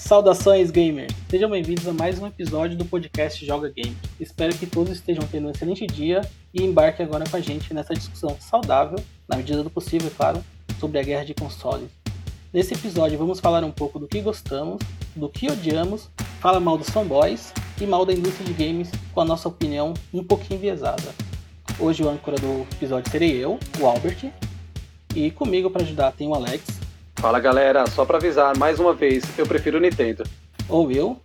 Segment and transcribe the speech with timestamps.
[0.00, 1.14] Saudações, gamers!
[1.28, 3.96] Sejam bem-vindos a mais um episódio do podcast Joga Game.
[4.18, 7.94] Espero que todos estejam tendo um excelente dia e embarquem agora com a gente nessa
[7.94, 10.44] discussão saudável, na medida do possível, é claro,
[10.80, 11.90] sobre a guerra de consoles.
[12.52, 14.80] Nesse episódio vamos falar um pouco do que gostamos,
[15.14, 16.08] do que odiamos,
[16.40, 20.24] fala mal dos fanboys e mal da indústria de games com a nossa opinião um
[20.24, 21.14] pouquinho enviesada.
[21.78, 24.32] Hoje o âncora do episódio serei eu, o Albert,
[25.14, 26.89] e comigo para ajudar tem o Alex.
[27.20, 30.24] Fala galera, só pra avisar, mais uma vez, eu prefiro o Nintendo.
[30.66, 31.20] Ou eu.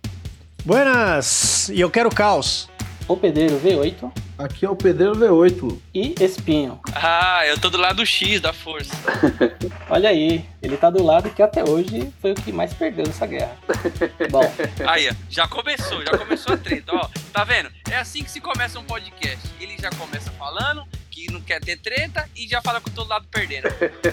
[0.62, 1.70] Buenas!
[1.70, 2.68] E eu quero caos.
[3.08, 4.12] O Pedreiro V8.
[4.36, 5.78] Aqui é o Pedreiro V8.
[5.94, 6.78] E Espinho.
[6.94, 8.92] Ah, eu tô do lado X da força.
[9.88, 13.24] Olha aí, ele tá do lado que até hoje foi o que mais perdeu nessa
[13.24, 13.56] guerra.
[14.30, 14.42] Bom.
[14.86, 17.08] Aí, já começou, já começou a treta, ó.
[17.32, 17.70] Tá vendo?
[17.90, 19.48] É assim que se começa um podcast.
[19.58, 23.26] Ele já começa falando que não quer ter treta e já fala com todo lado
[23.30, 23.68] perdendo.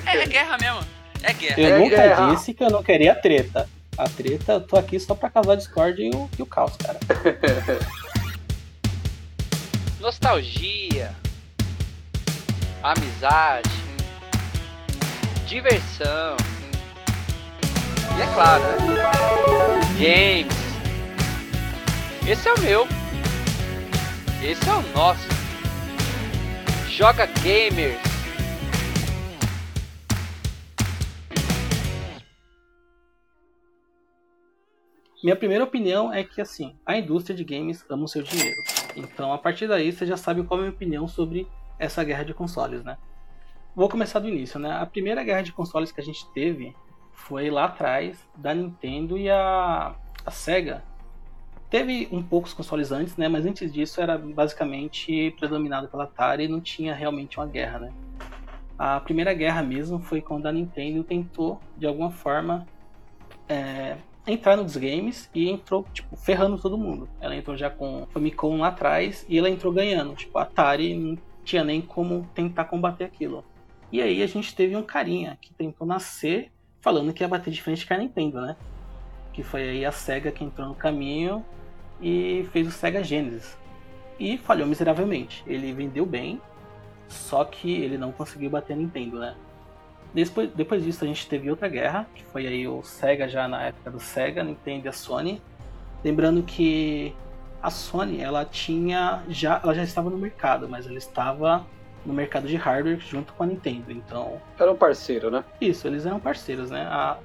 [0.05, 1.02] É guerra mesmo.
[1.23, 1.59] É guerra.
[1.59, 2.36] Eu é nunca guerra.
[2.36, 3.68] disse que eu não queria treta.
[3.98, 7.00] A treta, eu tô aqui só pra causar Discord e o, e o caos, cara.
[10.02, 11.12] Nostalgia.
[12.81, 13.70] Amizade.
[15.47, 16.36] Diversão.
[18.17, 18.75] E é claro, né?
[19.97, 20.53] Games.
[22.28, 22.88] Esse é o meu.
[24.44, 25.28] Esse é o nosso.
[26.90, 28.12] Joga Gamers.
[35.23, 38.57] Minha primeira opinião é que, assim, a indústria de games ama o seu dinheiro.
[38.93, 41.47] Então, a partir daí, você já sabe qual é a minha opinião sobre
[41.79, 42.97] essa guerra de consoles, né?
[43.73, 44.69] Vou começar do início, né?
[44.73, 46.75] A primeira guerra de consoles que a gente teve
[47.13, 50.83] foi lá atrás, da Nintendo e a, a Sega.
[51.69, 53.29] Teve um poucos consoles antes, né?
[53.29, 57.94] Mas antes disso era basicamente predominado pela Atari e não tinha realmente uma guerra, né?
[58.77, 62.67] A primeira guerra mesmo foi quando a Nintendo tentou, de alguma forma,
[63.47, 67.09] é, entrar nos games e entrou, tipo, ferrando todo mundo.
[67.19, 70.16] Ela entrou já com Famicom lá atrás e ela entrou ganhando.
[70.16, 73.44] Tipo, a Atari não tinha nem como tentar combater aquilo.
[73.91, 76.51] E aí a gente teve um carinha que tentou nascer
[76.81, 78.56] falando que ia bater de frente com a Nintendo, né?
[79.31, 81.44] Que foi aí a SEGA que entrou no caminho
[82.01, 83.57] e fez o Sega Genesis.
[84.19, 85.44] E falhou miseravelmente.
[85.45, 86.41] Ele vendeu bem,
[87.07, 89.35] só que ele não conseguiu bater a Nintendo, né?
[90.13, 93.63] Depois, depois disso a gente teve outra guerra, que foi aí o Sega já na
[93.63, 95.41] época do Sega, Nintendo e a Sony.
[96.03, 97.16] Lembrando que
[97.62, 101.66] a Sony ela tinha já ela já estava no mercado, mas ela estava
[102.06, 103.91] no mercado de hardware junto com a Nintendo.
[103.91, 105.44] Então era um parceiro, né?
[105.59, 106.84] Isso, eles eram parceiros, né?
[106.84, 107.18] A,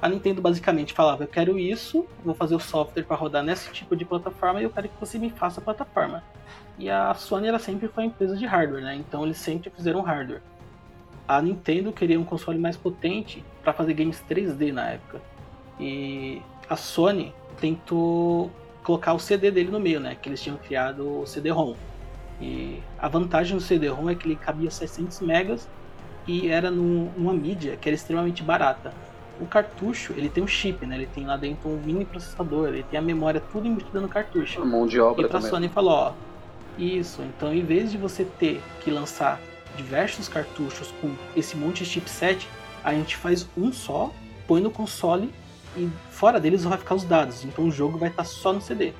[0.00, 3.96] a Nintendo basicamente falava: eu quero isso, vou fazer o software para rodar nesse tipo
[3.96, 6.22] de plataforma e eu quero que você me faça a plataforma.
[6.78, 8.94] E a Sony ela sempre foi uma empresa de hardware, né?
[8.94, 10.42] Então eles sempre fizeram hardware
[11.30, 15.22] a Nintendo queria um console mais potente para fazer games 3D na época.
[15.78, 18.50] E a Sony tentou
[18.82, 20.16] colocar o CD dele no meio, né?
[20.20, 21.76] Que eles tinham criado o CD-ROM.
[22.40, 25.68] E a vantagem do CD-ROM é que ele cabia 600 megas
[26.26, 28.92] e era numa mídia que era extremamente barata.
[29.40, 30.96] O cartucho, ele tem um chip, né?
[30.96, 34.62] Ele tem lá dentro um mini processador, ele tem a memória tudo embutida no cartucho.
[34.62, 35.48] A mão de obra e pra também.
[35.48, 36.12] Sony falou, ó,
[36.76, 39.40] isso, então em vez de você ter que lançar
[39.76, 42.48] diversos cartuchos com esse monte de chipset,
[42.82, 44.12] a gente faz um só,
[44.46, 45.32] põe no console
[45.76, 47.44] e fora deles vai ficar os dados.
[47.44, 48.92] Então o jogo vai estar só no CD.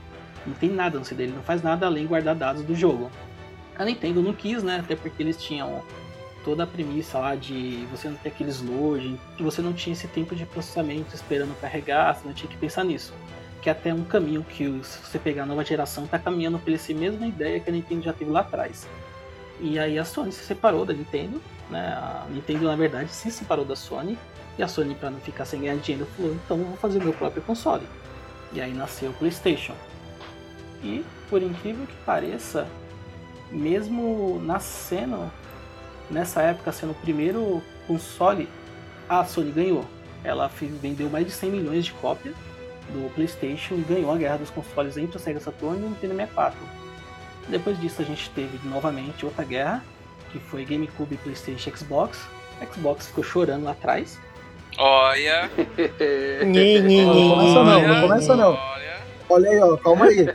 [0.47, 3.11] Não tem nada no CD, ele não faz nada além de guardar dados do jogo.
[3.77, 4.81] A Nintendo não quis, né?
[4.81, 5.83] Até porque eles tinham
[6.45, 10.09] toda a premissa lá de você não ter aqueles loading, que você não tinha esse
[10.09, 13.13] tempo de processamento esperando carregar, você não tinha que pensar nisso.
[13.61, 16.73] Que é até um caminho que, se você pegar a nova geração, está caminhando por
[16.73, 18.87] essa mesma ideia que a Nintendo já teve lá atrás.
[19.61, 21.87] E aí a Sony se separou da Nintendo, né?
[21.93, 24.19] A Nintendo na verdade se separou da Sony
[24.59, 27.13] e a Sony para não ficar sem ganhar dinheiro falou, então eu vou fazer meu
[27.13, 27.87] próprio console.
[28.53, 29.75] E aí nasceu o PlayStation.
[30.83, 32.67] E por incrível que pareça,
[33.51, 35.31] mesmo nascendo
[36.11, 38.49] nessa época sendo o primeiro console,
[39.09, 39.85] a Sony ganhou.
[40.25, 40.51] Ela
[40.81, 42.35] vendeu mais de 100 milhões de cópias
[42.93, 46.15] do PlayStation e ganhou a guerra dos consoles entre o Sega Saturn e o Nintendo
[46.15, 46.80] 64.
[47.49, 49.83] Depois disso a gente teve novamente outra guerra,
[50.31, 52.19] que foi GameCube, PlayStation, Xbox.
[52.73, 54.19] Xbox ficou chorando lá atrás.
[54.79, 55.51] Olha.
[55.57, 58.59] não começa não, não começa não.
[59.29, 60.27] Olha aí, ó, calma aí.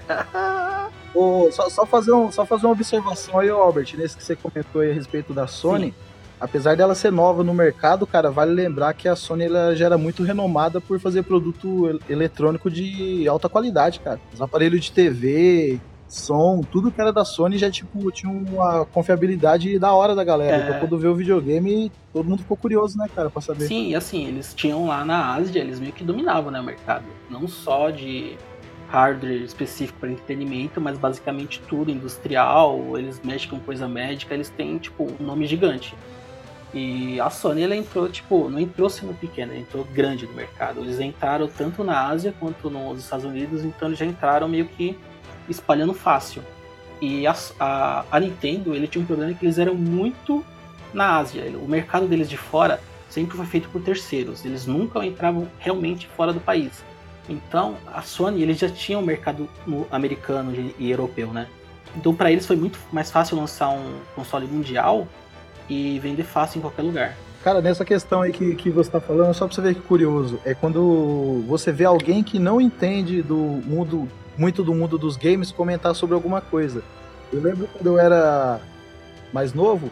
[1.13, 4.81] oh, só, só, fazer um, só fazer uma observação aí, Albert, nesse que você comentou
[4.81, 5.87] aí a respeito da Sony.
[5.87, 5.93] Sim.
[6.39, 9.97] Apesar dela ser nova no mercado, cara, vale lembrar que a Sony ela já era
[9.97, 14.19] muito renomada por fazer produto eletrônico de alta qualidade, cara.
[14.33, 19.77] Os aparelhos de TV, som, tudo que era da Sony já tipo tinha uma confiabilidade
[19.79, 20.57] da hora da galera.
[20.57, 20.67] É.
[20.67, 23.67] Então quando vê o videogame, todo mundo ficou curioso, né, cara, pra saber.
[23.67, 27.05] Sim, e assim, eles tinham lá na Ásia, eles meio que dominavam né, o mercado.
[27.29, 28.37] Não só de
[28.87, 34.77] hardware específico para entretenimento, mas basicamente tudo industrial, eles mexem com coisa médica, eles têm,
[34.77, 35.95] tipo, um nome gigante.
[36.73, 40.81] E a Sony, ela entrou, tipo, não entrou sendo pequena, entrou grande no mercado.
[40.81, 44.97] Eles entraram tanto na Ásia quanto nos Estados Unidos, então eles já entraram meio que
[45.49, 46.41] espalhando fácil.
[47.01, 50.43] E a, a, a Nintendo, ele tinha um problema que eles eram muito
[50.93, 51.43] na Ásia.
[51.61, 54.45] O mercado deles de fora sempre foi feito por terceiros.
[54.45, 56.83] Eles nunca entravam realmente fora do país.
[57.27, 61.47] Então, a Sony, eles já tinham um mercado no- americano e, europeu, né?
[61.95, 65.07] Então, para eles foi muito mais fácil lançar um console mundial
[65.69, 67.17] e vender fácil em qualquer lugar.
[67.43, 70.39] Cara, nessa questão aí que, que você tá falando, só pra você ver que curioso,
[70.43, 75.51] é quando você vê alguém que não entende do mundo, muito do mundo dos games,
[75.51, 76.83] comentar sobre alguma coisa.
[77.31, 78.59] Eu lembro quando eu era
[79.33, 79.91] mais novo,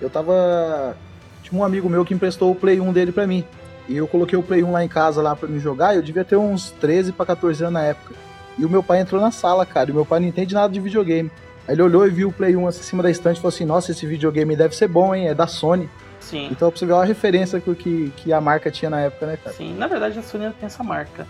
[0.00, 0.96] eu tava.
[1.42, 3.44] Tinha um amigo meu que emprestou o Play 1 dele pra mim.
[3.88, 6.02] E eu coloquei o Play 1 lá em casa lá pra me jogar, e eu
[6.02, 8.14] devia ter uns 13 pra 14 anos na época.
[8.58, 10.72] E o meu pai entrou na sala, cara, e o meu pai não entende nada
[10.72, 11.30] de videogame.
[11.68, 13.54] Aí ele olhou e viu o Play 1 assim, em cima da estante e falou
[13.54, 15.28] assim: Nossa, esse videogame deve ser bom, hein?
[15.28, 15.88] É da Sony.
[16.20, 16.48] Sim.
[16.50, 19.38] Então pra você ver a referência que, que, que a marca tinha na época, né,
[19.42, 19.54] cara?
[19.54, 21.26] Sim, na verdade a Sony ela tem essa marca.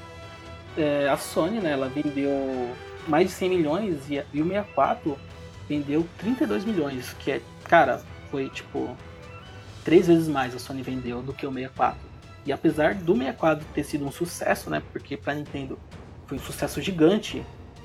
[0.77, 2.75] É, a Sony, né, ela vendeu
[3.09, 5.19] mais de 100 milhões e, e o 64
[5.69, 8.97] vendeu 32 milhões, que é, cara, foi tipo
[9.85, 11.99] três vezes mais a Sony vendeu do que o 64.
[12.45, 15.79] E apesar do 64 ter sido um sucesso, né, porque pra Nintendo
[16.27, 17.43] foi um sucesso gigante,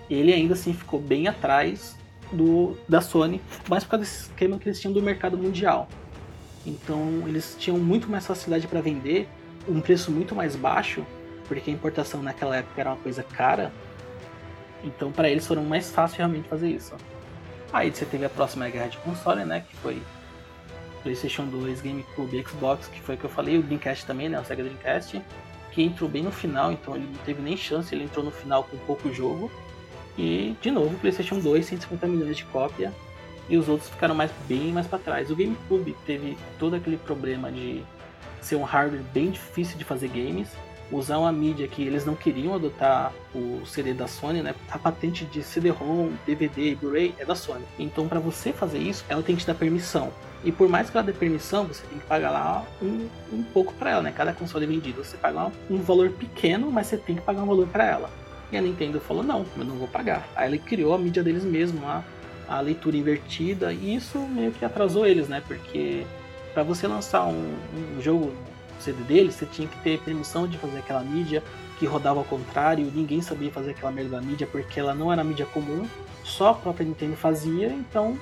[0.09, 1.95] ele ainda assim ficou bem atrás
[2.31, 5.87] do da Sony, mas por causa desse esquema que eles tinham do mercado mundial.
[6.65, 9.27] Então eles tinham muito mais facilidade para vender,
[9.67, 11.05] um preço muito mais baixo,
[11.51, 13.73] porque a importação naquela época era uma coisa cara.
[14.81, 16.95] Então para eles foram mais fácil realmente fazer isso.
[17.73, 20.01] Aí você teve a próxima guerra de console, né, que foi
[21.03, 24.45] PlayStation 2, GameCube, Xbox, que foi o que eu falei, o Dreamcast também, né, o
[24.45, 25.21] Sega Dreamcast,
[25.71, 28.63] que entrou bem no final, então ele não teve nem chance, ele entrou no final
[28.63, 29.51] com pouco jogo.
[30.17, 32.93] E de novo, o PlayStation 2, 150 milhões de cópia,
[33.49, 35.29] e os outros ficaram mais bem mais para trás.
[35.29, 37.83] O GameCube teve todo aquele problema de
[38.39, 40.49] ser um hardware bem difícil de fazer games,
[40.91, 44.53] usar uma mídia que eles não queriam adotar o CD da Sony, né?
[44.69, 47.63] A patente de CD-ROM, DVD Blu-ray é da Sony.
[47.79, 50.11] Então, para você fazer isso, ela tem que te dar permissão.
[50.43, 53.73] E por mais que ela dê permissão, você tem que pagar lá um, um pouco
[53.73, 54.11] para ela, né?
[54.11, 57.67] Cada console vendido, você paga um valor pequeno, mas você tem que pagar um valor
[57.67, 58.09] para ela.
[58.51, 60.27] E a Nintendo falou: não, eu não vou pagar.
[60.35, 62.03] Aí ela criou a mídia deles mesmo lá,
[62.47, 65.41] a leitura invertida, e isso meio que atrasou eles, né?
[65.47, 66.05] Porque
[66.53, 67.53] para você lançar um,
[67.97, 68.33] um jogo
[68.81, 71.43] CD deles, você tinha que ter permissão de fazer aquela mídia
[71.79, 75.23] que rodava ao contrário, ninguém sabia fazer aquela merda da mídia porque ela não era
[75.23, 75.87] mídia comum,
[76.23, 78.19] só a própria Nintendo fazia, então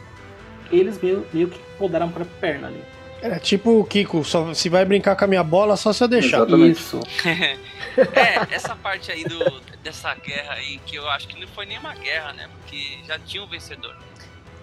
[0.72, 2.82] eles meio, meio que rodaram pra perna ali.
[3.22, 6.08] É tipo o Kiko, só, se vai brincar com a minha bola, só se eu
[6.08, 6.38] deixar.
[6.38, 6.80] Exatamente.
[6.80, 7.00] Isso.
[8.16, 11.94] É, essa parte aí do, dessa guerra aí, que eu acho que não foi nenhuma
[11.96, 12.48] guerra, né?
[12.48, 13.94] Porque já tinha um vencedor.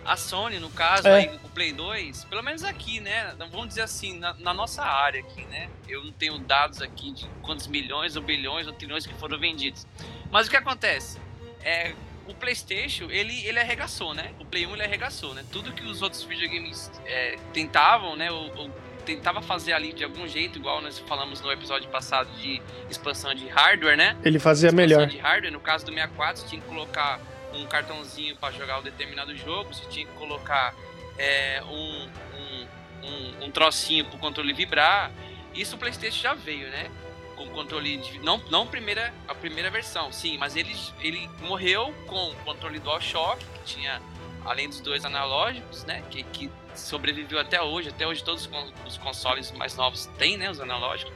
[0.06, 1.14] A Sony, no caso, É.
[1.14, 3.35] aí, o Play 2, pelo menos aqui, né?
[3.50, 5.69] Vamos dizer assim, na, na nossa área aqui, né?
[5.88, 9.87] Eu não tenho dados aqui de quantos milhões ou bilhões ou trilhões que foram vendidos.
[10.31, 11.19] Mas o que acontece?
[11.62, 11.94] É,
[12.29, 14.32] o PlayStation, ele, ele arregaçou, né?
[14.41, 15.44] O Play 1 ele arregaçou, né?
[15.53, 18.31] Tudo que os outros videogames é, tentavam, né?
[18.31, 18.70] Ou, ou
[19.05, 22.61] tentava fazer ali de algum jeito, igual nós falamos no episódio passado de
[22.91, 24.17] expansão de hardware, né?
[24.25, 25.06] Ele fazia expansão melhor.
[25.06, 25.53] de hardware.
[25.53, 27.20] No caso do 64, você tinha que colocar
[27.56, 30.75] um cartãozinho para jogar um determinado jogo, você tinha que colocar
[31.19, 32.08] é, um,
[32.39, 32.67] um,
[33.06, 35.10] um, um trocinho pro controle vibrar.
[35.55, 36.91] Isso o PlayStation já veio, né?
[37.36, 42.31] Com controle de, não não primeira a primeira versão, sim, mas ele ele morreu com
[42.31, 44.01] o controle DualShock que tinha
[44.44, 46.03] além dos dois analógicos, né?
[46.10, 47.89] Que, que sobreviveu até hoje.
[47.89, 48.48] Até hoje todos
[48.86, 50.51] os consoles mais novos têm, né?
[50.51, 51.13] Os analógicos.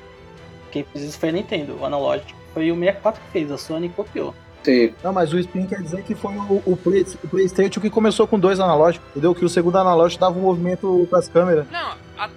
[0.70, 1.78] Quem fez isso foi a Nintendo.
[1.78, 4.34] O analógico foi o 64 que fez, a Sony copiou.
[4.62, 4.94] Sim.
[5.02, 8.26] Não, mas o Spin quer dizer que foi o, o, Play, o PlayStation que começou
[8.26, 9.34] com dois analógicos, entendeu?
[9.34, 11.66] Que o segundo analógico dava um movimento com as câmeras.
[11.70, 12.28] Não, a-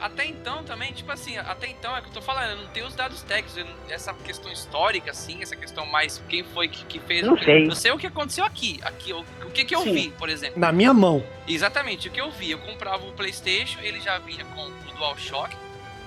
[0.00, 2.66] até então também, tipo assim, até então é o que eu tô falando, eu não
[2.68, 6.98] tenho os dados técnicos, essa questão histórica, assim, essa questão mais quem foi que, que
[7.00, 7.22] fez.
[7.26, 7.66] Não sei.
[7.68, 8.80] Eu sei o que aconteceu aqui.
[8.82, 9.92] aqui o, o que que eu Sim.
[9.92, 10.58] vi, por exemplo.
[10.58, 11.22] Na minha mão.
[11.46, 12.50] Exatamente, o que eu vi.
[12.50, 15.54] Eu comprava o PlayStation, ele já vinha com o DualShock,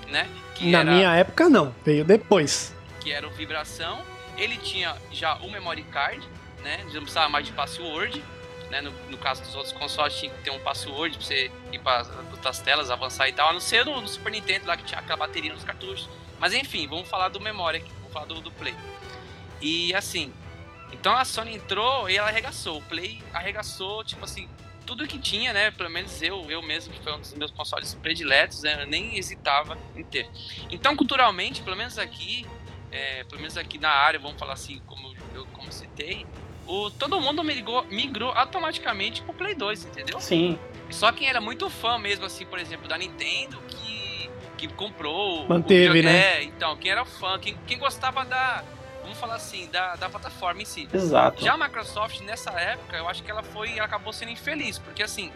[0.10, 0.28] né?
[0.56, 1.72] Que Na era, minha época, não.
[1.86, 2.74] Veio depois.
[3.00, 4.00] que era o vibração.
[4.38, 6.28] Ele tinha já o memory card,
[6.62, 6.84] né?
[6.86, 8.24] Não precisava mais de password.
[8.70, 8.82] Né?
[8.82, 12.08] No, no caso dos outros consoles tinha que ter um password pra você ir para
[12.32, 13.50] outras telas, avançar e tal.
[13.50, 16.10] A não ser no, no Super Nintendo lá que tinha aquela bateria nos cartuchos.
[16.40, 18.76] Mas enfim, vamos falar do memória aqui, vamos falar do, do Play.
[19.62, 20.34] E assim,
[20.92, 22.80] Então a Sony entrou e ela arregaçou.
[22.80, 24.50] O Play arregaçou, tipo assim,
[24.86, 25.72] tudo que tinha, né?
[25.72, 29.18] Pelo menos eu, eu mesmo, que foi um dos meus consoles prediletos, né, eu nem
[29.18, 30.30] hesitava em ter.
[30.70, 32.46] Então, culturalmente, pelo menos aqui,
[32.94, 36.26] é, pelo menos aqui na área, vamos falar assim, como eu como citei,
[36.68, 40.22] o, todo mundo migrou, migrou automaticamente pro Play 2, entendeu?
[40.22, 40.58] Sim.
[40.92, 45.48] Só quem era muito fã mesmo, assim, por exemplo, da Nintendo, que, que comprou.
[45.48, 46.38] Manteve, o, né?
[46.38, 48.64] É, então, quem era fã, quem, quem gostava da.
[49.02, 50.88] Vamos falar assim, da, da plataforma em si.
[50.94, 51.44] Exato.
[51.44, 53.72] Já a Microsoft, nessa época, eu acho que ela foi.
[53.76, 55.32] Ela acabou sendo infeliz, porque assim,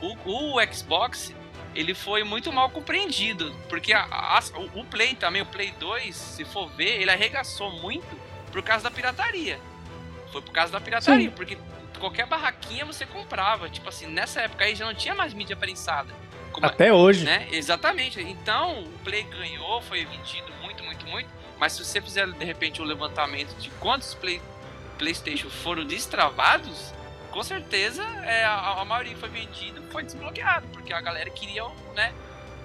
[0.00, 1.34] o, o Xbox.
[1.74, 4.40] Ele foi muito mal compreendido, porque a, a,
[4.74, 8.06] o, Play também, o Play 2, se for ver, ele arregaçou muito
[8.50, 9.58] por causa da pirataria.
[10.30, 11.34] Foi por causa da pirataria, Sim.
[11.34, 11.56] porque
[11.98, 13.68] qualquer barraquinha você comprava.
[13.68, 16.12] Tipo assim, nessa época aí já não tinha mais mídia prensada.
[16.52, 17.24] Como, Até hoje.
[17.24, 17.48] né?
[17.50, 18.20] Exatamente.
[18.20, 21.28] Então, o Play ganhou, foi vendido muito, muito, muito.
[21.58, 24.42] Mas se você fizer, de repente, um levantamento de quantos Play,
[24.98, 26.92] PlayStation foram destravados,
[27.32, 31.64] com certeza é, a, a maioria que foi vendido foi desbloqueado, porque a galera queria,
[31.94, 32.12] né?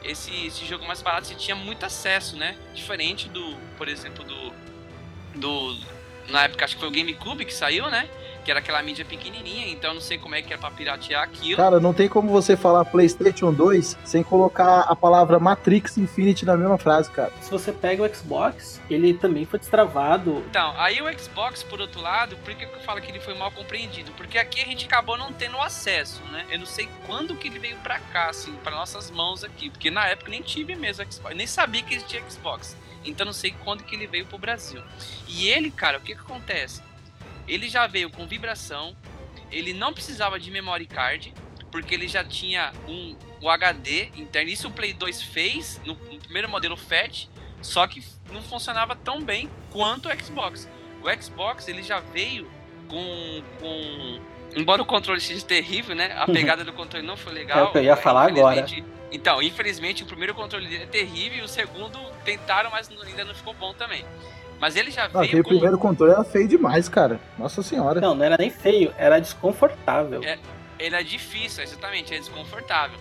[0.03, 2.55] Esse, esse jogo mais barato, você tinha muito acesso, né?
[2.73, 4.53] Diferente do, por exemplo, do.
[5.35, 5.79] do
[6.29, 8.09] na época acho que foi o GameCube que saiu, né?
[8.47, 11.21] Que era aquela mídia pequenininha, então eu não sei como é que era pra piratear
[11.21, 11.57] aquilo.
[11.57, 16.55] Cara, não tem como você falar PlayStation 2 sem colocar a palavra Matrix Infinity na
[16.55, 17.29] mesma frase, cara.
[17.41, 20.45] Se você pega o Xbox, ele também foi destravado.
[20.49, 23.51] Então, aí o Xbox, por outro lado, por que eu falo que ele foi mal
[23.51, 24.13] compreendido?
[24.13, 26.45] Porque aqui a gente acabou não tendo acesso, né?
[26.49, 29.69] Eu não sei quando que ele veio pra cá, assim, pra nossas mãos aqui.
[29.69, 32.77] Porque na época nem tive mesmo Xbox, eu nem sabia que existia Xbox.
[33.03, 34.81] Então não sei quando que ele veio pro Brasil.
[35.27, 36.87] E ele, cara, o que que acontece?
[37.47, 38.95] Ele já veio com vibração,
[39.51, 41.33] ele não precisava de memory card,
[41.71, 44.49] porque ele já tinha um, o HD interno.
[44.49, 47.27] Isso o Play 2 fez no, no primeiro modelo FAT,
[47.61, 50.67] só que não funcionava tão bem quanto o Xbox.
[51.01, 52.49] O Xbox ele já veio
[52.87, 54.19] com, com
[54.55, 56.13] embora o controle seja terrível, né?
[56.17, 57.59] A pegada do controle não foi legal.
[57.59, 58.65] É o que eu ia falar agora.
[59.11, 63.53] Então, infelizmente o primeiro controle é terrível e o segundo tentaram, mas ainda não ficou
[63.53, 64.03] bom também.
[64.59, 67.19] Mas ele já Ah, veio com primeiro controle era feio demais, cara.
[67.37, 68.01] Nossa senhora.
[68.01, 70.23] Não, não era nem feio, era desconfortável.
[70.23, 70.37] É.
[70.79, 72.99] ele é difícil, exatamente, é desconfortável.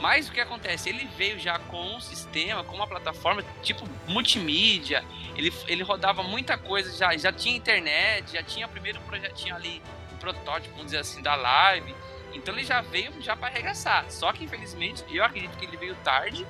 [0.00, 0.88] Mas o que acontece?
[0.90, 5.02] Ele veio já com um sistema, com uma plataforma tipo multimídia.
[5.36, 9.80] Ele, ele rodava muita coisa, já, já tinha internet, já tinha o primeiro projetinho ali,
[10.12, 11.94] um protótipo, vamos dizer assim, da live.
[12.34, 14.04] Então ele já veio já para arregaçar.
[14.10, 16.46] Só que infelizmente, eu acredito que ele veio tarde,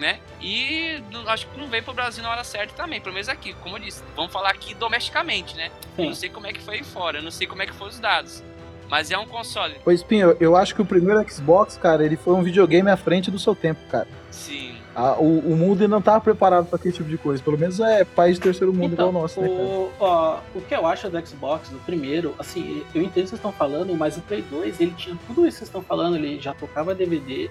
[0.00, 0.18] né?
[0.40, 3.52] E não- acho que não veio pro Brasil na hora certa também, pelo menos aqui.
[3.62, 5.70] Como eu disse, vamos falar aqui domesticamente, né?
[5.98, 6.08] Eu Sim.
[6.08, 7.90] não sei como é que foi aí fora, eu não sei como é que foram
[7.90, 8.42] os dados.
[8.88, 12.34] Mas é um console, Ô, Espinho, eu acho que o primeiro Xbox, cara, ele foi
[12.34, 14.08] um videogame à frente do seu tempo, cara.
[14.32, 14.74] sim.
[14.92, 17.40] Ah, o, o mundo ainda não tava preparado pra aquele tipo de coisa.
[17.40, 19.60] Pelo menos é país de terceiro mundo Então, igual o nosso, né, cara?
[19.62, 23.20] o, ó, o que eu acho do Xbox, do primeiro, assim, eu entendo o que
[23.28, 26.16] vocês estão falando, mas o Play 2, ele tinha tudo isso que vocês estão falando,
[26.16, 27.48] ele já tocava DVD,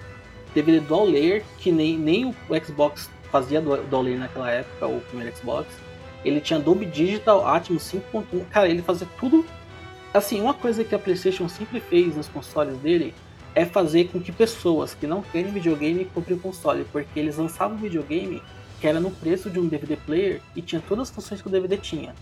[0.54, 5.00] DVD dual layer, que nem, nem o Xbox fazia du- dual layer naquela época, o
[5.00, 5.68] primeiro Xbox.
[6.24, 9.44] Ele tinha Dolby Digital Atmos 5.1, cara, ele fazia tudo.
[10.12, 13.14] Assim, uma coisa que a PlayStation sempre fez nos consoles dele
[13.54, 17.76] é fazer com que pessoas que não querem videogame comprem o console, porque eles lançavam
[17.76, 18.42] videogame
[18.80, 21.50] que era no preço de um DVD player e tinha todas as funções que o
[21.50, 22.14] DVD tinha.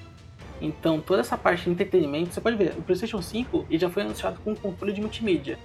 [0.60, 4.02] Então, toda essa parte de entretenimento, você pode ver, o PlayStation 5 ele já foi
[4.02, 5.58] anunciado com um controle de multimídia.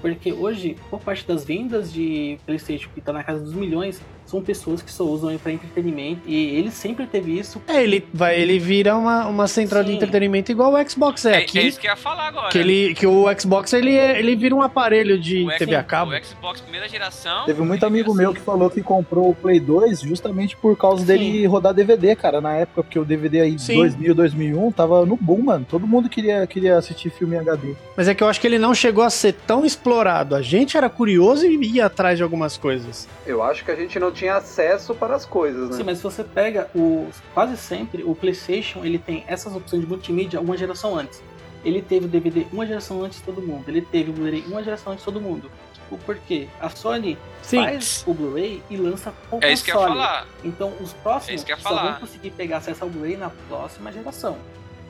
[0.00, 4.42] Porque hoje, por parte das vendas de PlayStation, que está na casa dos milhões, são
[4.42, 6.20] pessoas que só usam ele para entretenimento.
[6.26, 7.60] E ele sempre teve isso.
[7.66, 9.96] É, ele, vai, ele vira uma, uma central de Sim.
[9.96, 11.58] entretenimento igual o Xbox é, É, aqui.
[11.58, 12.50] é isso que eu ia falar agora.
[12.50, 15.74] que, ele, que o Xbox ele, é- ele vira um aparelho de O X- TV
[15.74, 16.12] a cabo.
[16.12, 17.46] O Xbox primeira geração.
[17.46, 18.38] Teve muito amigo meu assim.
[18.38, 22.54] que falou que comprou o Play 2 justamente por causa dele rodar DVD, cara, na
[22.54, 23.76] época, porque o DVD aí Sim.
[23.76, 25.66] 2000, 2001 tava no boom, mano.
[25.68, 27.74] Todo mundo queria, queria assistir filme HD.
[27.96, 30.34] Mas é que eu acho que ele não chegou a ser tão explorado.
[30.34, 33.08] A gente era curioso e ia atrás de algumas coisas.
[33.26, 35.76] Eu acho que a gente não tinha acesso para as coisas, né?
[35.76, 39.88] Sim, mas se você pega o quase sempre o PlayStation, ele tem essas opções de
[39.88, 41.22] multimídia uma geração antes.
[41.64, 43.64] Ele teve o DVD uma geração antes de todo mundo.
[43.68, 45.50] Ele teve o Blu-ray uma geração antes de todo mundo.
[45.90, 46.46] O porquê?
[46.60, 47.62] A Sony Sim.
[47.64, 50.26] faz o Blu-ray e lança com É isso que eu ia falar.
[50.44, 51.90] Então os É próximos ia só falar.
[51.92, 54.36] vão conseguir pegar acesso ao Blu-ray na próxima geração.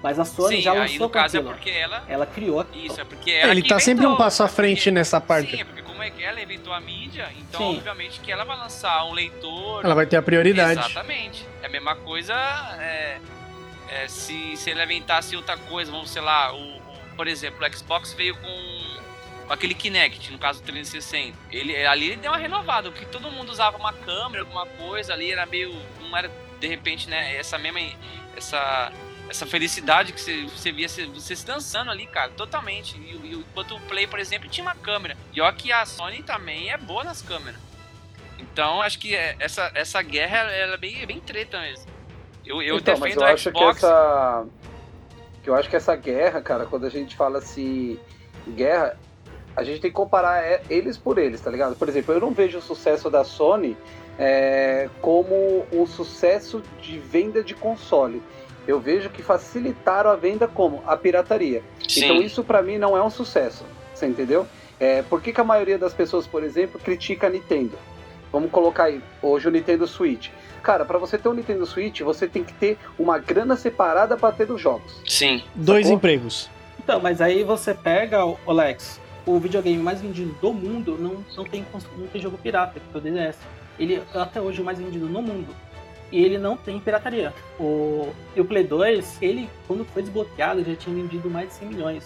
[0.02, 2.04] Mas a Sony Sim, já aí lançou no com caso é porque ela.
[2.08, 2.64] Ela criou.
[2.74, 3.50] Isso, é porque ela.
[3.50, 5.50] ele tá sempre um inventou, passo à é porque- frente nessa parte.
[5.56, 7.76] Sim, é porque como é que ela inventou a mídia, então Sim.
[7.78, 9.84] obviamente que ela vai lançar um leitor.
[9.84, 10.78] Ela vai ter a prioridade.
[10.78, 11.44] Exatamente.
[11.60, 12.32] É a mesma coisa
[12.78, 13.18] é,
[13.88, 16.82] é, se, se ele inventasse outra coisa, vamos sei lá, o, o-
[17.16, 21.36] por exemplo, o Xbox veio com, com aquele Kinect, no caso do 360.
[21.50, 25.32] Ele, ali ele deu uma renovada, porque todo mundo usava uma câmera, alguma coisa ali,
[25.32, 25.74] era meio.
[26.00, 27.80] não era de repente, né, essa mesma.
[28.36, 28.92] essa
[29.28, 32.96] essa felicidade que você, você via você, se dançando ali, cara, totalmente.
[32.98, 35.16] E, e, enquanto o Play, por exemplo, tinha uma câmera.
[35.32, 37.60] E olha que a Sony também é boa nas câmeras.
[38.38, 41.86] Então, acho que é, essa, essa guerra ela é bem, bem treta mesmo.
[42.44, 43.78] Eu, eu então, mas defendo eu o acho Xbox.
[43.78, 44.46] que essa.
[45.42, 47.98] Que eu acho que essa guerra, cara, quando a gente fala assim.
[48.48, 48.96] Guerra,
[49.54, 51.76] a gente tem que comparar é, eles por eles, tá ligado?
[51.76, 53.76] Por exemplo, eu não vejo o sucesso da Sony
[54.18, 58.22] é, como um sucesso de venda de console.
[58.68, 61.62] Eu vejo que facilitaram a venda como a pirataria.
[61.88, 62.04] Sim.
[62.04, 64.46] Então isso pra mim não é um sucesso, você entendeu?
[64.78, 67.78] É, por que, que a maioria das pessoas, por exemplo, critica a Nintendo?
[68.30, 70.28] Vamos colocar aí, hoje o Nintendo Switch.
[70.62, 74.32] Cara, pra você ter um Nintendo Switch, você tem que ter uma grana separada pra
[74.32, 75.00] ter os jogos.
[75.06, 75.42] Sim.
[75.54, 75.96] Dois Sacou?
[75.96, 76.50] empregos.
[76.78, 81.44] Então, mas aí você pega, o Alex, o videogame mais vendido do mundo não, não,
[81.44, 81.64] tem,
[81.96, 83.38] não tem jogo pirata, que é o DDS.
[83.78, 85.54] Ele é até hoje o mais vendido no mundo.
[86.10, 87.34] E ele não tem pirataria.
[87.58, 91.68] O, e o Play 2, ele, quando foi desbloqueado, já tinha vendido mais de 100
[91.68, 92.04] milhões.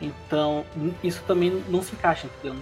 [0.00, 0.64] Então,
[1.02, 2.60] isso também não se encaixa entendeu.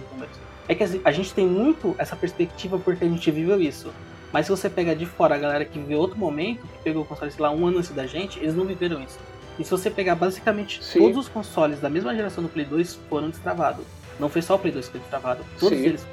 [0.67, 3.91] É que assim, a gente tem muito essa perspectiva porque a gente viveu isso.
[4.31, 7.05] Mas se você pegar de fora a galera que viveu outro momento, que pegou o
[7.05, 9.19] console, sei lá, um ano antes da gente, eles não viveram isso.
[9.57, 10.99] E se você pegar basicamente Sim.
[10.99, 13.85] todos os consoles da mesma geração do Play 2 foram destravados.
[14.19, 15.45] Não foi só o Play 2 que foi destravado.
[15.59, 15.85] Todos Sim.
[15.85, 16.05] eles.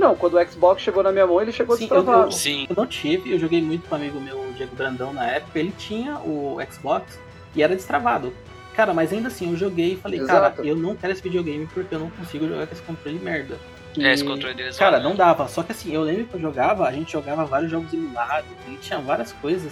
[0.00, 2.28] Não, quando o Xbox chegou na minha mão, ele chegou Sim, destravado.
[2.28, 2.66] eu- Sim.
[2.70, 5.58] Eu não tive, eu joguei muito com um amigo meu, o Diego Brandão, na época.
[5.58, 7.18] Ele tinha o Xbox
[7.54, 8.32] e era destravado.
[8.74, 10.56] Cara, mas ainda assim, eu joguei e falei, Exato.
[10.56, 13.58] cara, eu não quero esse videogame porque eu não consigo jogar com esse controle merda.
[13.94, 15.46] E, É, esse controle deles Cara, não dava.
[15.48, 18.76] Só que assim, eu lembro que eu jogava, a gente jogava vários jogos emulados e
[18.76, 19.70] tinha várias coisas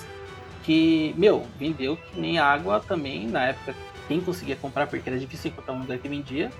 [0.64, 3.74] que, meu, vendeu que nem água também na época.
[4.06, 6.50] Quem conseguia comprar, porque era difícil encontrar um lugar que vendia.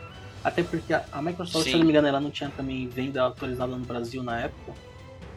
[0.42, 1.70] Até porque a Microsoft, Sim.
[1.70, 4.72] se eu não me engano, ela não tinha também venda autorizada no Brasil na época.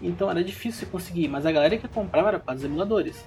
[0.01, 3.23] Então era difícil conseguir, mas a galera que comprava era para os emuladores.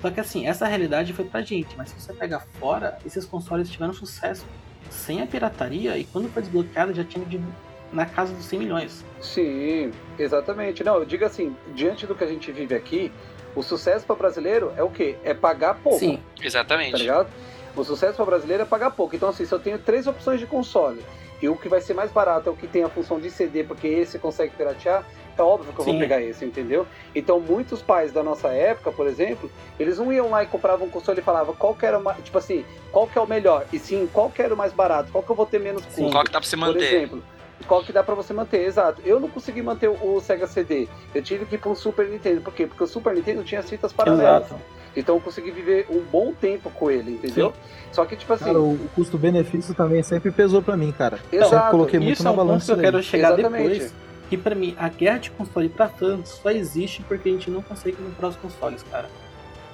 [0.00, 3.70] Só que assim, essa realidade foi pra gente, mas se você pegar fora, esses consoles
[3.70, 4.44] tiveram sucesso
[4.90, 7.44] sem a pirataria e quando foi desbloqueado já tinha vendido
[7.92, 9.04] na casa dos 100 milhões.
[9.20, 10.84] Sim, exatamente.
[10.84, 13.10] Não, eu digo assim, diante do que a gente vive aqui,
[13.54, 15.16] o sucesso para brasileiro é o quê?
[15.24, 15.98] É pagar pouco.
[15.98, 16.96] Sim, Tá Exatamente.
[16.96, 17.28] ligado?
[17.76, 19.16] O sucesso para brasileiro é pagar pouco.
[19.16, 21.04] Então, assim, se eu tenho três opções de console
[21.42, 23.64] e o que vai ser mais barato é o que tem a função de CD,
[23.64, 25.04] porque esse consegue piratear,
[25.36, 26.00] é óbvio que eu vou Sim.
[26.00, 26.86] pegar esse, entendeu?
[27.14, 30.90] Então, muitos pais da nossa época, por exemplo, eles não iam lá e compravam um
[30.90, 33.66] console e falavam qual que era o mais, tipo assim, qual que é o melhor,
[33.72, 36.10] e sim, qual que era o mais barato, qual que eu vou ter menos custo.
[36.12, 36.84] Qual que dá pra você Por manter?
[36.94, 37.22] exemplo,
[37.66, 39.02] qual que dá pra você manter, exato.
[39.04, 40.86] Eu não consegui manter o o Sega CD.
[41.12, 42.40] Eu tive que ir pra um Super Nintendo.
[42.40, 42.66] Por quê?
[42.66, 44.46] Porque o Super Nintendo tinha as fitas paralelas.
[44.46, 44.62] exato.
[44.96, 47.52] Então eu consegui viver um bom tempo com ele, entendeu?
[47.92, 51.18] Só que, tipo assim, Cara, o, custo-benefício também sempre pesou pra mim, cara.
[51.30, 51.50] Exato.
[51.50, 53.68] Sempre coloquei muito Isso é na um ponto balança que eu quero chegar Exatamente.
[53.68, 53.94] depois.
[54.28, 57.62] Que pra mim, a guerra de console pra fãs só existe porque a gente não
[57.62, 59.08] consegue comprar os consoles, cara.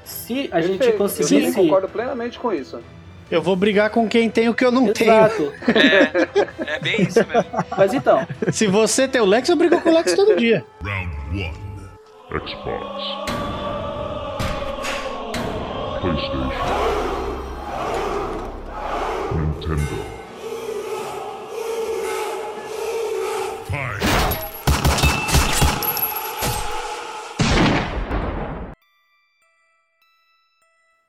[0.04, 0.94] Se a gente perfeito.
[0.94, 1.34] Eu conseguisse.
[1.34, 2.80] também concordo plenamente com isso.
[3.30, 5.12] Eu vou brigar com quem tem o que eu não tenho.
[5.12, 5.52] Exato.
[5.68, 7.50] É, é bem isso mesmo.
[7.78, 10.64] Mas então, Se você tem o Lex, eu brigo com o Lex todo dia.
[10.82, 11.70] Round one.
[12.46, 13.59] Xbox.
[16.00, 16.50] PlayStation.
[19.36, 20.00] Nintendo.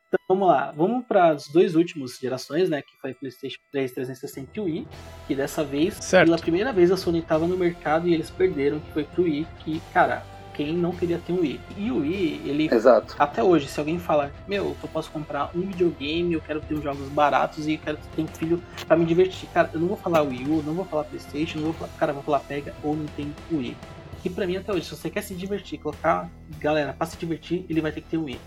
[0.07, 0.71] Então vamos lá.
[0.75, 2.81] Vamos para as duas últimas gerações, né?
[2.81, 4.87] Que foi PlayStation 3, 360 e o Wii.
[5.27, 6.25] Que dessa vez, Certo.
[6.25, 9.47] pela primeira vez, a Sony estava no mercado e eles perderam, que foi pro Wii.
[9.63, 10.23] Que, cara,
[10.65, 11.59] quem não queria ter um Wii?
[11.77, 13.15] E o Wii, ele Exato.
[13.17, 16.83] Até hoje, se alguém falar, meu, eu posso comprar um videogame, eu quero ter uns
[16.83, 19.49] jogos baratos e quero ter um filho pra me divertir.
[19.53, 22.11] Cara, eu não vou falar Wii U, não vou falar Playstation, não vou falar, cara,
[22.11, 23.75] eu vou falar Pega ou Nintendo Wii.
[24.23, 27.65] E pra mim até hoje, se você quer se divertir, colocar galera pra se divertir,
[27.67, 28.39] ele vai ter que ter um Wii.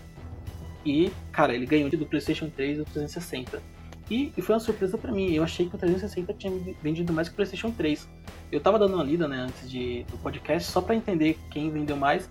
[0.85, 3.61] E, cara, ele ganhou do Playstation 3 e do 360.
[4.09, 7.27] E, e foi uma surpresa pra mim, eu achei que o 360 tinha vendido mais
[7.27, 8.07] que o Playstation 3.
[8.51, 11.95] Eu tava dando uma lida, né, antes de, do podcast, só pra entender quem vendeu
[11.97, 12.29] mais.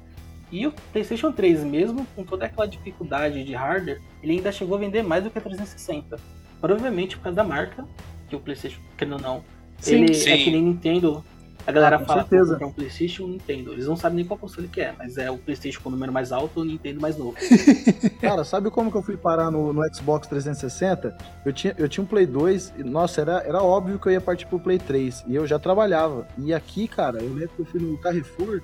[0.50, 4.80] E o PlayStation 3, mesmo com toda aquela dificuldade de hardware, ele ainda chegou a
[4.80, 6.18] vender mais do que o 360.
[6.60, 7.84] Provavelmente por causa da marca,
[8.28, 9.44] que o PlayStation, querendo ou não,
[9.78, 9.96] Sim.
[9.96, 10.30] ele Sim.
[10.30, 11.24] é que nem Nintendo.
[11.66, 12.52] A galera Ah, com fala certeza.
[12.52, 13.72] comprar um PlayStation e um Nintendo.
[13.72, 16.12] Eles não sabem nem qual console que é, mas é o PlayStation com o número
[16.12, 17.34] mais alto ou o Nintendo mais novo.
[18.20, 21.16] Cara, sabe como que eu fui parar no, no Xbox 360?
[21.44, 24.20] Eu tinha, eu tinha um Play 2, e, nossa, era, era óbvio que eu ia
[24.20, 25.24] partir pro Play 3.
[25.26, 26.26] E eu já trabalhava.
[26.36, 28.60] E aqui, cara, eu lembro que eu fui no Carrefour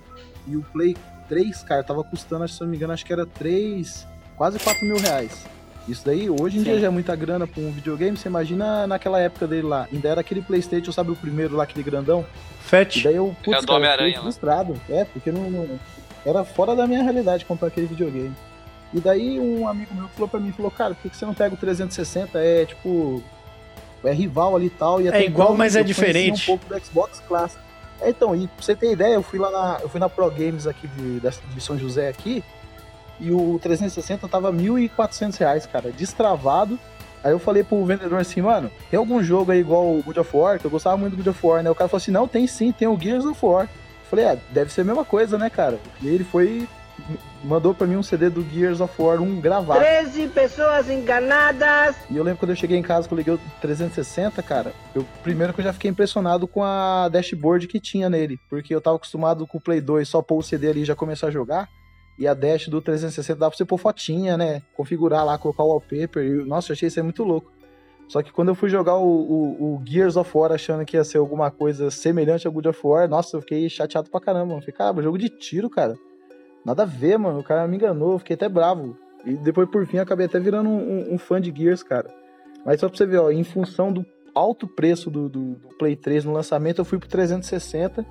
[0.47, 0.95] e o Play
[1.29, 4.85] 3, cara, tava custando, se eu não me engano, acho que era 3, quase 4
[4.87, 5.47] mil reais.
[5.91, 6.65] Isso daí, hoje em Sim.
[6.65, 8.17] dia já é muita grana pra um videogame.
[8.17, 9.89] Você imagina naquela época dele lá.
[9.93, 12.25] Ainda era aquele PlayStation, sabe, o primeiro lá, aquele grandão.
[12.61, 13.03] E Fat.
[13.03, 14.23] daí eu, É putz, o do cara, Homem-Aranha fiquei lá.
[14.23, 14.81] frustrado.
[14.89, 15.81] É, porque não, não-
[16.25, 18.33] era fora da minha realidade comprar aquele videogame.
[18.93, 21.35] E daí um amigo meu falou pra mim, falou, cara, por que que você não
[21.35, 22.39] pega o 360?
[22.39, 23.23] É tipo.
[24.03, 25.01] É rival ali e tal.
[25.01, 26.45] E até igual, então mas é eu diferente.
[26.51, 27.63] um pouco do Xbox Clássico.
[28.01, 29.79] É, então, e pra você ter ideia, eu fui lá na.
[29.83, 32.43] Eu fui na Pro Games aqui de, da- de São José aqui.
[33.21, 36.79] E o 360 tava 1.400 reais, cara, destravado.
[37.23, 40.37] Aí eu falei pro vendedor assim, mano, tem algum jogo aí igual o God of
[40.37, 40.59] War?
[40.59, 41.71] Que eu gostava muito do God of War, né?
[41.71, 43.65] O cara falou assim, não, tem sim, tem o Gears of War.
[43.65, 43.69] Eu
[44.09, 45.79] falei, ah, deve ser a mesma coisa, né, cara?
[46.01, 46.67] E ele foi,
[47.45, 49.81] mandou pra mim um CD do Gears of War 1 gravado.
[49.81, 51.95] 13 pessoas enganadas.
[52.09, 55.07] E eu lembro quando eu cheguei em casa que eu liguei o 360, cara, eu
[55.23, 58.97] primeiro que eu já fiquei impressionado com a dashboard que tinha nele, porque eu tava
[58.97, 61.69] acostumado com o Play 2 só pôr o CD ali e já começar a jogar.
[62.21, 64.61] E a dash do 360 dá pra você pôr fotinha, né?
[64.77, 66.23] Configurar lá, colocar o wallpaper.
[66.23, 67.51] E, nossa, eu achei isso aí muito louco.
[68.09, 71.05] Só que quando eu fui jogar o, o- o Gears of War achando que ia
[71.05, 74.53] ser alguma coisa semelhante ao God of War, nossa, eu fiquei chateado pra caramba.
[74.55, 75.95] Eu fiquei, cara, jogo de tiro, cara.
[76.65, 77.39] Nada a ver, mano.
[77.41, 78.99] O cara me enganou, eu fiquei até bravo.
[79.25, 80.79] E depois, por fim, acabei até virando um,
[81.11, 82.11] um- um fã de Gears, cara.
[82.67, 84.05] Mas só pra você ver, ó, em função do
[84.35, 88.05] alto preço do, do- do Play 3 no lançamento, eu fui pro 360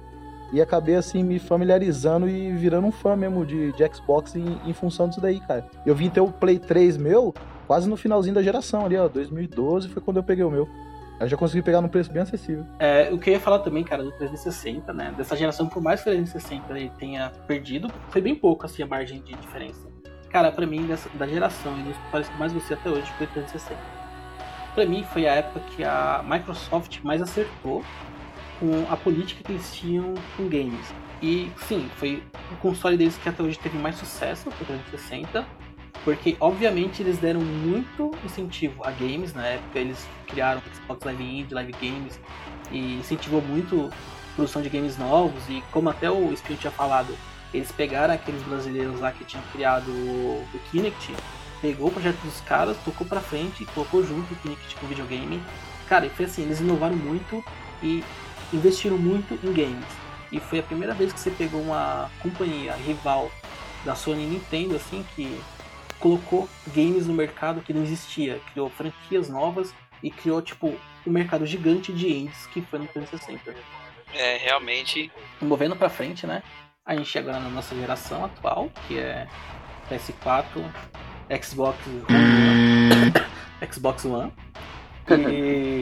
[0.52, 4.74] e acabei, assim, me familiarizando e virando um fã mesmo de, de Xbox em, em
[4.74, 5.66] função disso daí, cara.
[5.86, 7.34] Eu vim ter o Play 3 meu
[7.68, 9.08] quase no finalzinho da geração ali, ó.
[9.08, 10.68] 2012 foi quando eu peguei o meu.
[11.20, 12.66] Eu já consegui pegar num preço bem acessível.
[12.80, 15.14] É, o que eu ia falar também, cara, do 360, né?
[15.18, 18.88] Dessa geração, por mais que o 360 ele tenha perdido, foi bem pouco, assim, a
[18.88, 19.88] margem de diferença.
[20.30, 23.30] Cara, pra mim, dessa, da geração e consoles que mais gostei até hoje foi o
[23.30, 23.80] 360.
[24.74, 27.84] Pra mim, foi a época que a Microsoft mais acertou
[28.60, 30.93] com a política que eles tinham com games.
[31.22, 35.45] E, sim, foi o console deles que até hoje teve mais sucesso, o 360.
[36.04, 39.34] Porque, obviamente, eles deram muito incentivo a games.
[39.34, 42.19] Na época, eles criaram Xbox Live Indie, Live Games,
[42.72, 45.43] e incentivou muito a produção de games novos.
[45.50, 47.13] E, como até o Spion tinha falado,
[47.54, 51.13] eles pegaram aqueles brasileiros lá que tinham criado o o Kinect,
[51.62, 55.41] pegou o projeto dos caras, tocou pra frente, colocou junto o Kinect com o videogame.
[55.88, 57.43] Cara, e foi assim: eles inovaram muito
[57.84, 58.04] e
[58.54, 59.86] investiram muito em games.
[60.32, 63.32] E foi a primeira vez que você pegou uma companhia rival
[63.84, 65.40] da Sony e Nintendo, assim, que
[66.00, 70.74] colocou games no mercado que não existia, criou franquias novas e criou, tipo,
[71.06, 73.56] um mercado gigante de indies que foi no 360.
[74.14, 75.12] É, realmente.
[75.42, 76.44] Movendo pra frente, né?
[76.86, 79.28] A gente chega agora na nossa geração atual, que é
[79.90, 80.64] PS4,
[81.44, 81.78] Xbox
[82.10, 83.14] One,
[83.72, 84.34] Xbox One
[85.08, 85.82] e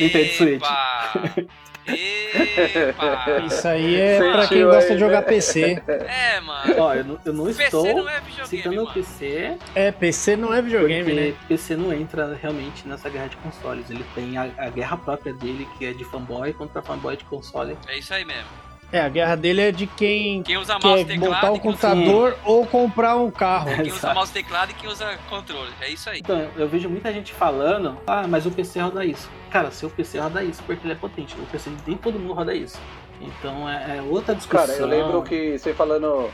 [0.00, 0.62] Nintendo Switch.
[1.88, 3.42] Epa!
[3.46, 5.26] Isso aí é pra quem Sentiu gosta aí, de jogar né?
[5.26, 5.82] PC.
[5.88, 6.74] É, mano.
[6.78, 8.94] Ó, eu não, eu não PC estou não é videogame, citando o mano.
[8.94, 11.34] PC, É, PC não é videogame, porque né?
[11.48, 13.88] PC não entra realmente nessa guerra de consoles.
[13.90, 17.76] Ele tem a, a guerra própria dele, que é de fanboy contra fanboy de console.
[17.86, 18.67] É isso aí mesmo.
[18.90, 21.60] É, a guerra dele é de quem Quem usa mouse quer teclado botar o e
[21.60, 23.66] quem usa- computador ou comprar um carro.
[23.76, 25.70] Quem usa mouse e teclado e quem usa controle.
[25.80, 26.20] É isso aí.
[26.20, 29.28] Então, eu vejo muita gente falando, ah, mas o PC roda isso.
[29.50, 31.34] Cara, seu PC roda isso porque ele é potente.
[31.38, 32.78] O PC nem todo mundo roda isso.
[33.20, 34.66] Então é, é outra discussão.
[34.66, 36.30] Cara, eu lembro que você falando,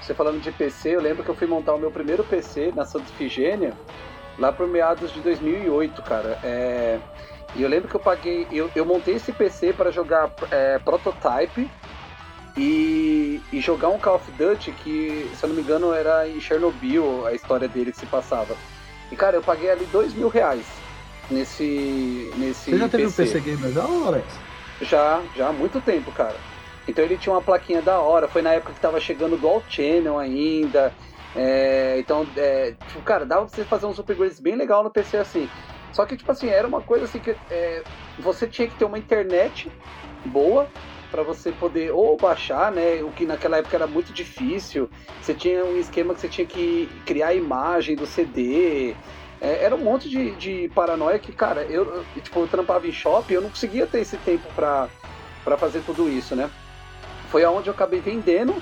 [0.00, 2.84] você falando de PC, eu lembro que eu fui montar o meu primeiro PC na
[2.84, 3.72] Santa Ifigênia
[4.38, 6.38] lá por meados de 2008, cara.
[6.44, 6.98] É,
[7.56, 11.68] e eu lembro que eu paguei, eu, eu montei esse PC para jogar é, Prototype
[12.56, 16.40] e, e jogar um Call of Duty que, se eu não me engano, era em
[16.40, 18.56] Chernobyl a história dele que se passava.
[19.12, 20.66] E cara, eu paguei ali dois mil reais
[21.30, 24.38] nesse nesse Você já teve um PC gamer já, ô, Alex?
[24.80, 26.36] já, já há muito tempo, cara.
[26.88, 29.62] Então ele tinha uma plaquinha da hora, foi na época que tava chegando o Dual
[29.66, 30.94] Channel ainda.
[31.34, 35.18] É, então, é, tipo, cara, dava pra você fazer uns upgrades bem legal no PC
[35.18, 35.50] assim.
[35.92, 37.84] Só que, tipo assim, era uma coisa assim que é,
[38.18, 39.70] você tinha que ter uma internet
[40.24, 40.70] boa
[41.10, 43.02] para você poder ou baixar, né?
[43.02, 44.88] O que naquela época era muito difícil.
[45.20, 48.94] Você tinha um esquema que você tinha que criar a imagem do CD.
[49.40, 53.34] É, era um monte de, de paranoia que, cara, eu, tipo, eu trampava em shopping,
[53.34, 54.88] eu não conseguia ter esse tempo pra,
[55.44, 56.50] pra fazer tudo isso, né?
[57.30, 58.54] Foi aonde eu acabei vendendo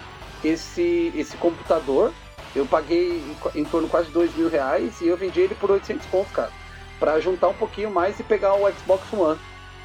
[0.44, 2.12] esse, esse computador.
[2.54, 3.18] Eu paguei
[3.54, 6.32] em, em torno de quase dois mil reais e eu vendi ele por 800 pontos,
[6.32, 6.50] cara.
[6.98, 9.38] Pra juntar um pouquinho mais e pegar o Xbox One.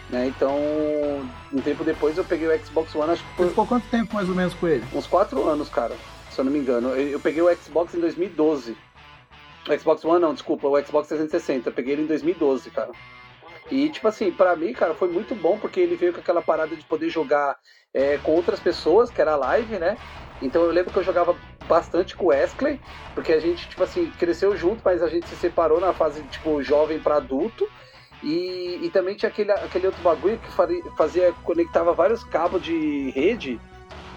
[0.09, 0.27] Né?
[0.27, 0.57] Então,
[1.53, 4.15] um tempo depois eu peguei o Xbox One, acho que Você por ficou quanto tempo
[4.15, 4.83] mais ou menos com ele?
[4.93, 5.95] uns 4 anos, cara.
[6.31, 6.89] Se eu não me engano.
[6.89, 8.75] Eu, eu peguei o Xbox em 2012.
[9.67, 11.69] O Xbox One não, desculpa, o Xbox 360.
[11.69, 12.91] Eu peguei ele em 2012, cara.
[13.69, 16.75] E, tipo assim, pra mim, cara, foi muito bom porque ele veio com aquela parada
[16.75, 17.55] de poder jogar
[17.93, 19.95] é, com outras pessoas, que era live, né?
[20.41, 21.35] Então eu lembro que eu jogava
[21.67, 22.79] bastante com o Wesley,
[23.13, 26.63] porque a gente, tipo assim, cresceu junto, mas a gente se separou na fase, tipo,
[26.63, 27.69] jovem pra adulto.
[28.21, 30.51] E, e também tinha aquele, aquele outro bagulho que
[30.97, 33.59] fazia, conectava vários cabos de rede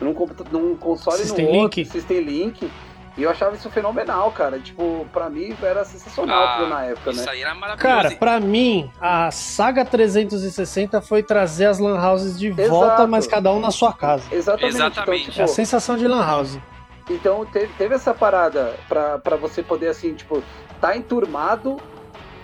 [0.00, 0.12] num,
[0.50, 1.90] num console System no outro, Link.
[1.90, 2.70] System Link.
[3.16, 4.58] E eu achava isso fenomenal, cara.
[4.58, 7.30] Tipo, pra mim era sensacional aquilo na época, Ah, isso né?
[7.32, 7.82] aí era maravilhoso.
[7.96, 12.70] Cara, pra mim, a saga 360 foi trazer as lan houses de Exato.
[12.70, 14.24] volta, mas cada um na sua casa.
[14.34, 14.76] Exatamente.
[14.76, 15.22] Exatamente.
[15.30, 16.58] Então, É a tipo, sensação de lan house.
[17.10, 20.42] então teve, teve essa parada pra, pra você poder, assim, tipo,
[20.80, 21.76] tá enturmado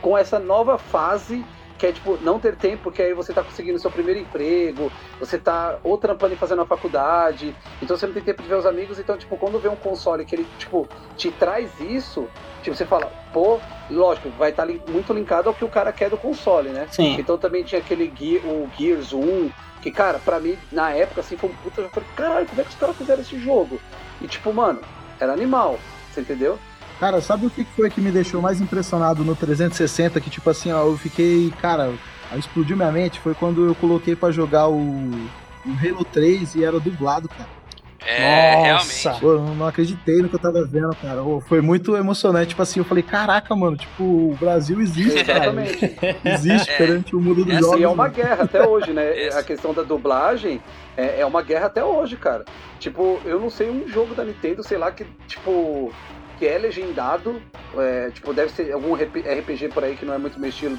[0.00, 1.44] com essa nova fase
[1.78, 5.38] que é, tipo, não ter tempo, porque aí você tá conseguindo seu primeiro emprego, você
[5.38, 8.66] tá ou trampando e fazendo a faculdade, então você não tem tempo de ver os
[8.66, 12.28] amigos, então, tipo, quando vê um console que ele, tipo, te traz isso,
[12.64, 16.16] tipo, você fala, pô, lógico, vai estar muito linkado ao que o cara quer do
[16.16, 16.88] console, né?
[16.90, 17.16] Sim.
[17.16, 19.48] Então também tinha aquele Gear, o Gears 1,
[19.80, 21.80] que, cara, pra mim, na época, assim, foi um puta.
[21.82, 23.80] Eu falei, caralho, como é que os caras fizeram esse jogo?
[24.20, 24.80] E, tipo, mano,
[25.20, 25.78] era animal,
[26.10, 26.58] você entendeu?
[27.00, 30.20] Cara, sabe o que foi que me deixou mais impressionado no 360?
[30.20, 31.92] Que, tipo assim, ó, eu fiquei, cara,
[32.36, 33.20] explodiu minha mente.
[33.20, 37.58] Foi quando eu coloquei pra jogar o, o Halo 3 e era dublado, cara.
[38.06, 39.10] É, Nossa.
[39.10, 39.24] realmente.
[39.24, 41.20] Eu não acreditei no que eu tava vendo, cara.
[41.46, 42.48] Foi muito emocionante.
[42.50, 45.46] Tipo assim, eu falei, caraca, mano, tipo, o Brasil existe, cara.
[45.46, 45.96] Exatamente.
[46.24, 46.76] Existe É.
[46.78, 47.80] perante o mundo dos Essa jogos.
[47.80, 48.14] E é uma mano.
[48.14, 49.28] guerra até hoje, né?
[49.38, 50.60] A questão da dublagem
[50.96, 52.44] é, é uma guerra até hoje, cara.
[52.80, 55.92] Tipo, eu não sei um jogo da Nintendo, sei lá, que, tipo,
[56.38, 57.42] que é legendado.
[57.76, 60.76] é, tipo, deve ser algum RP RPG por aí que não é muito meu estilo.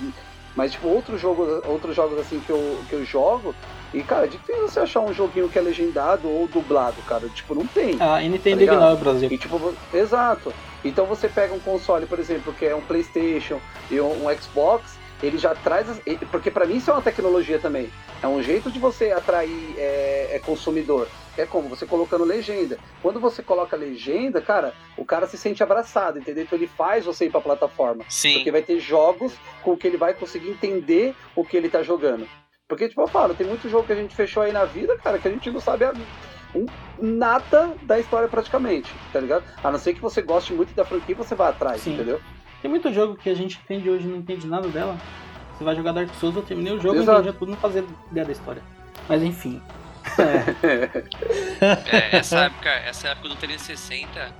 [0.55, 3.53] Mas, tipo, outros jogos, outros jogos assim que eu, que eu jogo.
[3.93, 7.27] E, cara, é difícil você achar um joguinho que é legendado ou dublado, cara.
[7.29, 7.95] Tipo, não tem.
[7.99, 8.75] A Nintendo Tá ligado?
[8.75, 9.29] ignora o Brasil.
[9.31, 10.53] E tipo, exato.
[10.83, 13.59] Então você pega um console, por exemplo, que é um PlayStation
[13.91, 15.89] e um, um Xbox, ele já traz.
[15.89, 17.89] as- e- Porque pra mim isso é uma tecnologia também.
[18.21, 21.07] É um jeito de você atrair é, é consumidor.
[21.39, 21.69] É como?
[21.69, 22.77] Você colocando legenda.
[23.01, 26.43] Quando você coloca legenda, cara, o cara se sente abraçado, entendeu?
[26.43, 28.03] Então ele faz você ir pra plataforma.
[28.09, 28.33] Sim.
[28.33, 32.27] Porque vai ter jogos com que ele vai conseguir entender o que ele tá jogando.
[32.67, 35.17] Porque, tipo, eu falo, tem muito jogo que a gente fechou aí na vida, cara,
[35.17, 35.93] que a gente não sabe a,
[36.53, 36.65] um,
[37.01, 39.43] nada da história praticamente, tá ligado?
[39.63, 41.93] A não ser que você goste muito da franquia, você vai atrás, Sim.
[41.93, 42.19] entendeu?
[42.61, 44.97] Tem muito jogo que a gente entende hoje e não entende nada dela.
[45.57, 47.21] Você vai jogar Dark Souls, eu terminei o jogo e Exato.
[47.21, 48.61] entendi tudo, não fazia ideia da história.
[49.07, 49.61] Mas enfim.
[51.91, 54.33] É, essa época, essa época do 360,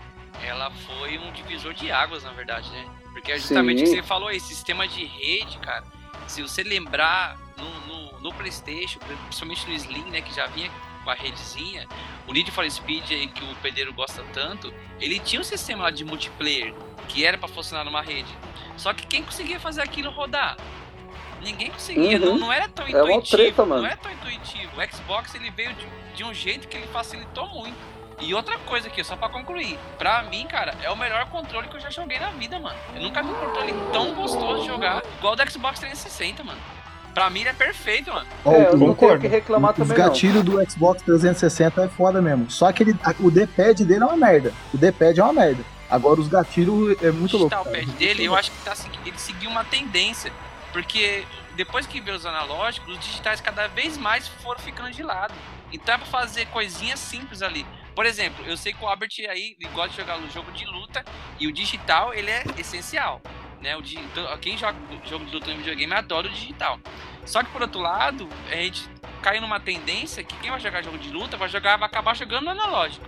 [0.46, 2.86] ela foi um divisor de águas, na verdade, né?
[3.12, 5.84] Porque é justamente o que você falou aí, sistema de rede, cara.
[6.28, 10.72] Se você lembrar no, no, no Playstation, principalmente no Slim, né, que já vinha
[11.04, 11.88] com a redezinha,
[12.28, 15.92] o Need for Speed aí, que o Pedreiro gosta tanto, ele tinha um sistema lá
[15.92, 16.74] de multiplayer,
[17.08, 18.30] que era pra funcionar numa rede.
[18.78, 20.56] Só que quem conseguia fazer aquilo rodar?
[21.42, 22.26] Ninguém conseguia, Uhum.
[22.26, 23.38] não, não era tão É uma intuitivo.
[23.38, 23.82] treta, mano.
[23.84, 24.72] Não é tão intuitivo.
[24.78, 27.78] O Xbox ele veio de, de um jeito que ele facilitou muito.
[28.22, 29.80] E outra coisa aqui, só pra concluir.
[29.98, 32.76] Pra mim, cara, é o melhor controle que eu já joguei na vida, mano.
[32.94, 36.60] Eu nunca vi um controle tão gostoso de jogar igual o do Xbox 360, mano.
[37.14, 38.28] Pra mim ele é perfeito, mano.
[38.46, 39.22] É, eu o- não tenho o concordo.
[39.22, 40.06] que reclamar Os também não.
[40.06, 42.52] gatilhos do Xbox 360 é foda mesmo.
[42.52, 44.54] Só que ele, o D-pad dele é uma merda.
[44.74, 45.64] O D-pad é uma merda.
[45.90, 47.56] Agora os gatilhos é muito o louco.
[47.56, 47.70] cara.
[47.70, 48.74] pad dele, eu acho que tá,
[49.06, 50.32] ele seguiu uma tendência.
[50.72, 55.34] Porque depois que veio os analógicos, os digitais cada vez mais foram ficando de lado.
[55.72, 57.66] Então é pra fazer coisinhas simples ali.
[57.96, 61.04] Por exemplo, eu sei que o Albert aí gosta de jogar no jogo de luta
[61.40, 63.22] e o digital ele é essencial.
[63.62, 63.76] Né?
[63.76, 66.80] O então, quem joga jogo de luta no videogame adora o digital.
[67.26, 68.90] Só que por outro lado, a gente
[69.22, 72.46] cai numa tendência que quem vai jogar jogo de luta vai jogar vai acabar jogando
[72.46, 73.06] no analógico.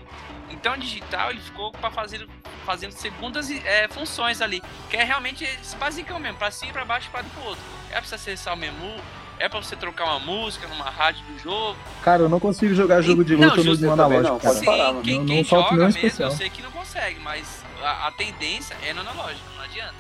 [0.51, 2.27] Então o digital ele ficou para fazer
[2.65, 7.09] fazendo segundas é, funções ali, que é realmente esse basicão mesmo, para cima, para baixo,
[7.11, 7.63] para o outro.
[7.89, 8.95] É pra você acessar o menu,
[9.39, 11.75] é pra você trocar uma música numa rádio do jogo.
[12.03, 14.53] Cara, eu não consigo jogar jogo de Não, luta no, analógico, não, cara.
[14.55, 16.29] Sim, parar, quem, Não- quem não falta joga mesmo, especial.
[16.29, 19.95] eu sei que não consegue, mas a, a tendência é no analógico, não adianta.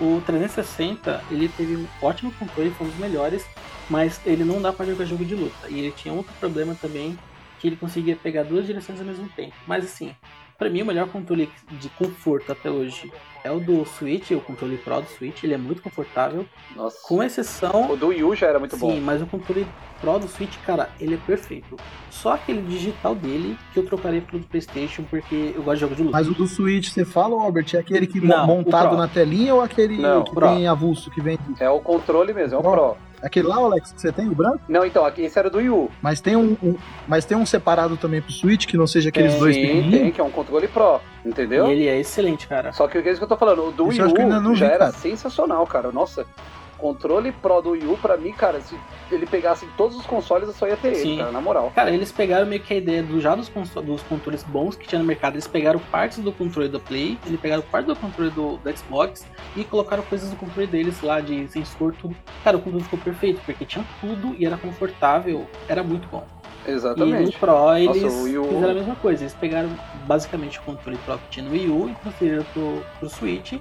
[0.00, 3.46] O 360, ele teve um ótimo controle, foi um dos melhores,
[3.88, 5.68] mas ele não dá pra jogar jogo de luta.
[5.68, 7.16] E ele tinha outro problema também,
[7.62, 9.54] que ele conseguia pegar duas direções ao mesmo tempo.
[9.68, 10.12] Mas assim,
[10.58, 13.12] pra mim o melhor controle de conforto até hoje
[13.44, 16.44] é o do Switch, o controle Pro do Switch, ele é muito confortável,
[16.74, 16.98] Nossa.
[17.06, 19.00] com exceção O do Wii U já era muito Sim, bom.
[19.00, 19.64] mas o controle
[20.00, 21.76] Pro do Switch, cara, ele é perfeito.
[22.10, 25.94] Só aquele digital dele que eu trocaria pelo do PlayStation porque eu gosto de jogo
[25.94, 26.18] de luta.
[26.18, 29.60] Mas o do Switch, você fala, Albert, é aquele que Não, montado na telinha ou
[29.60, 30.48] aquele Não, que Pro.
[30.48, 31.38] tem avulso que vem?
[31.60, 32.72] É o controle mesmo, é o Pro.
[32.72, 32.96] Pro.
[33.22, 34.60] Aquele lá, Alex, que você tem, o branco?
[34.68, 35.90] Não, então, aqui, esse era do Wii U.
[36.02, 39.34] Mas tem um, um- mas tem um separado também pro Switch, que não seja aqueles
[39.38, 40.00] dois Sim, pequenininhos?
[40.02, 41.68] tem, que é um controle Pro, entendeu?
[41.68, 42.72] E ele é excelente, cara.
[42.72, 44.40] Só que o que é isso que eu tô falando, o do Isso Wii U
[44.40, 44.92] não já vi, era cara.
[44.92, 45.92] sensacional, cara.
[45.92, 46.26] Nossa,
[46.82, 48.76] controle Pro do Wii U, pra mim, cara, se
[49.10, 51.18] ele pegasse todos os consoles, eu só ia ter ele, Sim.
[51.18, 51.70] cara, na moral.
[51.72, 54.98] Cara, eles pegaram meio que a ideia do, já dos, dos controles bons que tinha
[54.98, 55.34] no mercado.
[55.34, 59.24] Eles pegaram partes do controle do Play, eles pegaram parte do controle do, do Xbox
[59.54, 62.16] e colocaram coisas do controle deles lá, de sensor, tudo.
[62.42, 66.26] Cara, o controle ficou perfeito, porque tinha tudo e era confortável, era muito bom.
[66.66, 67.38] E no Exatamente.
[67.38, 69.22] Pro eles Nossa, U- fizeram a mesma coisa.
[69.22, 69.70] Eles pegaram
[70.06, 73.54] basicamente o controle Pro que tinha no Wii U e transferiram pro, pro Switch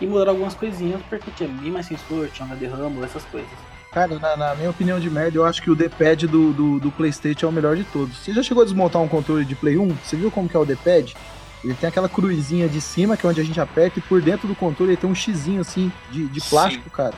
[0.00, 3.50] e mudaram algumas coisinhas porque tinha bem mais sensor, tinha HD Rumble, essas coisas.
[3.92, 6.90] Cara, na, na minha opinião de merda, eu acho que o D-pad do, do, do
[6.90, 8.16] PlayStation é o melhor de todos.
[8.16, 9.96] Você já chegou a desmontar um controle de Play 1?
[10.02, 11.14] Você viu como que é o D-pad?
[11.62, 14.48] Ele tem aquela cruzinha de cima, que é onde a gente aperta, e por dentro
[14.48, 17.14] do controle ele tem um xizinho assim, de, de plástico, cara.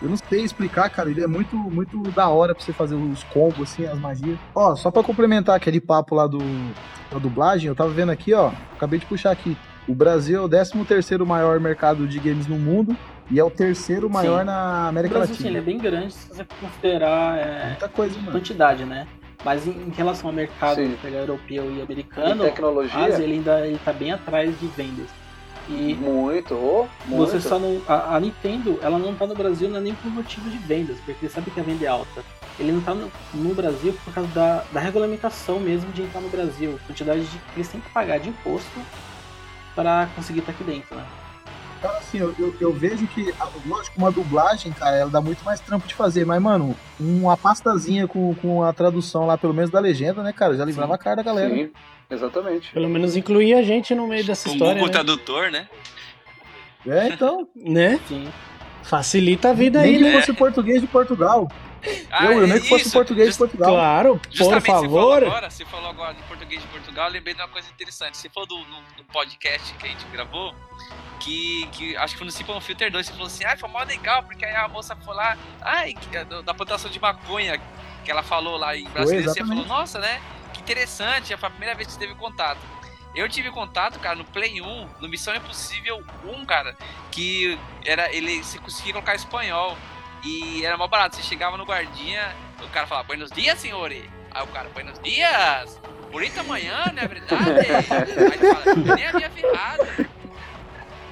[0.00, 1.10] Eu não sei explicar, cara.
[1.10, 4.38] Ele é muito, muito da hora pra você fazer os combos, assim, as magias.
[4.54, 6.38] Ó, só pra complementar aquele papo lá do
[7.10, 8.50] da dublagem, eu tava vendo aqui, ó.
[8.76, 9.56] Acabei de puxar aqui.
[9.88, 12.94] O Brasil é o 13 terceiro maior mercado de games no mundo
[13.30, 15.80] e é o terceiro maior na O América Brasil, sim, ele é Latina.
[15.80, 18.32] bem grande se você considerar é, Muita coisa, mano.
[18.32, 19.06] quantidade, né?
[19.44, 20.96] Mas em, em relação ao mercado Sim.
[21.14, 25.06] europeu e americano, tecnologia, a Ásia ele ainda ele tá bem atrás de vendas.
[25.68, 27.30] E muito, oh, muito.
[27.30, 27.80] você só não.
[27.86, 30.96] A, a Nintendo, ela não tá no Brasil não é nem por motivo de vendas,
[31.04, 32.24] porque ele sabe que a venda é alta.
[32.58, 36.28] Ele não tá no, no Brasil por causa da, da regulamentação mesmo de entrar no
[36.30, 36.78] Brasil.
[36.86, 38.80] Quantidade de que eles têm que pagar de imposto
[39.74, 41.04] para conseguir estar aqui dentro, né?
[41.80, 45.44] Cara, assim, eu, eu, eu vejo que, a- lógico, uma dublagem, cara, ela dá muito
[45.44, 49.70] mais trampo de fazer, mas, mano, uma pastazinha com, com a tradução lá, pelo menos
[49.70, 51.54] da legenda, né, cara, já livrava a cara da galera.
[51.54, 51.70] Sim,
[52.10, 52.70] exatamente.
[52.72, 54.92] Pelo menos incluía a gente no meio dessa Um história, Google né?
[54.92, 55.68] Tradutor, né?
[56.86, 58.00] É, então, né?
[58.08, 58.32] Sim.
[58.82, 60.12] Facilita a vida nem aí, que né?
[60.20, 61.48] fosse português de Portugal.
[62.10, 63.70] Ah, eu, eu nem que fosse português de Just- Portugal.
[63.70, 65.22] Claro, por Justamente, você falou favor.
[65.24, 68.16] agora, você falou agora de português de Portugal, eu lembrei de uma coisa interessante.
[68.16, 70.54] Você falou do, no, no podcast que a gente gravou,
[71.20, 73.82] que, que acho que foi no Simple Filter 2, você falou assim, ah, foi mó
[73.84, 77.60] legal, porque aí a moça foi lá, ai, que- é da plantação de maconha,
[78.04, 80.20] que ela falou lá em brasileiro, você falou, nossa, né?
[80.68, 82.58] Interessante, foi a primeira vez que você teve contato.
[83.14, 86.76] Eu tive contato, cara, no Play 1, no Missão Impossível 1, cara,
[87.10, 89.78] que era ele se conseguia colocar espanhol.
[90.22, 94.04] E era mó barato, você chegava no guardinha, o cara falava, Buenos dias, senhores.
[94.30, 95.80] Aí o cara, Buenos dias!
[96.12, 97.50] Bonita manhã, não é verdade?
[97.50, 99.86] Aí ele fala, "Eu nem havia ferrado.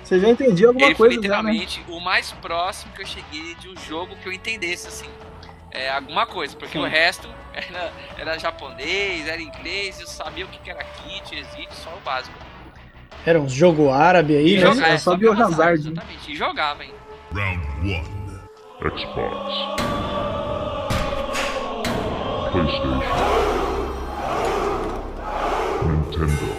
[0.05, 1.53] Você já entendia alguma Ele foi coisa já, né?
[1.53, 5.09] literalmente o mais próximo que eu cheguei de um jogo que eu entendesse, assim.
[5.76, 6.84] É, alguma coisa, porque Sim.
[6.84, 11.68] o resto era, era japonês, era inglês, eu sabia o que que era kit, exit,
[11.74, 12.36] só o básico.
[13.24, 14.66] Era um jogo árabe aí, E né?
[14.66, 16.94] eu só só vi o pela Hazard, saga, Exatamente, e jogava, hein.
[17.32, 18.16] Round 1.
[18.98, 19.76] Xbox.
[22.52, 23.02] PlayStation.
[25.86, 26.56] Nintendo.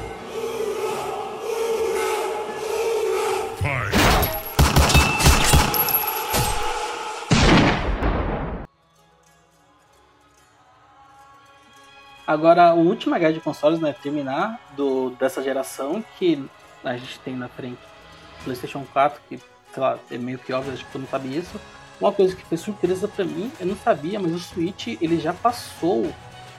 [12.27, 16.45] Agora, o último H de consoles, né, terminar do, dessa geração, que
[16.83, 17.79] a gente tem na frente
[18.43, 19.39] PlayStation 4, que,
[19.73, 21.57] sei lá, é meio que óbvio, todo mundo sabe isso.
[22.01, 25.31] Uma coisa que foi surpresa pra mim, eu não sabia, mas o Switch, ele já
[25.31, 26.13] passou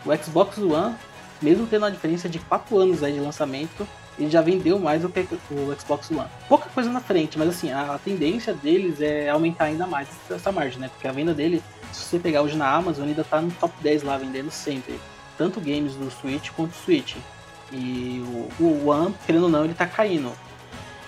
[0.06, 0.96] o Xbox One,
[1.42, 3.86] mesmo tendo uma diferença de 4 anos aí de lançamento,
[4.18, 6.28] ele já vendeu mais do que o Xbox One.
[6.48, 10.50] Pouca coisa na frente, mas assim, a, a tendência deles é aumentar ainda mais essa
[10.50, 10.88] margem, né?
[10.88, 14.02] Porque a venda dele, se você pegar hoje na Amazon, ainda tá no top 10
[14.02, 14.98] lá, vendendo sempre
[15.38, 17.14] tanto games do Switch quanto do Switch.
[17.72, 18.22] E
[18.60, 20.30] o, o One, querendo ou não, ele tá caindo.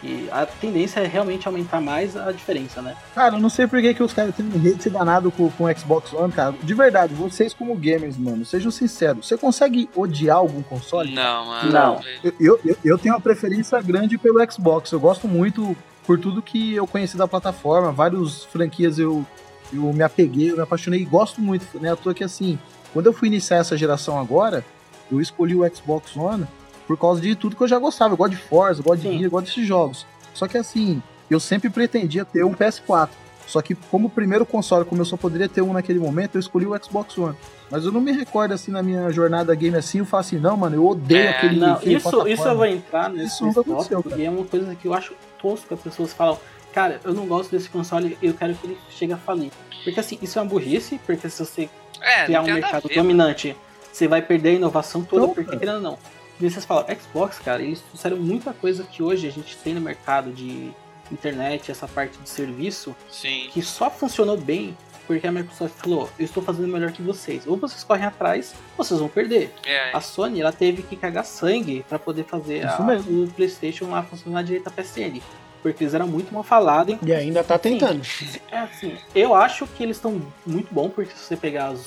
[0.03, 2.97] E a tendência é realmente aumentar mais a diferença, né?
[3.14, 5.64] Cara, eu não sei por que, que os caras têm um hate danado com, com
[5.64, 6.55] o Xbox One, cara.
[6.62, 9.27] De verdade, vocês como gamers, mano, sejam sinceros.
[9.29, 11.12] Você consegue odiar algum console?
[11.12, 11.71] Não, mano.
[11.71, 12.01] Não.
[12.25, 14.90] Eu, eu, eu- eu tenho uma preferência grande pelo Xbox.
[14.90, 17.93] Eu gosto muito por tudo que eu conheci da plataforma.
[17.93, 19.23] Várias franquias eu,
[19.71, 21.66] eu me apeguei, eu me apaixonei e gosto muito.
[21.79, 21.90] Né?
[21.90, 22.59] Eu tô aqui assim.
[22.92, 24.64] Quando eu fui iniciar essa geração agora,
[25.11, 26.46] eu escolhi o Xbox One
[26.87, 28.14] por causa de tudo que eu já gostava.
[28.14, 29.12] Eu gosto de Forza, eu gosto de Sim.
[29.14, 30.07] Gear, eu gosto desses jogos.
[30.35, 33.11] Só que assim, eu sempre pretendia ter um PS4.
[33.46, 36.40] Só que como o primeiro console, como eu só poderia ter um naquele momento, eu
[36.40, 37.37] escolhi o Xbox One.
[37.68, 40.57] Mas eu não me recordo assim na minha jornada game assim, eu falo assim, não,
[40.57, 43.59] mano, eu odeio É, aquele, Não, aquele isso, isso eu vou entrar nesse, Isso nesse
[43.59, 44.22] nunca aconteceu, tópico, cara.
[44.22, 46.38] e é uma coisa que eu acho tosco que as pessoas falam,
[46.72, 49.50] cara, eu não gosto desse console, eu quero que ele chegue a falir.
[49.83, 51.68] Porque assim, isso é uma burrice, porque se você
[52.00, 53.56] É, criar não um mercado ver, dominante,
[53.92, 55.98] você vai perder a inovação toda, Não, porque querendo ou não.
[56.40, 59.80] E vocês falam, Xbox, cara, eles trouxeram muita coisa que hoje a gente tem no
[59.80, 60.70] mercado de
[61.12, 63.48] internet, essa parte de serviço, Sim.
[63.52, 67.44] que só funcionou bem porque a Microsoft falou, eu estou fazendo melhor que vocês.
[67.44, 69.52] Ou vocês correm atrás, ou vocês vão perder.
[69.66, 73.90] É, A Sony, ela teve que cagar sangue para poder fazer Isso a- o PlayStation
[73.90, 75.20] lá funcionar direito a PSN.
[75.62, 76.96] Porque eles eram muito mal falados.
[77.04, 78.02] E ainda tá tentando.
[78.50, 81.86] É assim, eu acho que eles estão muito bom, porque se você pegar os.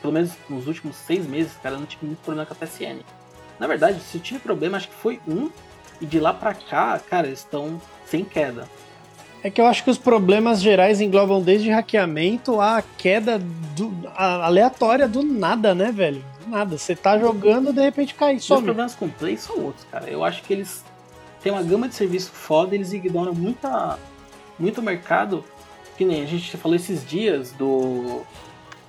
[0.00, 3.00] pelo menos nos últimos seis meses, cara, eu não tive muito problema com a PSN.
[3.58, 5.50] Na verdade, se eu tive problema, acho que foi um.
[6.00, 8.68] E de lá pra cá, cara, eles estão sem queda.
[9.42, 13.38] É que eu acho que os problemas gerais englobam desde hackeamento a queda
[13.76, 16.24] do- a- aleatória do nada, né, velho?
[16.46, 16.78] nada.
[16.78, 20.08] Você tá jogando, de repente cai, Os problemas com o Play são outros, cara.
[20.08, 20.82] Eu acho que eles
[21.42, 23.98] têm uma gama de serviço foda, eles ignoram muita,
[24.58, 25.44] muito mercado.
[25.96, 28.22] Que nem a gente falou esses dias do,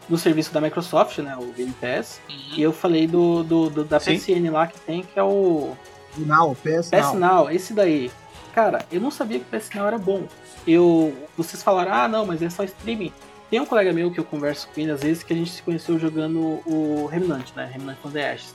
[0.07, 1.35] do serviço da Microsoft, né?
[1.37, 2.21] O Game Pass.
[2.29, 2.35] Uhum.
[2.57, 4.17] E eu falei do, do, do- da Sim.
[4.19, 5.75] PSN lá que tem, que é o
[6.17, 7.15] Now, PS PS Now.
[7.15, 8.11] Now, esse daí.
[8.53, 10.23] Cara, eu não sabia que o PS Now era bom.
[10.67, 13.11] Eu, vocês falaram, ah, não, mas é só streaming.
[13.49, 15.63] Tem um colega meu que eu converso com ele às vezes que a gente se
[15.63, 17.67] conheceu jogando o Remnant, né?
[17.73, 18.53] Remnant from the Ashes.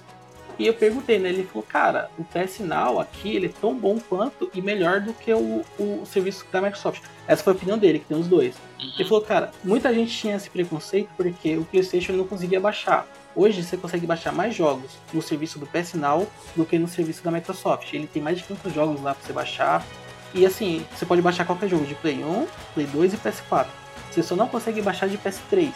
[0.59, 1.31] E eu perguntei, né?
[1.31, 5.13] Ele falou, cara, o PS Now aqui ele é tão bom quanto e melhor do
[5.13, 7.03] que o, o serviço da Microsoft.
[7.27, 8.55] Essa foi a opinião dele, que tem os dois.
[8.79, 9.09] Ele Uhum.
[9.09, 13.07] falou, cara, muita gente tinha esse preconceito porque o PlayStation não conseguia baixar.
[13.35, 17.25] Hoje você consegue baixar mais jogos no serviço do PS Now do que no serviço
[17.25, 17.93] da Microsoft.
[17.93, 19.85] Ele tem mais de 500 jogos lá pra você baixar.
[20.33, 23.67] E assim, você pode baixar qualquer jogo de Play 1, Play 2 e PS4.
[24.11, 25.73] Você só não consegue baixar de PS3.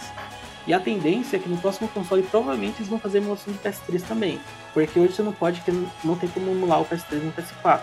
[0.69, 4.03] E a tendência é que no próximo console provavelmente eles vão fazer emulação de PS3
[4.07, 4.39] também.
[4.75, 7.81] Porque hoje você não pode, porque não tem como emular o PS3 no PS4.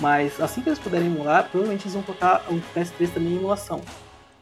[0.00, 3.80] Mas assim que eles puderem emular, provavelmente eles vão colocar o PS3 também em emulação.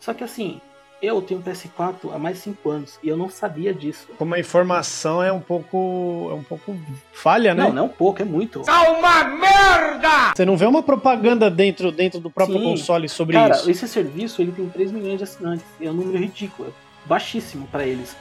[0.01, 0.61] Só que assim,
[1.01, 4.09] eu tenho um PS4 há mais de 5 anos e eu não sabia disso.
[4.19, 6.29] Como a informação é um pouco.
[6.31, 6.77] é um pouco
[7.13, 7.63] falha, né?
[7.65, 8.63] Não, não é um pouco, é muito.
[10.35, 12.65] Você não vê uma propaganda dentro, dentro do próprio Sim.
[12.65, 13.71] console sobre Cara, isso.
[13.71, 15.67] esse serviço ele tem 3 milhões de assinantes.
[15.81, 18.17] É um número ridículo, é baixíssimo para eles.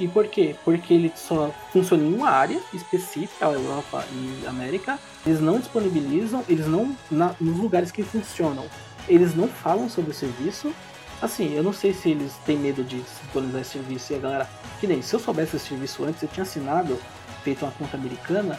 [0.00, 0.56] E por quê?
[0.64, 4.98] Porque ele só funciona em uma área específica, a Europa e América.
[5.26, 6.96] Eles não disponibilizam, eles não.
[7.10, 8.64] na- nos lugares que funcionam,
[9.06, 10.72] eles não falam sobre o serviço.
[11.20, 14.48] Assim, eu não sei se eles têm medo de sincronizar esse serviço e a galera.
[14.80, 16.98] Que nem se eu soubesse esse serviço antes, eu tinha assinado,
[17.44, 18.58] feito uma conta americana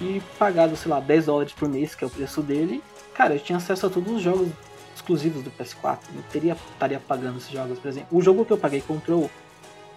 [0.00, 2.82] e pagado, sei lá, 10 dólares por mês, que é o preço dele.
[3.14, 4.48] Cara, eu tinha acesso a todos os jogos
[4.96, 5.98] exclusivos do PS4.
[6.12, 8.08] Não teria, estaria pagando esses jogos, por exemplo.
[8.10, 9.30] O jogo que eu paguei Control,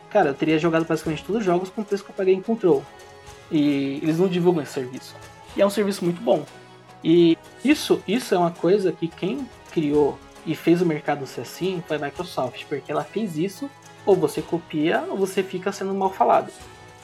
[0.10, 2.42] cara, eu teria jogado praticamente todos os jogos com o preço que eu paguei em
[2.42, 2.84] Control.
[3.52, 5.16] E eles não divulgam esse serviço.
[5.56, 6.46] E é um serviço muito bom.
[7.04, 11.84] E isso, isso é uma coisa que quem criou e fez o mercado ser assim
[11.88, 13.70] foi a Microsoft, porque ela fez isso,
[14.06, 16.52] ou você copia, ou você fica sendo mal falado.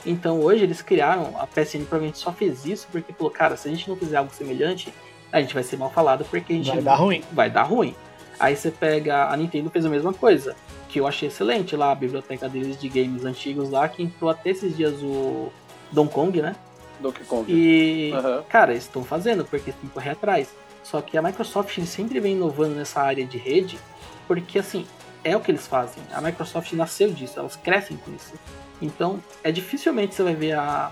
[0.04, 3.70] Então hoje eles criaram, a PSN provavelmente só fez isso porque falou, cara, se a
[3.70, 4.92] gente não fizer algo semelhante,
[5.30, 7.22] a gente vai ser mal falado porque a gente Vai dar ruim.
[7.32, 7.94] vai dar ruim.
[8.42, 10.56] Aí você pega, a Nintendo fez a mesma coisa,
[10.88, 14.50] que eu achei excelente lá, a biblioteca deles de games antigos lá, que entrou até
[14.50, 15.52] esses dias o
[15.92, 16.56] Donkey Kong, né?
[16.98, 17.44] Donkey Kong.
[17.48, 18.42] E, Aham.
[18.48, 20.48] cara, eles estão fazendo porque tem que correr atrás.
[20.82, 23.78] Só que a Microsoft sempre vem inovando nessa área de rede,
[24.26, 24.84] porque assim,
[25.22, 26.02] é o que eles fazem.
[26.12, 28.32] A Microsoft nasceu disso, elas crescem com isso.
[28.80, 30.90] Então, é dificilmente você vai ver a,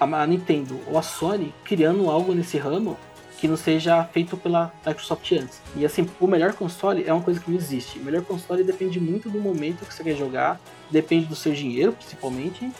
[0.00, 2.96] a Nintendo ou a Sony criando algo nesse ramo
[3.42, 5.60] que não seja feito pela Microsoft antes.
[5.74, 7.98] E assim, o melhor console é uma coisa que não existe.
[7.98, 11.90] O melhor console depende muito do momento que você quer jogar, depende do seu dinheiro,
[11.92, 12.70] principalmente,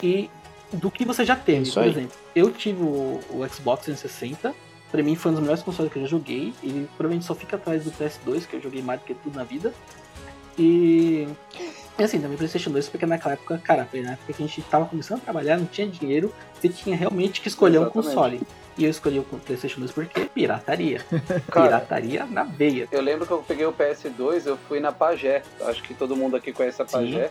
[0.00, 0.30] e
[0.72, 1.62] do que você já teve.
[1.62, 4.54] Isso Por exemplo, eu tive o, o Xbox 360,
[4.88, 6.54] pra mim foi um dos melhores consoles que eu já joguei.
[6.62, 9.42] Ele provavelmente só fica atrás do PS2, que eu joguei mais do que tudo na
[9.42, 9.74] vida.
[10.58, 11.28] E.
[11.96, 14.62] E assim, também PlayStation 2, porque naquela época, cara, foi na época que a gente
[14.62, 18.08] tava começando a trabalhar, não tinha dinheiro, você tinha realmente que escolher um Exatamente.
[18.08, 18.40] console.
[18.76, 21.04] E eu escolhi o PlayStation 2 porque pirataria.
[21.50, 22.88] Cara, pirataria na veia.
[22.90, 25.42] eu lembro que eu peguei o PS2, eu fui na Pagé.
[25.60, 26.92] Acho que todo mundo aqui conhece a Sim.
[26.92, 27.30] Pagé.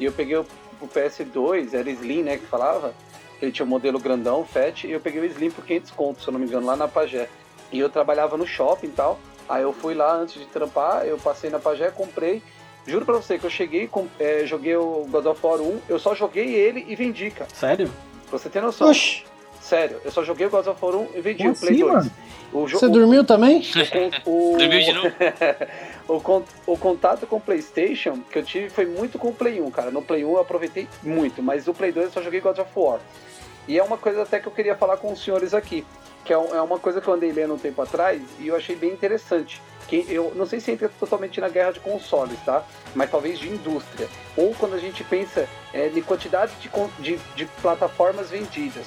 [0.00, 0.46] E eu peguei o,
[0.80, 2.94] o PS2, era Slim, né, que falava.
[3.42, 6.28] Ele tinha o modelo grandão, Fat, e eu peguei o Slim por 500 contos, se
[6.28, 7.28] eu não me engano, lá na Pagé.
[7.70, 9.20] E eu trabalhava no shopping e tal.
[9.46, 12.42] Aí eu fui lá antes de trampar, eu passei na Pagé, comprei.
[12.88, 15.98] Juro pra você que eu cheguei, com, é, joguei o God of War 1, eu
[15.98, 17.50] só joguei ele e vendi, cara.
[17.52, 17.90] Sério?
[18.28, 18.88] Pra você ter noção.
[18.90, 19.24] Oxi,
[19.60, 21.80] Sério, eu só joguei o God of War 1 e vendi Como o Play assim,
[21.82, 21.92] 2.
[21.94, 22.10] mano?
[22.50, 23.62] Você o- dormiu também?
[24.24, 25.12] o, Dormiu de novo?
[26.08, 29.60] o, con- o contato com o PlayStation que eu tive foi muito com o Play
[29.60, 29.90] 1, cara.
[29.90, 32.70] No Play 1 eu aproveitei muito, mas no Play 2 eu só joguei God of
[32.74, 33.00] War.
[33.66, 35.84] E é uma coisa até que eu queria falar com os senhores aqui,
[36.24, 38.74] que é é uma coisa que eu andei lendo um tempo atrás e eu achei
[38.74, 39.60] bem interessante.
[39.88, 42.62] Que eu não sei se entra totalmente na guerra de consoles, tá?
[42.94, 44.08] Mas talvez de indústria.
[44.36, 48.84] Ou quando a gente pensa é, em quantidade de, de, de plataformas vendidas.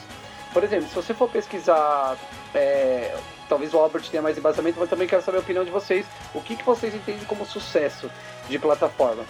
[0.54, 2.18] Por exemplo, se você for pesquisar
[2.54, 3.16] é,
[3.50, 6.06] talvez o Albert tenha mais embasamento, mas também quero saber a opinião de vocês.
[6.36, 8.10] O que, que vocês entendem como sucesso
[8.48, 9.26] de plataforma?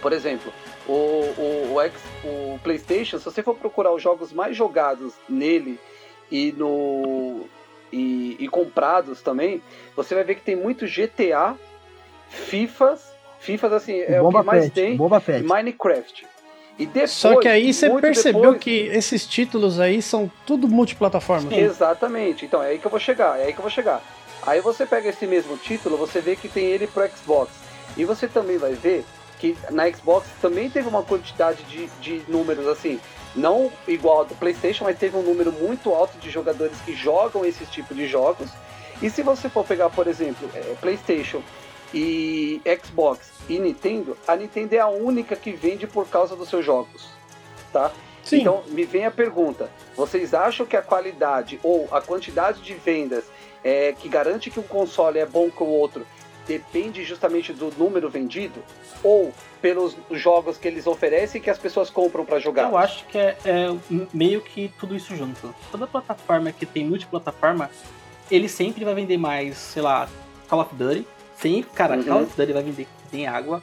[0.00, 0.52] Por exemplo,
[0.86, 5.78] o, o, o, X- o PlayStation, se você for procurar os jogos mais jogados nele
[6.30, 7.46] e no
[7.92, 9.62] e, e comprados também,
[9.94, 11.54] você vai ver que tem muito GTA,
[12.30, 15.44] FIFAs, FIFAs assim é o que mais Pet, tem, Bomba Pet.
[15.44, 16.26] Minecraft.
[16.78, 21.54] E depois, Só que aí você percebeu depois- que esses títulos aí são tudo multiplataforma.
[21.54, 22.46] Exatamente.
[22.46, 24.02] Então, é aí que eu vou chegar, é aí que eu vou chegar.
[24.46, 27.52] Aí você pega esse mesmo título, você vê que tem ele pro Xbox.
[27.96, 29.04] E você também vai ver
[29.38, 32.98] que na Xbox também teve uma quantidade de, de números assim,
[33.34, 37.44] não igual ao do PlayStation, mas teve um número muito alto de jogadores que jogam
[37.44, 38.50] esses tipos de jogos.
[39.00, 41.42] E se você for pegar, por exemplo, é, PlayStation
[41.92, 46.64] e Xbox e Nintendo, a Nintendo é a única que vende por causa dos seus
[46.64, 47.08] jogos,
[47.72, 47.90] tá?
[48.22, 48.40] Sim.
[48.40, 53.24] Então, me vem a pergunta: vocês acham que a qualidade ou a quantidade de vendas
[53.64, 56.06] é, que garante que um console é bom que o outro
[56.46, 58.62] depende justamente do número vendido?
[59.02, 62.68] Ou pelos jogos que eles oferecem que as pessoas compram para jogar?
[62.70, 63.76] Eu acho que é, é
[64.12, 65.54] meio que tudo isso junto.
[65.70, 67.70] Toda plataforma que tem multiplataforma,
[68.30, 70.08] ele sempre vai vender mais, sei lá,
[70.48, 71.06] Call of Duty.
[71.36, 72.04] Sempre, cara, Uhum.
[72.04, 73.62] Call of Duty vai vender que tem água.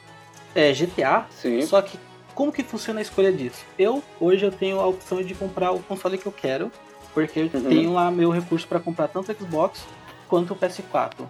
[0.54, 1.62] É, GTA, Sim.
[1.62, 1.98] Só que
[2.34, 3.64] como que funciona a escolha disso?
[3.78, 6.70] Eu hoje eu tenho a opção de comprar o console que eu quero,
[7.14, 7.68] porque eu Uhum.
[7.68, 9.84] tenho lá meu recurso para comprar tanto o Xbox
[10.28, 11.26] quanto o PS4.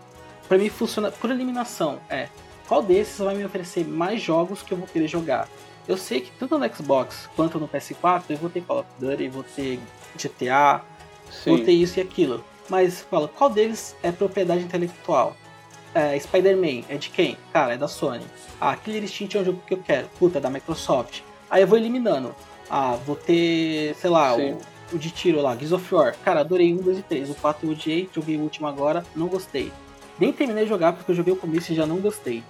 [0.50, 2.26] Para mim funciona por eliminação, é
[2.66, 5.48] qual desses vai me oferecer mais jogos que eu vou querer jogar.
[5.86, 9.28] Eu sei que tanto no Xbox quanto no PS4 eu vou ter Call of Duty,
[9.28, 9.78] vou ter
[10.16, 10.82] GTA,
[11.46, 11.80] vou ter Sim.
[11.80, 12.44] isso e aquilo.
[12.68, 15.36] Mas fala, qual deles é propriedade intelectual?
[15.94, 17.38] É, Spider-Man é de quem?
[17.52, 18.26] Cara, é da Sony.
[18.60, 20.08] Ah, Killer Instinct é um jogo que eu quero.
[20.18, 21.20] Puta, é da Microsoft.
[21.48, 22.34] Aí eu vou eliminando.
[22.68, 24.58] Ah, vou ter, sei lá, Sim.
[24.92, 26.16] o, o de tiro lá, Gears of War.
[26.24, 27.30] Cara, adorei 1, 2 e 3.
[27.30, 29.72] O 4 eu odiei, joguei o último agora, não gostei.
[30.20, 32.44] Nem terminei de jogar porque eu joguei o começo e já não gostei.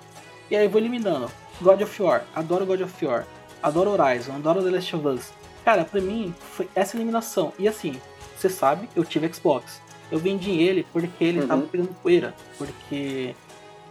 [0.51, 1.31] E aí eu vou eliminando.
[1.63, 3.25] God of War, adoro God of War.
[3.63, 5.33] Adoro Horizon, adoro The Last of Us.
[5.65, 7.53] Cara, pra mim, foi essa eliminação.
[7.59, 7.95] E assim,
[8.37, 9.81] você sabe, eu tive Xbox.
[10.11, 11.47] Eu vendi ele porque ele Uhum.
[11.47, 12.35] tava pegando poeira.
[12.59, 13.35] Porque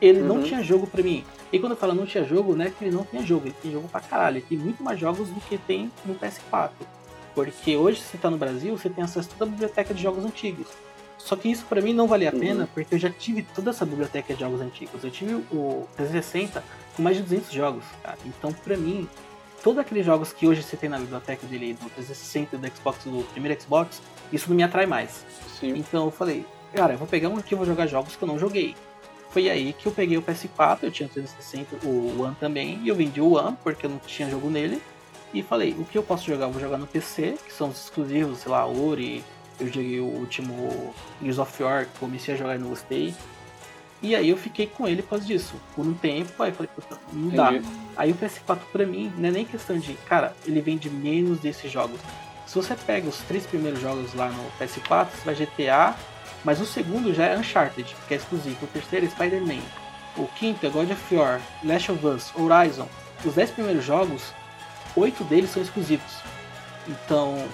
[0.02, 0.44] ele não Uhum.
[0.44, 1.24] tinha jogo pra mim.
[1.54, 3.56] E quando eu falo não tinha jogo, não é que ele não tinha jogo, ele
[3.62, 4.38] tem jogo pra caralho.
[4.38, 6.72] Ele tem muito mais jogos do que tem no PS4.
[7.36, 10.02] Porque hoje, se você tá no Brasil, você tem acesso a toda a biblioteca de
[10.02, 10.68] jogos antigos.
[11.20, 12.40] Só que isso pra mim não valia a Uhum.
[12.40, 15.04] pena, porque eu já tive toda essa biblioteca de jogos antigos.
[15.04, 16.64] Eu tive o 360
[16.96, 18.18] com mais de 200 jogos, cara.
[18.26, 19.08] Então, pra mim,
[19.62, 23.24] todos aqueles jogos que hoje você tem na biblioteca dele, do 360, do Xbox, do
[23.32, 24.02] primeiro Xbox,
[24.32, 25.26] isso não me atrai mais.
[25.60, 25.74] Sim.
[25.78, 28.28] Então eu falei, cara, eu vou pegar um aqui e vou jogar jogos que eu
[28.28, 28.76] não joguei.
[29.30, 32.88] Foi aí que eu peguei o PS4, eu tinha o 360, o One também, e
[32.88, 34.82] eu vendi o One porque eu não tinha jogo nele.
[35.32, 36.46] E falei, o que eu posso jogar?
[36.46, 39.24] Eu vou jogar no PC, que são os exclusivos, sei lá, Ori,
[39.60, 43.14] eu joguei o último Gears of War, comecei a jogar e não gostei.
[44.02, 45.56] E aí eu fiquei com ele por causa disso.
[45.76, 47.52] Por um tempo, aí eu falei, puta, não dá.
[47.98, 51.70] Aí o PS4 pra mim não é nem questão de, cara, ele vende menos desses
[51.70, 52.00] jogos.
[52.48, 55.96] Se você pega os três primeiros jogos lá no PS4, você vai GTA,
[56.44, 58.66] mas o segundo já é Uncharted, que é exclusivo.
[58.66, 59.62] O terceiro é Spider-Man.
[60.18, 62.88] O quinto é God of War, Last of Us, Horizon.
[63.26, 64.34] Os dez primeiros jogos,
[64.96, 66.12] oito deles são exclusivos.
[66.88, 67.46] Então,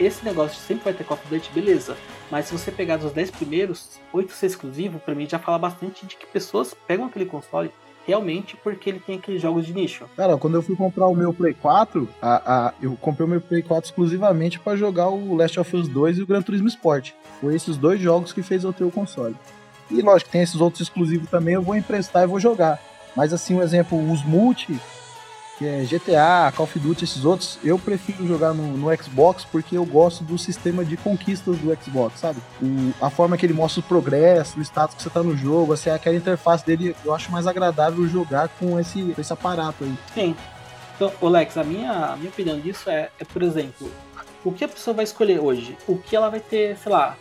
[0.00, 1.96] esse negócio de sempre vai ter Call of Duty, beleza.
[2.30, 6.06] Mas se você pegar dos 10 primeiros, 8 ser exclusivo, pra mim já fala bastante
[6.06, 7.70] de que pessoas pegam aquele console
[8.06, 10.04] realmente porque ele tem aqueles jogos de nicho.
[10.16, 13.40] Cara, quando eu fui comprar o meu Play 4, a, a- eu comprei o meu
[13.40, 17.12] Play 4 exclusivamente pra jogar o Last of Us 2 e o Gran Turismo Sport.
[17.40, 19.36] Foi esses dois jogos que fez eu ter o console.
[19.90, 22.80] E lógico, tem esses outros exclusivos também, eu vou emprestar e vou jogar.
[23.16, 24.78] Mas assim, um exemplo, os multi,
[25.60, 29.76] que é GTA, Call of Duty, esses outros, eu prefiro jogar no, no Xbox porque
[29.76, 32.40] eu gosto do sistema de conquistas do Xbox, sabe?
[32.62, 35.74] O- a forma que ele mostra o progresso, o status que você tá no jogo,
[35.74, 39.94] assim, aquela interface dele, eu acho mais agradável jogar com esse, com esse aparato aí.
[40.14, 40.34] Sim.
[40.96, 43.92] Então, Alex, a minha, a minha opinião disso é, é, por exemplo,
[44.42, 45.76] o que a pessoa vai escolher hoje?
[45.86, 47.18] O que ela vai ter, sei lá,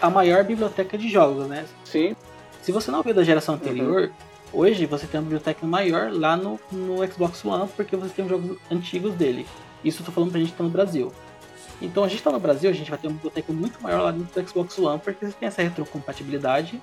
[0.00, 1.64] a maior biblioteca de jogos, né?
[1.86, 2.14] Sim.
[2.60, 4.10] Se você não veio da geração anterior,
[4.52, 8.30] hoje você tem uma biblioteca maior lá no, no Xbox One, porque você tem os
[8.30, 9.46] jogos antigos dele.
[9.84, 11.12] Isso eu tô falando pra gente que tá no Brasil.
[11.80, 14.10] Então a gente tá no Brasil, a gente vai ter uma biblioteca muito maior lá
[14.10, 16.80] dentro do Xbox One, porque você tem essa retrocompatibilidade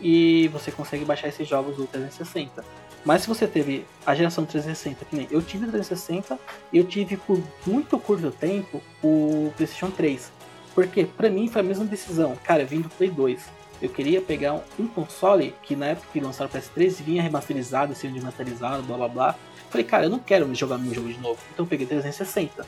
[0.00, 2.64] e você consegue baixar esses jogos do 360.
[3.04, 6.38] Mas se você teve a geração 360, que nem eu tive o 360
[6.72, 10.32] e eu tive por muito curto tempo o PlayStation 3.
[10.74, 12.36] Porque pra mim foi a mesma decisão.
[12.44, 13.57] Cara, eu vim do Play 2.
[13.80, 18.14] Eu queria pegar um, console que na época que lançaram o PS3 vinha remasterizado, sendo
[18.14, 19.34] remasterizado, blá blá blá.
[19.70, 21.38] Falei, cara, eu não quero jogar meu jogo de novo.
[21.52, 22.66] Então eu peguei 360.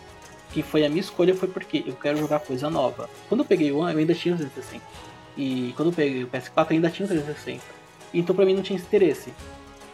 [0.53, 3.09] Que foi a minha escolha, foi porque eu quero jogar coisa nova.
[3.29, 4.85] Quando eu peguei o One, eu ainda tinha o 360.
[5.37, 7.63] E quando eu peguei o PS4, eu ainda tinha o 360.
[8.13, 9.33] Então pra mim não tinha esse interesse.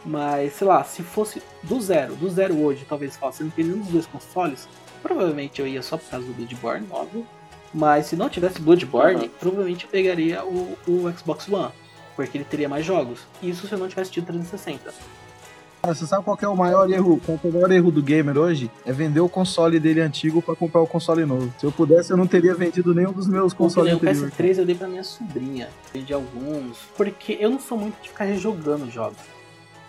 [0.05, 3.81] Mas, sei lá, se fosse do zero, do zero hoje, talvez fosse, não tem nenhum
[3.81, 4.69] dos dois consoles,
[5.03, 7.27] provavelmente eu ia só por causa do Bloodborne, óbvio.
[7.75, 9.31] Mas se não tivesse Bloodborne, Uhum.
[9.41, 11.73] provavelmente eu pegaria o, o Xbox One.
[12.15, 13.21] Porque ele teria mais jogos.
[13.43, 14.93] Isso se eu não tivesse tido 360.
[15.83, 17.21] Cara, você sabe qual que é o maior erro?
[17.25, 18.71] Qual que é o maior erro do gamer hoje?
[18.85, 21.53] É vender o console dele antigo pra comprar o console novo.
[21.59, 24.33] Se eu pudesse, eu não teria vendido nenhum dos meus O consoles o anteriores.
[24.35, 25.69] PS3 eu dei pra minha sobrinha.
[25.95, 26.79] De alguns.
[26.97, 29.19] Porque eu não sou muito de ficar rejogando jogos.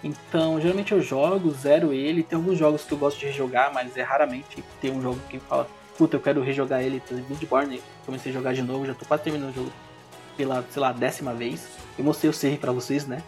[0.04, 2.22] Então, geralmente eu jogo, zero ele.
[2.22, 5.40] Tem alguns jogos que eu gosto de rejogar, mas é raramente ter um jogo que
[5.40, 5.68] fala,
[5.98, 7.02] puta, eu quero rejogar ele.
[7.28, 9.72] Bloodborne, comecei a jogar de novo, já tô quase terminando o jogo
[10.38, 11.68] pela, sei lá, décima vez.
[11.98, 13.24] Eu mostrei o save pra vocês, né?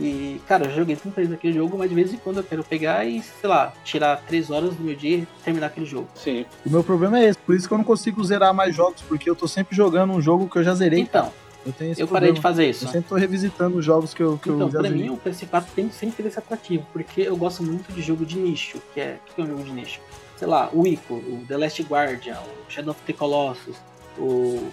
[0.00, 2.62] E, cara, eu joguei tantas vezes aquele jogo, mas de vez em quando eu quero
[2.62, 6.08] pegar e, sei lá, tirar três horas do meu dia e terminar aquele jogo.
[6.14, 6.46] Sim.
[6.64, 9.28] O meu problema é esse, por isso que eu não consigo zerar mais jogos, porque
[9.28, 11.00] eu tô sempre jogando um jogo que eu já zerei.
[11.00, 11.32] Então,
[11.68, 12.88] Eu tenho esse eu parei de fazer Eu isso.
[12.88, 15.90] sempre tô revisitando os jogos que eu, que Então, eu pra mim, o PS4 tem
[15.90, 19.40] sempre esse atrativo, porque eu gosto muito de jogo de nicho, que é, o que
[19.40, 20.00] é um jogo de nicho?
[20.36, 23.76] Sei lá, o Ico, o The Last Guardian, o Shadow of the Colossus,
[24.16, 24.70] o,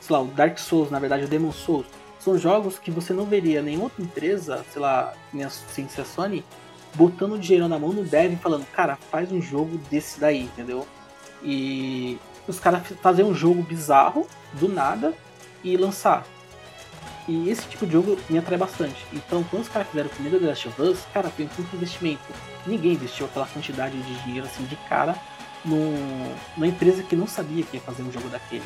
[0.00, 1.86] sei lá, o Dark Souls, na verdade, o Demon Souls.
[2.18, 5.12] São jogos que você não veria nenhuma outra empresa, sei lá,
[5.68, 6.44] sem ser a Sony,
[6.94, 10.86] botando dinheiro na mão no dev e falando, cara, faz um jogo desse daí, entendeu?
[11.42, 12.18] E
[12.48, 15.14] os caras fazem um jogo bizarro, do nada,
[15.62, 16.24] e lançar.
[17.28, 19.06] E esse tipo de jogo me atrai bastante.
[19.12, 21.76] Então, quando os caras fizeram o primeiro The Last of Us, cara, foi um puto
[21.76, 22.22] investimento.
[22.66, 25.14] Ninguém investiu aquela quantidade de dinheiro assim de cara
[25.64, 28.64] num, numa empresa que não sabia que ia fazer um jogo daquele.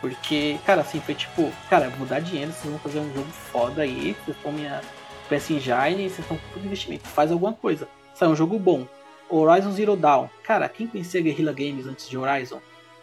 [0.00, 3.82] Porque, cara, assim, foi tipo, cara, vou dar dinheiro, vocês vão fazer um jogo foda
[3.82, 4.80] aí, vocês estão minha
[5.28, 7.88] PS Engine, vocês estão com todo investimento, faz alguma coisa.
[8.14, 8.86] Sai um jogo bom.
[9.28, 10.28] Horizon Zero Dawn.
[10.42, 12.60] Cara, quem conhecia Guerrilla Games antes de Horizon?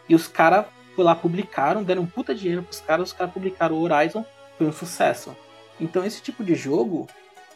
[0.07, 0.65] E os caras
[0.95, 4.25] foi lá, publicaram, deram um puta dinheiro pros caras, os caras publicaram o Horizon,
[4.57, 5.35] foi um sucesso.
[5.79, 7.07] Então esse tipo de jogo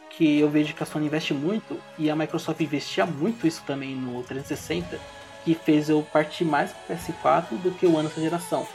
[0.10, 3.96] que eu vejo que a Sony investe muito e a Microsoft investia muito isso também
[3.96, 5.00] no 360,
[5.44, 8.66] que fez eu partir mais pro PS4 do que o ano dessa geração.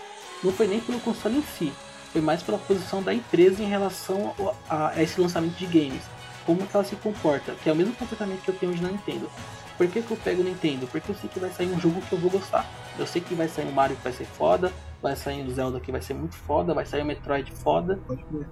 [0.43, 1.73] Não foi nem pelo console em si,
[2.13, 4.35] foi mais pela posição da empresa em relação
[4.69, 6.03] a, a esse lançamento de games.
[6.45, 8.89] Como que ela se comporta, que é o mesmo comportamento que eu tenho hoje na
[8.89, 9.31] Nintendo.
[9.77, 10.87] Por que, que eu pego o Nintendo?
[10.87, 12.67] Porque eu sei que vai sair um jogo que eu vou gostar.
[13.01, 14.71] Eu sei que vai sair um Mario que vai ser foda,
[15.01, 17.99] vai sair um Zelda que vai ser muito foda, vai sair um Metroid foda.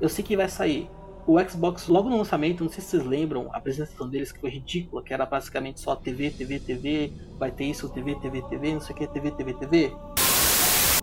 [0.00, 0.88] Eu sei que vai sair.
[1.26, 4.48] O Xbox, logo no lançamento, não sei se vocês lembram, a apresentação deles que foi
[4.48, 8.80] ridícula, que era basicamente só TV, TV, TV, vai ter isso, TV, TV, TV, não
[8.80, 9.92] sei o que, TV, TV, TV.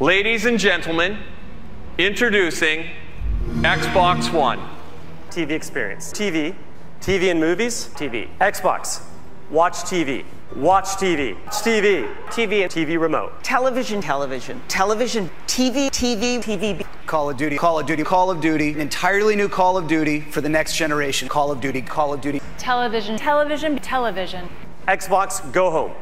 [0.02, 1.16] Ladies and gentlemen,
[2.00, 2.86] introducing
[3.62, 4.60] Xbox One.
[5.30, 6.12] TV experience.
[6.12, 6.56] TV,
[7.00, 8.28] TV and movies, TV.
[8.40, 9.08] Xbox,
[9.52, 10.24] watch TV,
[10.56, 13.32] watch TV, watch TV, TV and TV remote.
[13.44, 16.86] television, television, television, TV, TV, TV.
[17.06, 20.22] Call of Duty, Call of Duty, Call of Duty, an entirely new Call of Duty
[20.32, 21.28] for the next generation.
[21.30, 22.42] Call of Duty, Call of Duty.
[22.58, 24.46] Television, television, television.
[24.88, 25.94] Xbox, go home.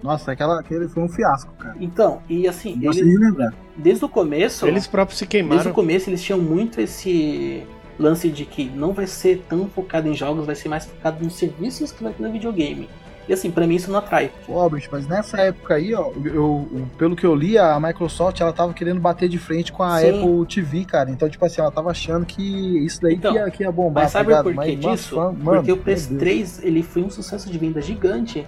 [0.00, 1.74] Nossa, aquela, aquele foi um fiasco, cara.
[1.80, 3.52] Então, e assim, Não gosto eles, lembrar.
[3.76, 4.64] desde o começo.
[4.66, 5.56] Eles próprios se queimaram.
[5.56, 7.66] Desde o começo eles tinham muito esse
[7.98, 11.34] lance de que não vai ser tão focado em jogos, vai ser mais focado nos
[11.34, 12.88] serviços que vai ter no videogame.
[13.28, 14.30] E assim, pra mim isso não atrai.
[14.48, 18.40] Ô, Albert, mas nessa época aí, ó, eu, eu- pelo que eu li, a Microsoft
[18.40, 20.08] ela tava querendo bater de frente com a Sim.
[20.22, 21.10] Apple TV, cara.
[21.10, 24.04] Então, tipo assim, ela tava achando que isso daí Então, que, ia, que ia bombar,
[24.04, 25.16] Mas sabe tá por que disso?
[25.16, 26.06] fã- mano, Porque o meu Deus.
[26.08, 28.46] PS3 ele foi um sucesso de venda gigante,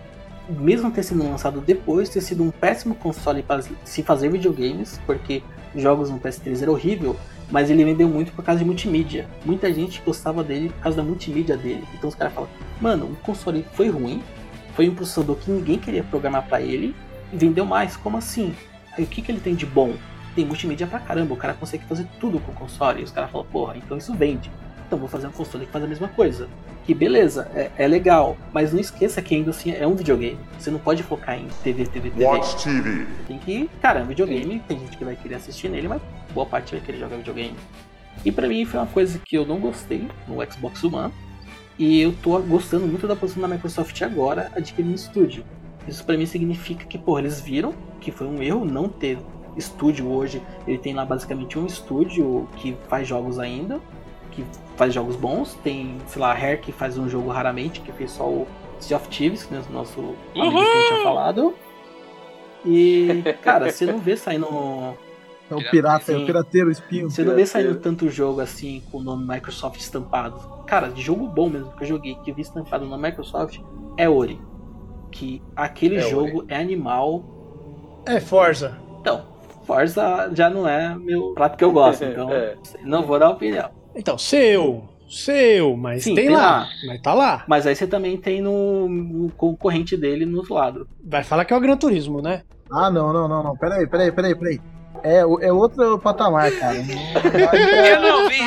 [0.49, 5.43] mesmo ter sido lançado depois, ter sido um péssimo console para se fazer videogames, porque
[5.75, 7.17] jogos no PS3 era horrível,
[7.51, 9.29] mas ele vendeu muito por causa de multimídia.
[9.45, 11.85] Muita gente gostava dele por causa da multimídia dele.
[11.95, 12.49] Então os caras falam,
[12.81, 14.23] mano, o console foi ruim,
[14.75, 16.95] foi um processador que ninguém queria programar para ele,
[17.33, 17.97] e vendeu mais.
[17.97, 18.55] Como assim?
[18.97, 19.95] Aí o que, que ele tem de bom?
[20.35, 23.01] Tem multimídia pra caramba, o cara consegue fazer tudo com o console.
[23.01, 24.51] E os caras falam, porra, então isso vende.
[24.91, 26.49] Então vou fazer um console que faz a mesma coisa.
[26.85, 30.37] Que beleza, é, é legal, mas não esqueça que ainda assim é um videogame.
[30.59, 32.25] Você não pode focar em TV, TV, TV.
[32.25, 33.07] Watch TV.
[33.29, 36.03] Tem que, cara, é um videogame, tem gente que vai querer assistir nele, mas
[36.35, 37.55] boa parte vai querer jogar videogame.
[38.25, 41.13] E pra mim foi uma coisa que eu não gostei no Xbox One.
[41.79, 45.45] E eu tô gostando muito da posição da Microsoft agora adquirindo estúdio.
[45.87, 49.19] Isso pra mim significa que, pô, eles viram que foi um erro não ter
[49.57, 50.43] estúdio hoje.
[50.67, 53.81] Ele tem lá basicamente um estúdio que faz jogos ainda,
[54.33, 54.45] que
[54.81, 55.55] faz jogos bons.
[55.63, 58.47] Tem, sei lá, a Rare que faz um jogo raramente, que fez só o
[58.79, 60.51] Sea of Thieves, que é o nosso amigo que a
[60.81, 61.55] gente tinha falado.
[62.65, 64.47] E, cara, você não vê saindo
[65.51, 66.23] É o pirata, é Sim.
[66.23, 67.11] o pirateiro espinho.
[67.11, 70.39] você não vê saindo tanto jogo assim com o nome Microsoft estampado.
[70.67, 73.59] Cara, de jogo bom mesmo que eu joguei, que eu vi estampado no Microsoft,
[73.99, 74.41] é Ori.
[75.11, 77.23] Que aquele É jogo é animal.
[78.07, 78.79] É Forza.
[79.01, 79.25] Então,
[79.67, 82.57] Forza já não é meu prato que eu gosto, então É.
[82.83, 83.69] não vou dar opinião.
[83.95, 84.85] Então, seu.
[85.09, 86.41] Seu, mas Sim, tem, tem lá.
[86.61, 86.69] lá.
[86.87, 87.45] Mas tá lá.
[87.49, 90.89] Mas aí você também tem no, no concorrente dele no outro lado.
[91.05, 92.43] Vai falar que é o Gran Turismo, né?
[92.71, 93.57] Ah, não, não, não, não.
[93.57, 94.61] Peraí, peraí, peraí, peraí.
[95.03, 96.77] É, o- é outro patamar, cara.
[97.91, 98.39] Eu não vi.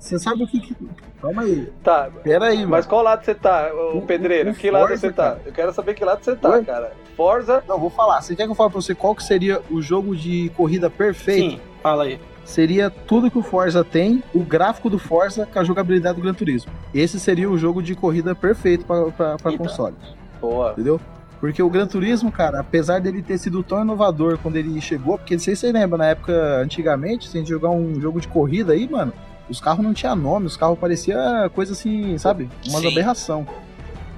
[0.00, 0.76] Você sabe o que que.
[1.20, 1.70] Calma aí.
[1.84, 2.84] Tá, Pera aí, mas mano.
[2.88, 4.50] qual lado você tá, ô O- pedreiro?
[4.50, 5.30] o que lado você tá?
[5.32, 5.42] cara.
[5.46, 6.64] Eu quero saber que lado você tá, Oi?
[6.64, 6.92] cara.
[7.16, 8.22] Forza, Não, vou falar.
[8.22, 11.50] Você quer que eu fale pra você qual que seria o jogo de corrida perfeito?
[11.56, 12.18] Sim, fala aí.
[12.50, 16.34] Seria tudo que o Forza tem, o gráfico do Forza com a jogabilidade do Gran
[16.34, 16.72] Turismo.
[16.92, 19.98] Esse seria o jogo de corrida perfeito para consoles.
[20.40, 20.72] Boa.
[20.72, 21.00] Entendeu?
[21.38, 25.34] Porque o Gran Turismo, cara, apesar dele ter sido tão inovador quando ele chegou, porque
[25.34, 28.28] não sei se você lembra, na época, antigamente, se a gente jogar um jogo de
[28.28, 29.12] corrida aí, mano,
[29.48, 32.50] os carros não tinham nome, os carros pareciam coisa assim, sabe?
[32.68, 32.88] Uma Sim.
[32.88, 33.46] aberração.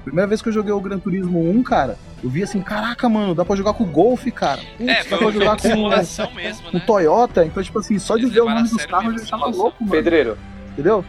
[0.03, 3.33] Primeira vez que eu joguei o Gran Turismo 1, cara, eu vi assim, caraca, mano,
[3.33, 4.59] dá pra jogar com o Golf, cara.
[4.77, 6.83] Putz, É, dá pra um jogar com simulação mesmo, com né?
[6.85, 7.45] Toyota.
[7.45, 9.77] Então, tipo assim, só de Eles ver o nome dos carros eu já tava louco,
[9.79, 9.91] mano.
[9.91, 10.37] Pedreiro.
[10.73, 11.05] Entendeu?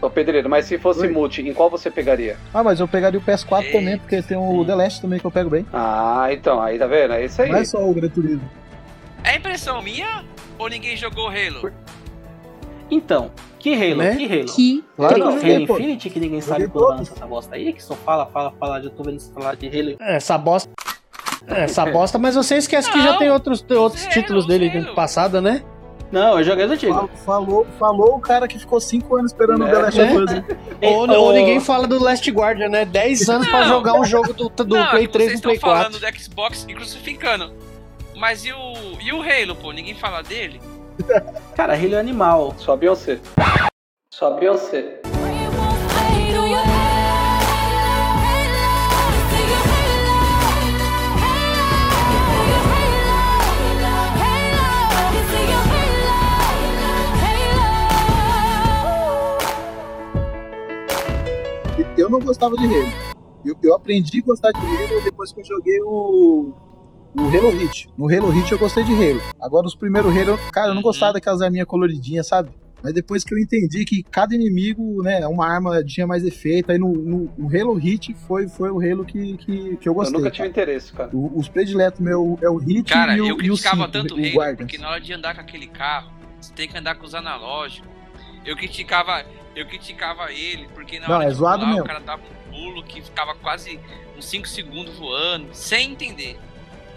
[0.00, 1.08] Ô, Pedreiro, mas se fosse Oi.
[1.08, 2.36] multi, em qual você pegaria?
[2.52, 5.30] Ah, mas eu pegaria o PS4 também, porque tem o The Last também que eu
[5.30, 5.64] pego bem.
[5.72, 7.12] Ah, então, aí tá vendo?
[7.14, 7.50] É isso aí.
[7.52, 8.50] Não é só o Gran Turismo.
[9.22, 10.24] É impressão minha
[10.58, 11.70] ou ninguém jogou Halo?
[12.90, 13.30] Então,
[13.62, 13.96] que Halo?
[13.96, 14.16] Né?
[14.16, 14.44] Que Halo?
[14.46, 14.84] Que?
[14.96, 15.74] Claro eu Halo pô.
[15.78, 16.98] Infinity que ninguém sabe quando vai todos.
[17.08, 19.66] lançar essa bosta aí, que só fala, fala, fala, já tô vendo você falar de
[19.68, 19.96] Halo.
[20.00, 20.70] Essa bosta.
[21.46, 25.62] Essa bosta, mas você esquece que já tem outros, outros títulos dele do passado, né?
[26.12, 26.94] Não, eu joguei as antigas.
[26.94, 30.30] Fal- Falou, falou o cara que ficou 5 anos esperando o The Last of Us.
[30.32, 30.44] hein?
[30.82, 32.84] Ou, ou ninguém fala do Last Guardian, né?
[32.84, 33.68] 10 anos pra Não.
[33.68, 35.90] jogar um jogo do, do Não, Play que 3 vocês e do Play estão 4.
[35.90, 37.52] falando do Xbox e crucificando.
[38.14, 39.72] Mas e o, e o Halo, pô?
[39.72, 40.60] Ninguém fala dele?
[41.54, 42.54] Cara, Halo é animal.
[42.58, 43.20] Só Beyoncé.
[44.12, 45.00] Só Beyoncé.
[61.96, 63.12] Eu não gostava de Halo.
[63.44, 66.52] Eu, eu aprendi a gostar de Halo depois que eu joguei o,
[67.14, 67.88] o Halo Reach.
[67.96, 69.20] No Halo Reach eu gostei de Halo.
[69.40, 72.50] Agora os primeiros Halo, cara, eu não gostava daquelas arminhas coloridinhas, sabe?
[72.82, 76.72] Mas depois que eu entendi que cada inimigo, né, é uma arma tinha mais efeito,
[76.72, 79.94] aí no, no o Halo Hit foi, foi o Halo que, que, que eu Eu
[79.94, 80.18] gostei.
[80.18, 81.08] nunca tive interesse, cara.
[81.12, 83.88] O- os prediletos meu é o Hit Cara, e o, eu e o criticava cinco,
[83.92, 84.56] tanto o o Halo, Guardians.
[84.58, 86.10] porque na hora de andar com aquele carro,
[86.40, 87.88] você tem que andar com os analógicos.
[88.44, 91.84] Eu criticava, eu criticava ele, porque na Não, hora é de zoado pular, mesmo.
[91.84, 93.78] o cara dava um pulo que ficava quase
[94.18, 96.36] uns 5 segundos voando, sem entender.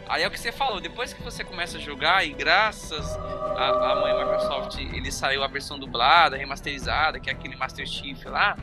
[0.07, 3.17] Aí é o que você falou, depois que você começa a jogar, e graças
[3.57, 8.55] à, mãe Microsoft, ele saiu a versão dublada, remasterizada, que é aquele Master Chief lá,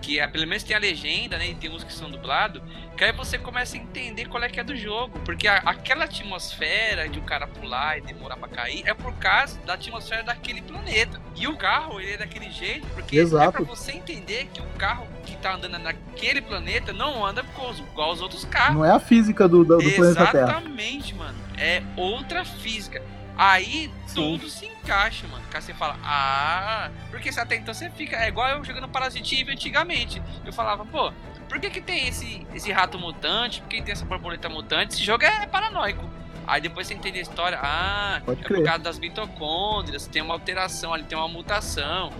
[0.00, 1.48] que é, pelo menos tem a legenda, né?
[1.50, 2.62] E tem uns que são dublados,
[2.96, 5.18] que aí você começa a entender qual é que é do jogo.
[5.24, 9.58] Porque a- aquela atmosfera de o cara pular e demorar pra cair é por causa
[9.66, 11.20] da atmosfera daquele planeta.
[11.36, 13.52] E o carro, ele é daquele jeito, porque é Exato.
[13.52, 17.78] pra você entender que o carro que tá andando naquele planeta não anda com os-
[17.78, 18.76] igual os outros carros.
[18.76, 20.50] Não é a física do, do, do planeta Terra.
[20.50, 21.38] Exatamente, mano.
[21.58, 23.02] É outra física.
[23.42, 25.42] Aí tudo se encaixa, mano.
[25.54, 28.14] Aí você fala, ah, porque se até então você fica.
[28.14, 30.22] É igual eu jogando Parasite Eve antigamente.
[30.44, 31.10] Eu falava, pô,
[31.48, 33.62] por que, que tem esse, esse rato mutante?
[33.62, 34.92] Por que tem essa borboleta mutante?
[34.92, 36.04] Esse jogo é paranoico.
[36.46, 38.58] Aí depois você entende a história, ah, Pode é crer.
[38.58, 42.12] por causa das mitocôndrias, tem uma alteração ali, tem uma mutação.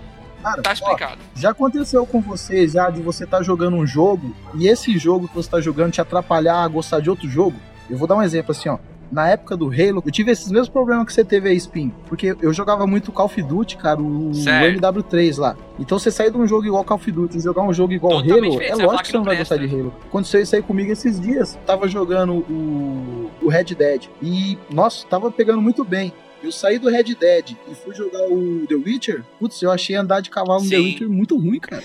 [0.42, 1.18] Cara, tá ó, explicado.
[1.36, 5.34] Já aconteceu com você já de você estar jogando um jogo e esse jogo que
[5.34, 7.60] você tá jogando te atrapalhar a gostar de outro jogo?
[7.90, 8.78] Eu vou dar um exemplo assim, ó.
[9.10, 11.92] Na época do Halo, eu tive esses mesmos problemas que você teve aí, Spin.
[12.06, 14.78] Porque eu jogava muito Call of Duty, cara, o, o Certo.
[14.80, 15.56] MW3 lá.
[15.78, 18.22] Então você sair de um jogo igual Call of Duty e jogar um jogo igual
[18.22, 19.92] Totalmente Halo, diferente, é lógico que você não vai gostar de Halo.
[20.06, 21.58] Aconteceu isso aí comigo esses dias.
[21.66, 24.04] Tava jogando o, o Red Dead.
[24.22, 26.12] E, nossa, tava pegando muito bem.
[26.42, 29.24] Eu saí do Red Dead e fui jogar o The Witcher.
[29.38, 30.84] Putz, eu achei andar de cavalo no The Sim.
[30.84, 31.82] Witcher muito ruim, cara.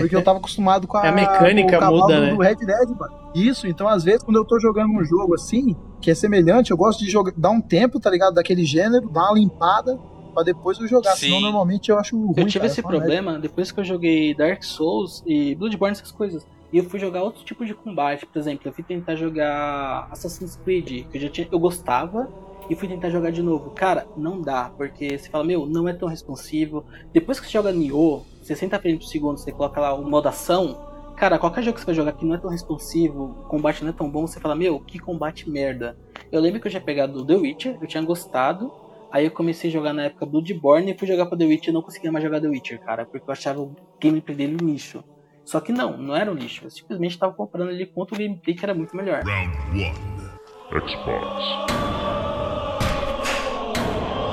[0.00, 2.34] Porque eu tava acostumado com a, A mecânica com o cavalo muda, né?
[2.34, 3.14] do Red Dead, mano.
[3.34, 6.76] Isso, então às vezes quando eu tô jogando um jogo assim, que é semelhante, eu
[6.76, 8.34] gosto de jogar, dar um tempo, tá ligado?
[8.34, 9.98] Daquele gênero, dar uma limpada
[10.34, 11.16] pra depois eu jogar.
[11.16, 11.26] Sim.
[11.26, 12.34] Senão normalmente eu acho ruim.
[12.36, 16.46] Eu tive cara, esse problema depois que eu joguei Dark Souls e Bloodborne, essas coisas.
[16.72, 18.26] E eu fui jogar outro tipo de combate.
[18.26, 22.28] Por exemplo, eu fui tentar jogar Assassin's Creed, que eu já tinha, eu gostava,
[22.68, 23.70] e fui tentar jogar de novo.
[23.70, 26.84] Cara, não dá, porque você fala, meu, não é tão responsivo.
[27.12, 30.87] Depois que você joga Nioh, 60 frames por segundo, você coloca lá o modo ação.
[31.18, 33.90] Cara, qualquer jogo que você vai jogar que não é tão responsivo, o combate não
[33.90, 35.98] é tão bom, você fala, meu, que combate merda.
[36.30, 38.70] Eu lembro que eu tinha pegado The Witcher, eu tinha gostado,
[39.10, 41.72] Aí eu comecei a jogar na época Bloodborne e fui jogar pra The Witcher e
[41.72, 45.02] não conseguia mais jogar The Witcher, cara, porque eu achava o gameplay dele um lixo.
[45.44, 46.66] Só que não, não era um lixo.
[46.66, 49.22] Eu simplesmente tava comprando ele com outro gameplay que era muito melhor.
[49.24, 51.44] Round 1 Xbox.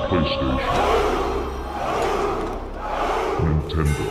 [0.09, 0.85] PlayStation.
[3.43, 4.04] Nintendo.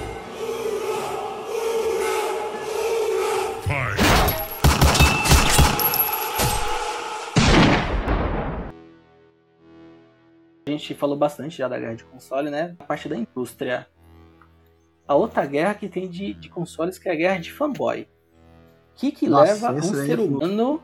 [10.66, 12.74] A gente falou bastante já da guerra de console, né?
[12.78, 13.86] A parte da indústria.
[15.06, 18.02] A outra guerra que tem de, de consoles que é a guerra de fanboy.
[18.02, 20.38] O que, que Nossa, leva um ser é fogo.
[20.38, 20.82] humano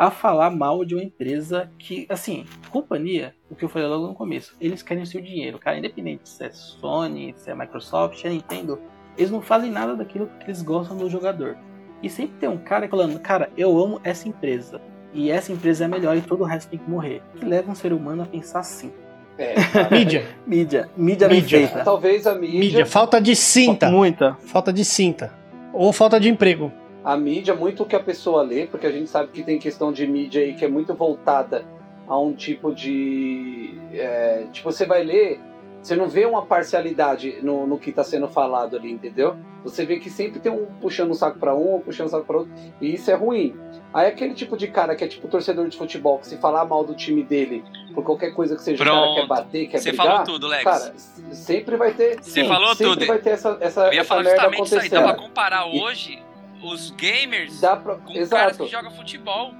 [0.00, 4.14] a falar mal de uma empresa que, assim, companhia, o que eu falei logo no
[4.14, 8.26] começo, eles querem o seu dinheiro, cara, independente se é Sony, se é Microsoft, se
[8.26, 8.80] é Nintendo,
[9.18, 11.58] eles não fazem nada daquilo que eles gostam do jogador.
[12.02, 14.80] E sempre tem um cara falando, cara, eu amo essa empresa.
[15.12, 17.20] E essa empresa é melhor e todo o resto tem que morrer.
[17.36, 18.90] Que leva um ser humano a pensar assim.
[19.38, 19.54] É,
[19.90, 20.24] Mídia.
[20.46, 20.88] Mídia.
[20.96, 21.58] Mídia bem Mídia.
[21.68, 21.84] feita.
[21.84, 22.86] Talvez a mídia, Mídia.
[22.86, 23.90] Falta de cinta.
[23.90, 24.36] Muita.
[24.46, 25.32] Falta de cinta.
[25.72, 26.70] Ou falta de emprego.
[27.04, 29.92] a mídia, muito o que a pessoa lê, porque a gente sabe que tem questão
[29.92, 31.64] de mídia aí que é muito voltada
[32.06, 33.74] a um tipo de.
[33.94, 35.40] é, tipo, você vai ler,
[35.82, 39.36] você não vê uma parcialidade no, no que está sendo falado ali, entendeu?
[39.64, 42.36] Você vê que sempre tem um puxando o saco para um, puxando o saco para
[42.38, 43.54] outro, e isso é ruim.
[43.92, 46.84] Aí aquele tipo de cara que é tipo torcedor de futebol, que se falar mal
[46.84, 47.64] do time dele
[47.94, 49.20] por qualquer coisa que seja, o cara Pronto.
[49.20, 50.06] quer bater, quer Você brigar.
[50.06, 50.64] falou tudo, Lex.
[50.64, 50.94] Cara,
[51.32, 52.22] sempre vai ter.
[52.22, 53.06] Você falou sempre tudo.
[53.06, 54.88] vai ter essa, essa, Eu ia essa falar merda justamente isso aí.
[54.88, 55.14] Dá acontecendo.
[55.16, 56.22] pra comparar E- hoje
[56.62, 58.30] os gamers Dá pra- com exato.
[58.42, 59.52] caras que jogam futebol.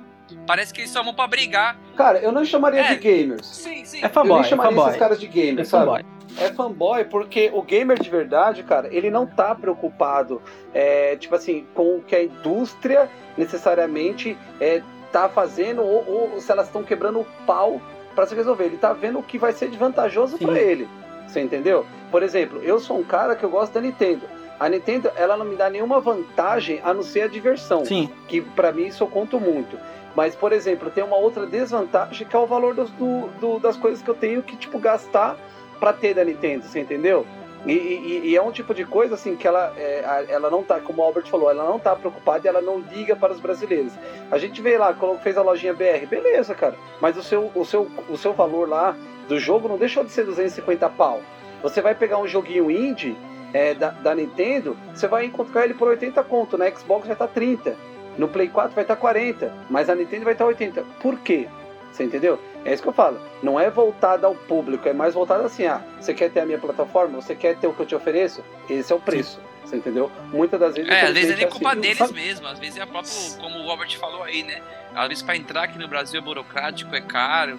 [0.46, 1.78] Parece que eles só vão pra brigar.
[1.96, 2.94] Cara, eu não chamaria É.
[2.94, 3.46] de gamers.
[3.46, 4.00] Sim, sim.
[4.02, 4.88] É fanboy, eu nem chamaria é fanboy.
[4.88, 5.84] esses caras de gamers, É sabe?
[5.86, 6.04] fanboy.
[6.38, 10.40] É fanboy porque o gamer de verdade, cara, ele não tá preocupado,
[10.72, 14.80] é, tipo assim, com o que a indústria necessariamente é,
[15.12, 17.80] tá fazendo ou, ou se elas estão quebrando o pau
[18.14, 18.64] pra se resolver.
[18.66, 20.88] Ele tá vendo o que vai ser de vantajoso pra ele.
[21.26, 21.84] Você entendeu?
[22.10, 24.22] Por exemplo, eu sou um cara que eu gosto da Nintendo.
[24.60, 28.10] A Nintendo, ela não me dá nenhuma vantagem a não ser a diversão Sim.
[28.28, 29.78] que pra mim isso eu conto muito.
[30.14, 33.76] Mas, por exemplo, tem uma outra desvantagem que é o valor dos- do, do- das
[33.76, 35.36] coisas que eu tenho que, tipo, gastar
[35.78, 37.24] pra ter da Nintendo, você entendeu?
[37.64, 40.78] E, e- e é um tipo de coisa, assim, que ela, é, ela não tá,
[40.80, 43.92] como o Albert falou, ela não tá preocupada e ela não liga para os brasileiros.
[44.30, 47.86] A gente vê lá, fez a lojinha BR, beleza, cara, mas o seu, o seu,
[48.08, 48.94] o seu valor lá
[49.28, 51.20] do jogo não deixou de ser 250 pau.
[51.62, 53.16] Você vai pegar um joguinho indie
[53.52, 57.28] é, da, da Nintendo, você vai encontrar ele por 80 conto, na Xbox vai estar
[57.28, 57.76] 30.
[58.18, 60.82] No Play 4 vai estar 40, mas a Nintendo vai estar 80.
[61.00, 61.48] Por quê?
[61.92, 62.38] Você entendeu?
[62.64, 63.18] É isso que eu falo.
[63.42, 66.58] Não é voltada ao público, é mais voltada assim: ah, você quer ter a minha
[66.58, 67.20] plataforma?
[67.20, 68.42] Você quer ter o que eu te ofereço?
[68.68, 69.40] Esse é o preço.
[69.64, 70.10] Você entendeu?
[70.32, 70.90] Muitas das vezes.
[70.90, 71.80] É, às vezes é nem infelizmente, culpa assim.
[71.80, 72.46] deles Sabe- mesmo.
[72.48, 74.60] Às vezes é próprio, como o Robert falou aí, né?
[74.94, 77.58] Às vezes pra entrar aqui no Brasil é burocrático, é caro.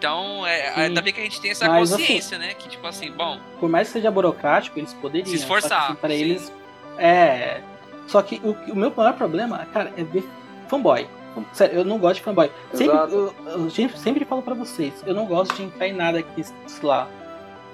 [0.00, 0.80] Então, é, Sim.
[0.80, 2.54] ainda bem que a gente tem essa Mas, consciência, né?
[2.54, 5.26] Que tipo assim, bom, Por mais que seja burocrático, eles poderiam.
[5.26, 6.16] Se esforçar, Só que, assim, pra sim.
[6.16, 6.52] eles.
[6.96, 7.60] É.
[8.06, 10.26] Só que o, o meu maior problema, cara, é ver
[10.68, 11.06] fanboy.
[11.52, 12.50] Sério, eu não gosto de fanboy.
[12.72, 16.22] Sempre, eu, eu sempre, sempre falo pra vocês, eu não gosto de entrar em nada
[16.22, 17.06] que, sei lá,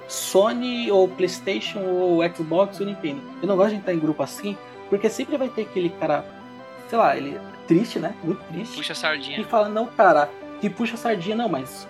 [0.07, 3.21] Sony ou PlayStation ou Xbox ou Nintendo.
[3.41, 4.57] Eu não gosto de entrar em grupo assim,
[4.89, 6.23] porque sempre vai ter aquele cara,
[6.89, 8.13] sei lá, ele é triste, né?
[8.23, 8.75] Muito triste.
[8.75, 9.43] puxa a E sardinha.
[9.45, 10.29] fala, não, cara,
[10.61, 11.87] que puxa a sardinha, não, mas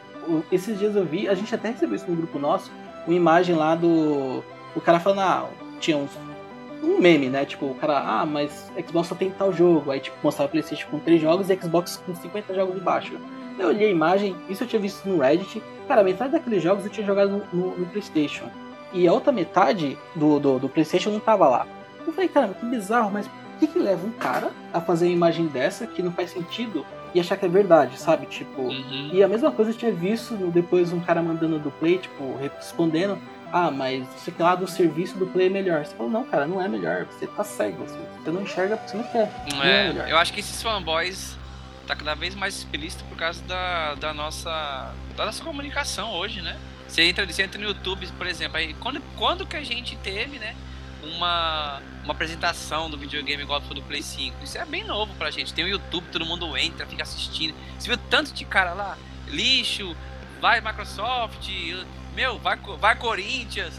[0.52, 2.72] esses dias eu vi, a gente até recebeu isso no grupo nosso,
[3.06, 4.44] uma imagem lá do.
[4.76, 5.50] O cara falando, ah,
[5.80, 6.12] tinha uns.
[6.84, 7.44] Um meme, né?
[7.44, 9.90] Tipo, o cara, ah, mas Xbox só tem tal jogo.
[9.92, 13.14] Aí, tipo, mostrava PlayStation com 3 jogos e Xbox com 50 jogos embaixo.
[13.58, 15.62] Eu olhei a imagem, isso eu tinha visto no Reddit.
[15.88, 18.46] Cara, metade daqueles jogos eu tinha jogado no, no- no PlayStation.
[18.94, 21.66] E a outra metade do, do, do PlayStation não tava lá.
[22.06, 25.14] Eu falei, cara, que bizarro, mas por que, que leva um cara a fazer uma
[25.14, 28.26] imagem dessa que não faz sentido e achar que é verdade, sabe?
[28.26, 28.62] Tipo.
[28.62, 29.10] Uhum.
[29.14, 33.18] E a mesma coisa eu tinha visto depois um cara mandando do Play, tipo, respondendo.
[33.52, 35.86] Ah, mas isso aqui lá do serviço do Play é melhor.
[35.86, 37.06] Você falou, não, cara, não é melhor.
[37.06, 37.84] Você tá cego.
[37.86, 39.46] Você, você não enxerga porque você não quer.
[39.54, 41.38] Não é é, eu acho que esses fanboys
[41.88, 46.60] tá cada vez mais explícito por causa da, da nossa da nossa comunicação hoje, né?
[46.88, 50.40] Você entra, você entra no YouTube, por exemplo, aí quando, quando que a gente teve,
[50.40, 50.56] né,
[51.16, 54.44] uma, uma apresentação do videogame igual foi do Play 5?
[54.44, 55.54] Isso é bem novo pra gente.
[55.54, 57.54] Tem o YouTube, todo mundo entra, fica assistindo.
[57.78, 58.98] Você viu tanto de cara lá?
[59.28, 59.96] Lixo,
[60.40, 61.50] vai Microsoft,
[62.16, 63.74] meu, vai, vai Corinthians.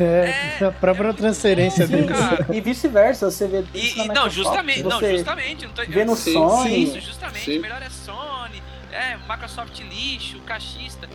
[0.00, 2.16] É, a própria transferência Sim, deles.
[2.16, 2.52] sim.
[2.52, 5.66] E vice-versa, você vê E, isso e- não, justamente, não, justamente.
[5.66, 6.84] Não tô, vê no Sim, Sony.
[6.84, 7.44] Isso, justamente.
[7.44, 7.58] Sim.
[7.60, 8.60] Melhor é Sony,
[8.90, 11.08] é Microsoft lixo, cachista.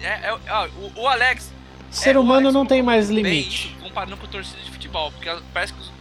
[0.00, 1.52] É, é, ó, o, o Alex.
[1.90, 3.76] Ser é, humano Alex não tem mais bem limite.
[3.92, 5.92] Comparando com torcida de futebol, porque parece que os-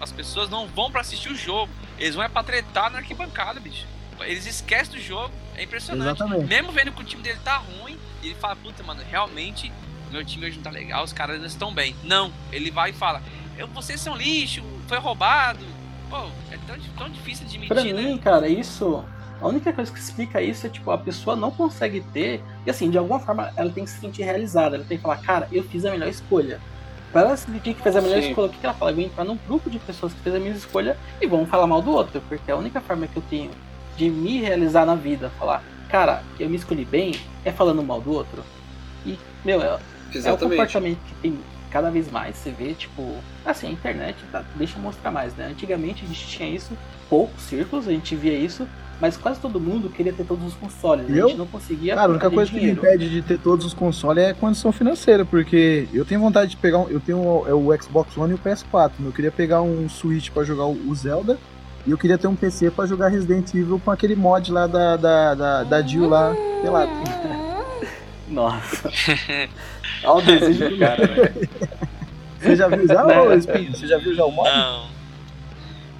[0.00, 3.58] as pessoas não vão pra assistir o jogo, eles vão é pra tretar na arquibancada,
[3.58, 3.84] bicho.
[4.20, 6.16] Eles esquecem do jogo, é impressionante.
[6.22, 6.46] Exatamente.
[6.48, 9.72] Mesmo vendo que o time dele tá ruim, ele fala, puta, mano, realmente
[10.10, 11.96] meu time hoje não tá legal, os caras não estão bem.
[12.04, 13.22] Não, ele vai e fala,
[13.72, 15.64] vocês são lixo, foi roubado.
[16.08, 18.10] Pô, é tão, tão difícil de Pra admitir, né?
[18.10, 19.04] mim, cara, isso.
[19.40, 22.42] A única coisa que explica isso é, tipo, a pessoa não consegue ter.
[22.66, 24.76] E assim, de alguma forma, ela tem que se sentir realizada.
[24.76, 26.60] Ela tem que falar, cara, eu fiz a melhor escolha.
[27.12, 28.28] Pra ela sentir que fez a melhor Sim.
[28.28, 28.90] escolha, o que ela fala?
[28.92, 31.66] Eu vou entrar num grupo de pessoas que fez a minha escolha e vão falar
[31.66, 32.22] mal do outro.
[32.28, 33.50] Porque a única forma que eu tenho
[33.96, 38.12] de me realizar na vida, falar, cara, eu me escolhi bem, é falando mal do
[38.12, 38.44] outro.
[39.04, 39.78] E, meu, é,
[40.24, 41.38] é o comportamento que tem
[41.70, 45.46] cada vez mais você vê, tipo, assim, a internet tá, deixa mostrar mais, né?
[45.46, 46.76] Antigamente a gente tinha isso,
[47.08, 48.66] poucos círculos, a gente via isso,
[49.00, 51.08] mas quase todo mundo queria ter todos os consoles.
[51.08, 51.14] né?
[51.14, 51.28] A Eu?
[51.28, 51.94] gente não conseguia.
[51.94, 52.80] Cara, a única coisa que me dinheiro.
[52.84, 56.78] impede de ter todos os consoles é condição financeira, porque eu tenho vontade de pegar
[56.78, 59.88] um, eu tenho o, é o Xbox One e o PS4, eu queria pegar um
[59.88, 61.38] Switch pra jogar o, o Zelda
[61.86, 64.96] e eu queria ter um PC pra jogar Resident Evil com aquele mod lá da
[64.96, 66.86] da da, da Jill lá, sei lá.
[68.28, 68.90] Nossa.
[70.04, 71.48] Olha o desejo do cara, velho.
[72.40, 73.20] Você já viu já, Né?
[73.20, 73.76] ô Espinho?
[73.76, 74.48] Você já viu já o mod?
[74.48, 74.99] Não.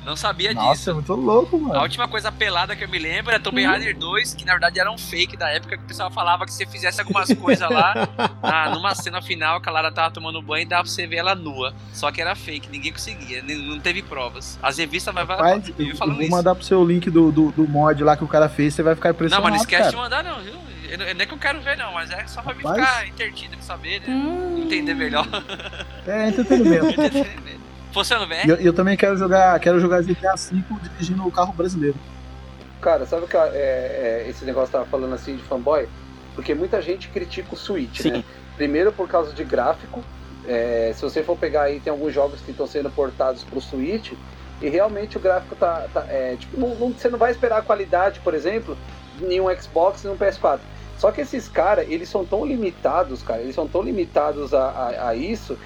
[0.05, 0.91] Não sabia Nossa, disso.
[0.91, 1.81] é muito louco, A mano.
[1.83, 4.91] última coisa pelada que eu me lembro é Tomb Raider 2, que na verdade era
[4.91, 7.95] um fake da época que o pessoal falava que se você fizesse algumas coisas lá,
[8.43, 11.35] na, numa cena final que a Lara tava tomando banho, dava pra você ver ela
[11.35, 11.75] nua.
[11.93, 14.59] Só que era fake, ninguém conseguia, nem- não teve provas.
[14.63, 16.31] As revistas vai, vai Rapaz, eu, eu vou isso.
[16.31, 18.95] mandar pro seu link do, do, do mod lá que o cara fez, você vai
[18.95, 19.91] ficar Não, impressionado, mas não esquece cara.
[19.91, 20.55] de mandar não, viu?
[20.89, 22.85] Eu, não- não é que eu quero ver não, mas é só pra me Rapaz.
[22.89, 24.15] ficar intertido pra saber, né?
[24.59, 25.27] Entender melhor.
[26.07, 26.87] É entretenimento.
[26.97, 27.27] Você
[28.19, 28.45] não vê?
[28.45, 31.97] E eu, eu também quero jogar, quero jogar GTA V dirigindo o carro brasileiro.
[32.81, 33.41] Cara, sabe o que é,
[34.25, 35.87] é, esse negócio tava falando assim de fanboy?
[36.35, 38.25] Porque muita gente critica o Switch, né?
[38.57, 40.03] Primeiro por causa de gráfico.
[40.49, 44.13] é, se você for pegar aí, tem alguns jogos que estão sendo portados pro Switch
[44.63, 45.87] e realmente o gráfico tá.
[45.93, 48.77] tá- é, tipo, não- não- você não vai esperar a qualidade, por exemplo,
[49.23, 50.61] em um Xbox e um PS4.
[50.97, 55.09] Só que esses caras, eles são tão limitados, cara, eles são tão limitados a, a-
[55.09, 55.59] a isso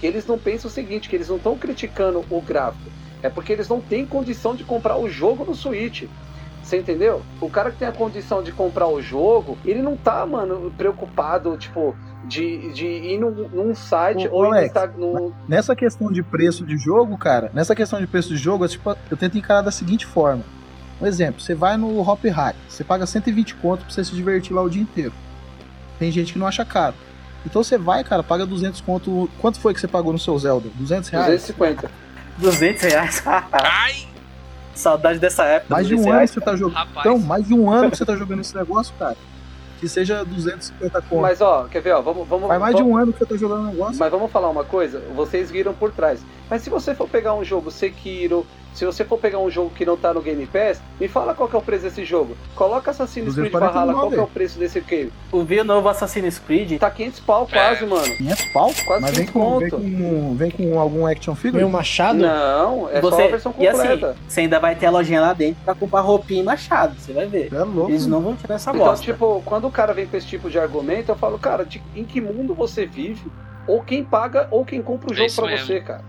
[0.00, 2.90] que eles não pensam o seguinte, que eles não estão criticando o gráfico.
[3.22, 6.04] É porque eles não têm condição de comprar o jogo no Switch.
[6.62, 7.22] Você entendeu?
[7.40, 11.56] O cara que tem a condição de comprar o jogo, ele não tá, mano, preocupado,
[11.56, 11.94] tipo,
[12.24, 15.32] de, de ir num, num site Ô, ou Alex, está num.
[15.48, 18.96] Nessa questão de preço de jogo, cara, nessa questão de preço de jogo, eu, tipo,
[19.10, 20.44] eu tento encarar da seguinte forma.
[21.00, 24.54] Um exemplo, você vai no Hop Hack, você paga 120 conto pra você se divertir
[24.54, 25.12] lá o dia inteiro.
[25.98, 26.94] Tem gente que não acha caro.
[27.46, 29.28] Então você vai, cara, paga 200 conto.
[29.40, 30.68] Quanto foi que você pagou no seu Zelda?
[30.74, 31.26] 200 reais?
[31.26, 31.90] 250.
[32.38, 33.22] 200 reais.
[34.74, 35.74] Saudade dessa época.
[35.74, 36.74] Mais de 200 um ano que você tá jogando.
[36.76, 37.06] Rapaz.
[37.06, 39.16] Então, mais de um ano que você tá jogando esse negócio, cara.
[39.78, 41.22] Que seja 250 conto.
[41.22, 42.28] Mas ó, quer ver, ó, vamos.
[42.28, 43.98] vamos Faz mais de vamos- um ano que você tá jogando o negócio.
[43.98, 46.20] Mas vamos falar uma coisa, vocês viram por trás.
[46.50, 49.84] Mas se você for pegar um jogo Sekiro, se você for pegar um jogo que
[49.84, 52.36] não tá no Game Pass, me fala qual que é o preço desse jogo.
[52.54, 55.12] Coloca Assassin's Creed 249, Valhalla, qual que é o preço desse game?
[55.32, 56.78] O Vi novo Assassin's Creed.
[56.78, 58.16] Tá 500 pau quase, mano.
[58.16, 58.72] 500 pau?
[58.86, 59.82] Quase Mas vem 500 com, vem, conto.
[59.82, 61.58] com, vem com algum action figure?
[61.58, 62.18] Meu machado?
[62.18, 64.16] Não, é só a versão e assim, completa.
[64.28, 67.26] você ainda vai ter a lojinha lá dentro pra comprar roupinha e machado, você vai
[67.26, 67.52] ver.
[67.52, 67.90] É louco.
[67.90, 69.04] Eles não vão tirar essa Então, bosta.
[69.04, 72.04] tipo, quando o cara vem com esse tipo de argumento, eu falo, cara, de- em
[72.04, 73.22] que mundo você vive?
[73.66, 75.66] Ou quem paga, ou quem compra o É jogo pra mesmo.
[75.66, 76.02] você, cara.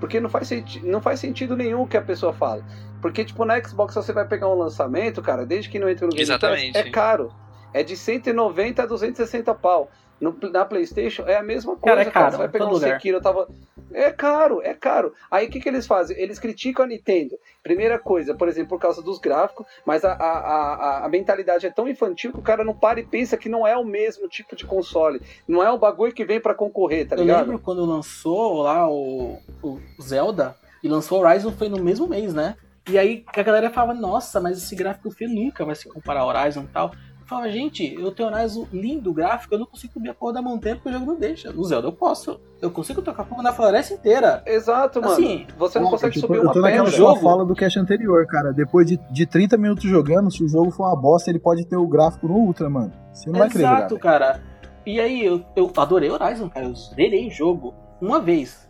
[0.00, 0.50] Porque não faz,
[0.82, 2.64] não faz sentido nenhum o que a pessoa fala.
[3.00, 6.12] Porque, tipo, na Xbox você vai pegar um lançamento, cara, desde que não entra no
[6.12, 6.78] Game Pass, Exatamente.
[6.78, 7.32] é caro.
[7.72, 9.90] É de 190 a 260 pau.
[10.20, 12.08] No, na Playstation é a mesma coisa, Cara, cara.
[12.10, 12.94] é caro, Você vai pegar um lugar.
[12.94, 13.48] Sekiro, eu tava...
[13.92, 15.14] É caro, é caro.
[15.30, 16.14] Aí o que, que eles fazem?
[16.20, 17.36] Eles criticam a Nintendo.
[17.62, 21.70] Primeira coisa, por exemplo, por causa dos gráficos, mas a, a, a, a mentalidade é
[21.70, 24.54] tão infantil que o cara não para e pensa que não é o mesmo tipo
[24.54, 25.22] de console.
[25.46, 27.46] Não é o bagulho que vem pra concorrer, tá Eu ligado?
[27.46, 32.56] lembro quando lançou lá o, o Zelda e lançou Horizon foi no mesmo mês, né?
[32.90, 36.20] E aí que a galera falava, nossa, mas esse gráfico feio nunca vai se comparar
[36.20, 36.92] ao Horizon e tal.
[37.28, 40.40] Eu falava, gente, eu tenho Horizon lindo gráfico, eu não consigo subir a porra da
[40.40, 41.52] montanha porque o jogo não deixa.
[41.52, 42.40] No Zelda eu posso.
[42.58, 44.42] Eu consigo tocar fogo na floresta inteira.
[44.46, 45.12] Exato, mano.
[45.12, 46.98] Assim, Você não consegue tipo, subir eu uma tô naquela pedra.
[46.98, 48.50] sua fala do cast anterior, cara.
[48.50, 51.76] Depois de, de 30 minutos jogando, se o jogo for uma bosta, ele pode ter
[51.76, 52.92] o gráfico no Ultra, mano.
[53.12, 53.76] Você não vai querer jogar.
[53.80, 54.40] Exato, cara.
[54.86, 56.64] E aí, eu, eu adorei Horizon, cara.
[56.64, 58.66] Eu zerei o jogo uma vez.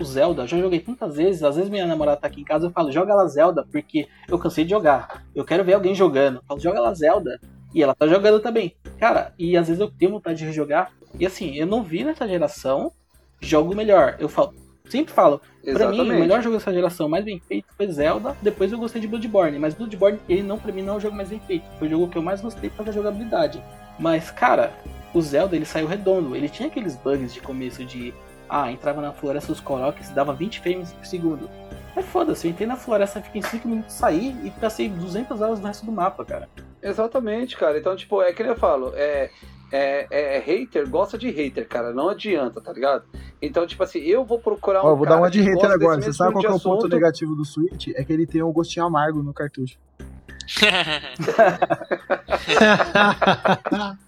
[0.00, 1.42] O Zelda, já joguei tantas vezes.
[1.42, 4.38] Às vezes minha namorada tá aqui em casa eu falo, joga lá Zelda, porque eu
[4.38, 5.24] cansei de jogar.
[5.34, 6.36] Eu quero ver alguém jogando.
[6.36, 7.38] Eu falo, joga lá Zelda.
[7.78, 8.74] E ela tá jogando também.
[8.98, 10.90] Cara, e às vezes eu tenho vontade de rejogar.
[11.16, 12.90] E assim, eu não vi nessa geração
[13.40, 14.16] jogo melhor.
[14.18, 14.52] Eu falo,
[14.90, 18.36] sempre falo, pra mim, o melhor jogo dessa geração mais bem feito foi Zelda.
[18.42, 19.60] Depois eu gostei de Bloodborne.
[19.60, 21.66] Mas Bloodborne, ele não, pra mim, não é o jogo mais bem feito.
[21.78, 23.62] Foi o jogo que eu mais gostei da jogabilidade.
[23.96, 24.72] Mas, cara,
[25.14, 26.34] o Zelda ele saiu redondo.
[26.34, 28.12] Ele tinha aqueles bugs de começo de.
[28.48, 31.48] Ah, entrava na floresta dos Koroks, dava 20 frames por segundo.
[31.94, 35.60] É foda-se, eu entrei na floresta, fiquei em 5 minutos, saí e passei 200 horas
[35.60, 36.48] no resto do mapa, cara.
[36.82, 37.78] Exatamente, cara.
[37.78, 39.30] Então, tipo, é que nem eu falo, é,
[39.70, 41.92] é, é hater, gosta de hater, cara.
[41.92, 43.04] Não adianta, tá ligado?
[43.40, 44.86] Então, tipo assim, eu vou procurar um.
[44.86, 46.00] Ó, eu vou dar uma de hater agora.
[46.00, 46.94] Você sabe mesmo qual que é o tipo de ponto assunto.
[46.94, 47.88] negativo do Switch?
[47.94, 49.78] É que ele tem um gostinho amargo no cartucho.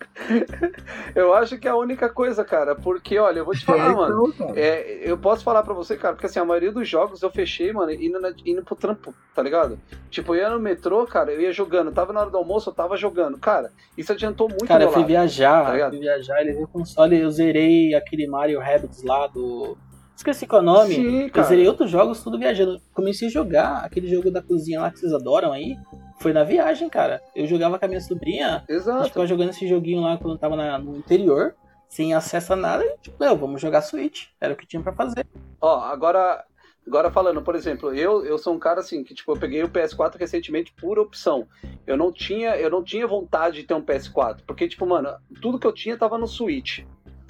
[1.14, 3.90] Eu acho que é a única coisa, cara, porque, olha, eu vou te falar, É,
[3.92, 4.32] então, mano.
[4.32, 4.52] cara.
[4.60, 7.72] é, eu posso falar pra você, cara, porque assim, a maioria dos jogos eu fechei,
[7.72, 9.78] mano, indo, na- indo pro trampo, tá ligado?
[10.10, 12.74] Tipo, eu ia no metrô, cara, eu ia jogando, tava na hora do almoço, eu
[12.74, 13.38] tava jogando.
[13.38, 15.90] Cara, isso adiantou muito Cara, eu fui lado, viajar, tá ligado?
[15.92, 19.76] fui viajar, ele veio o console, eu zerei aquele Mario Rabbids lá do.
[20.16, 20.94] Esqueci qual é o nome.
[20.94, 22.78] Sim, eu zerei outros jogos tudo viajando.
[22.92, 25.76] Comecei a jogar aquele jogo da cozinha lá que vocês adoram aí.
[26.20, 27.22] Foi na viagem, cara.
[27.34, 28.48] Eu jogava com a minha sobrinha.
[28.48, 29.04] A gente Exato.
[29.08, 31.54] ficava jogando esse joguinho lá quando tava na- no interior,
[31.88, 34.26] sem acesso a nada, e tipo, eu, vamos jogar Switch.
[34.40, 35.26] Era o que tinha pra fazer.
[35.60, 36.44] Ó, agora,
[36.86, 39.68] agora falando, por exemplo, eu, eu sou um cara assim que tipo, eu peguei o
[39.70, 41.48] PS4 recentemente por opção.
[41.86, 45.08] Eu não tinha, eu não tinha vontade de ter um PS4, porque tipo, mano,
[45.40, 46.80] tudo que eu tinha tava no Switch,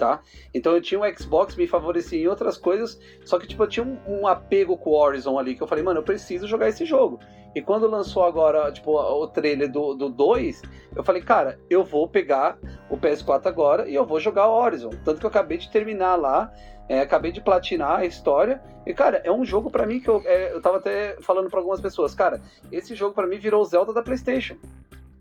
[0.01, 0.19] tá?
[0.51, 3.85] Então eu tinha um Xbox me favorecia em outras coisas, só que tipo, eu tinha
[3.85, 6.85] um, um apego com o Horizon ali que eu falei, mano, eu preciso jogar esse
[6.85, 7.19] jogo.
[7.53, 10.63] E quando lançou agora, tipo, o trailer do, do 2,
[10.95, 12.57] eu falei, cara, eu vou pegar
[12.89, 14.89] o PS4 agora e eu vou jogar o Horizon.
[15.05, 16.51] Tanto que eu acabei de terminar lá,
[16.89, 18.59] é, acabei de platinar a história.
[18.87, 21.59] E, cara, é um jogo pra mim que eu, é, eu tava até falando pra
[21.59, 22.41] algumas pessoas, cara,
[22.71, 24.55] esse jogo pra mim virou o Zelda da PlayStation.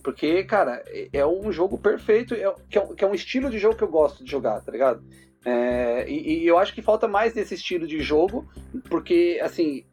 [0.03, 3.51] Porque, cara, é- é um jogo perfeito, é, que, é, um- que é um estilo
[3.51, 5.03] de jogo que eu gosto de jogar, tá ligado?
[5.45, 8.47] É, e, e eu acho que falta mais desse estilo de jogo,
[8.89, 9.85] porque, assim,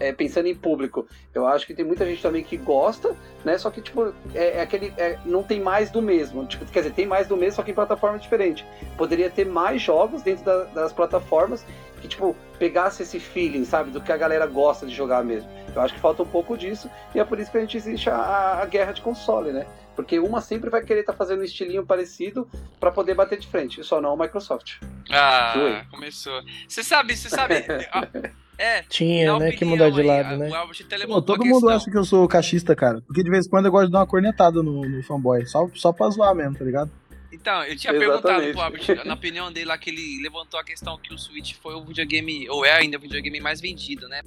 [0.00, 3.14] é, pensando em público, eu acho que tem muita gente também que gosta,
[3.44, 3.56] né?
[3.58, 4.92] Só que, tipo, é, é aquele.
[4.96, 6.46] é, não tem mais do mesmo.
[6.46, 8.64] Tipo, quer dizer, tem mais do mesmo, só que em plataforma diferente.
[8.96, 11.64] Poderia ter mais jogos dentro da- das plataformas
[12.00, 13.90] que, tipo, pegasse esse feeling, sabe?
[13.90, 15.50] Do que a galera gosta de jogar mesmo.
[15.74, 18.08] Eu acho que falta um pouco disso, e é por isso que a gente existe
[18.10, 19.66] a, a guerra de console, né?
[19.94, 22.48] Porque uma sempre vai querer estar fazendo um estilinho parecido
[22.80, 24.76] pra poder bater de frente, só não a Microsoft.
[25.10, 25.82] Ah, Zoei.
[25.90, 26.40] começou.
[26.66, 27.54] Você sabe, você sabe.
[28.62, 30.50] É, Tinha, né, que opinião mudar de aí, lado, a- né?
[30.50, 31.76] O Albert até Pô, levantou todo a mundo questão.
[31.76, 33.00] acha que eu sou cachista, cara.
[33.06, 35.46] Porque de vez em quando eu gosto de dar uma cornetada no, no fanboy.
[35.46, 36.90] Só, só pra zoar mesmo, tá ligado?
[37.32, 38.22] Então, eu tinha Exatamente.
[38.22, 41.54] perguntado pro Albert, na opinião dele lá, que ele levantou a questão que o Switch
[41.54, 44.20] foi o videogame, ou é ainda o videogame mais vendido, né?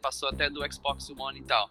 [0.00, 1.70] Passou até do Xbox One e tal.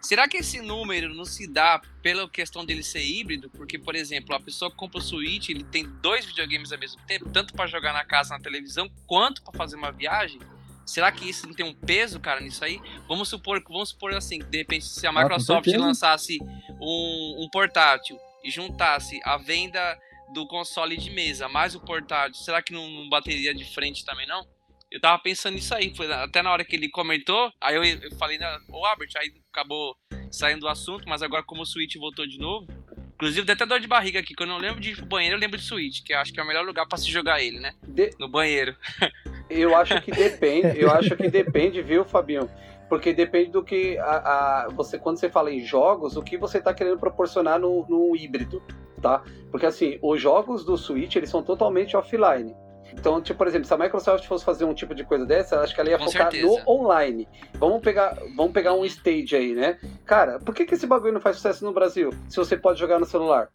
[0.00, 3.48] Será que esse número não se dá pela questão dele ser híbrido?
[3.50, 7.00] Porque, por exemplo, a pessoa que compra o Switch, ele tem dois videogames ao mesmo
[7.06, 10.40] tempo, tanto pra jogar na casa, na televisão, quanto pra fazer uma viagem?
[10.86, 12.80] Será que isso não tem um peso, cara, nisso aí?
[13.08, 15.78] Vamos supor, vamos supor assim, de repente se a Ah, Microsoft certeza.
[15.84, 16.38] lançasse
[16.80, 19.98] um, um portátil e juntasse a venda
[20.34, 24.26] do console de mesa mais o portátil, será que não, não bateria de frente também
[24.26, 24.46] não?
[24.90, 28.10] Eu tava pensando nisso aí, foi até na hora que ele comentou, aí eu, eu
[28.16, 29.96] falei, né, ô Albert, aí acabou
[30.30, 32.66] saindo do assunto, mas agora como o Switch voltou de novo,
[33.14, 35.36] inclusive deu até dor de barriga aqui, que eu não lembro de ir pro banheiro,
[35.36, 37.40] eu lembro de Switch, que eu acho que é o melhor lugar pra se jogar
[37.42, 37.72] ele, né?
[37.86, 38.76] De- No banheiro.
[39.60, 42.48] Eu acho que depende, eu acho que depende, viu, Fabinho?
[42.88, 46.58] Porque depende do que a, a- você, quando você fala em jogos, o que você
[46.58, 48.62] está querendo proporcionar no, no híbrido,
[49.00, 49.22] tá?
[49.50, 52.54] Porque assim, os jogos do Switch, eles são totalmente offline.
[52.92, 55.74] Então, tipo, por exemplo, se a Microsoft fosse fazer um tipo de coisa dessa, acho
[55.74, 56.62] que ela ia Com focar certeza.
[56.66, 57.26] no online.
[57.54, 59.78] Vamos pegar, vamos pegar um stage aí, né?
[60.04, 62.10] Cara, por que, que esse bagulho não faz sucesso no Brasil?
[62.28, 63.48] Se você pode jogar no celular?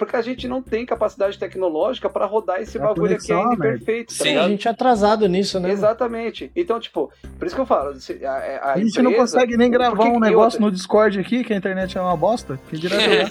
[0.00, 3.56] Porque a gente não tem capacidade tecnológica para rodar esse A bagulho aqui é ainda
[3.58, 4.46] perfeito, tá Sim, ligado?
[4.46, 5.70] A gente é atrasado nisso, né?
[5.70, 6.50] Exatamente.
[6.56, 8.32] Então, tipo, por isso que eu falo, se- a,
[8.62, 11.52] a A gente não empresa- consegue nem gravar um negócio outra- no Discord aqui, que
[11.52, 12.58] a internet é uma bosta.
[12.70, 13.30] Que dirá jogar.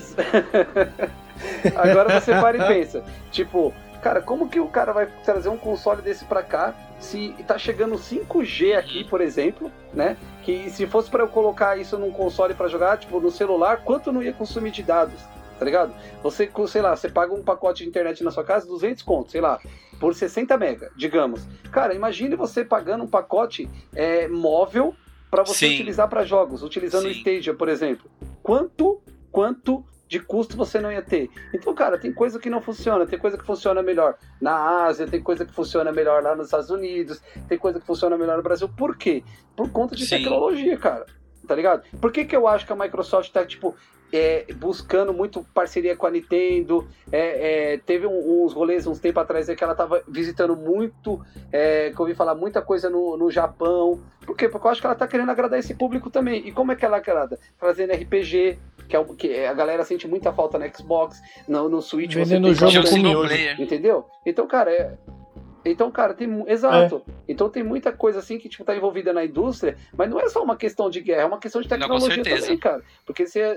[1.76, 6.04] Agora você para e pensa, tipo, cara, como que o cara vai trazer um console
[6.04, 10.18] desse pra cá se tá chegando 5G aqui, por exemplo, né?
[10.44, 14.12] Que se fosse pra eu colocar isso num console pra jogar, tipo, no celular, quanto
[14.12, 15.20] não ia consumir de dados?
[15.60, 15.94] Tá ligado?
[16.24, 19.42] Você, sei lá, você paga um pacote de internet na sua casa, 200 contos, sei
[19.42, 19.60] lá,
[20.00, 21.46] por 60 mega, digamos.
[21.70, 24.96] Cara, imagine você pagando um pacote é, móvel
[25.30, 25.74] pra você Sim.
[25.74, 27.20] utilizar pra jogos, utilizando o Sim.
[27.20, 28.10] Stadia, por exemplo.
[28.42, 31.30] Quanto, quanto de custo você não ia ter?
[31.54, 35.22] Então, cara, tem coisa que não funciona, tem coisa que funciona melhor na Ásia, tem
[35.22, 38.70] coisa que funciona melhor lá nos Estados Unidos, tem coisa que funciona melhor no Brasil.
[38.70, 39.26] Por quê?
[39.58, 40.20] Por conta de Sim.
[40.20, 41.06] tecnologia, cara.
[41.50, 41.82] Tá ligado?
[42.00, 43.76] Por que, que eu acho que a Microsoft tá, tipo,
[44.14, 46.88] é, buscando muito parceria com a Nintendo?
[47.12, 51.20] É, é, teve um- uns rolês uns tempo atrás aí que ela tava visitando muito,
[51.52, 54.00] é, que eu ouvi falar muita coisa no, no Japão.
[54.28, 54.48] Por quê?
[54.48, 56.48] Porque eu acho que ela tá querendo agradar esse público também.
[56.48, 57.40] E como é que ela agrada?
[57.60, 61.82] Trazendo RPG, que, é o, que a galera sente muita falta no Xbox, no, no
[61.82, 62.14] Switch.
[62.14, 63.34] você Vendendo tem jogo com miojo.
[63.58, 64.06] Entendeu?
[64.24, 64.94] Então, cara, é.
[65.66, 66.44] Então, cara, tem.
[66.48, 67.02] Exato.
[67.28, 70.42] Então tem muita coisa assim que, tipo, tá envolvida na indústria, mas não é só
[70.44, 72.42] uma questão de guerra, é uma questão de Não, tecnologia certeza.
[72.42, 72.82] também, cara.
[73.06, 73.56] Porque se, é,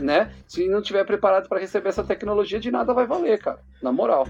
[0.00, 3.58] né, se não tiver preparado pra receber essa tecnologia, de nada vai valer, cara.
[3.82, 4.26] Na moral.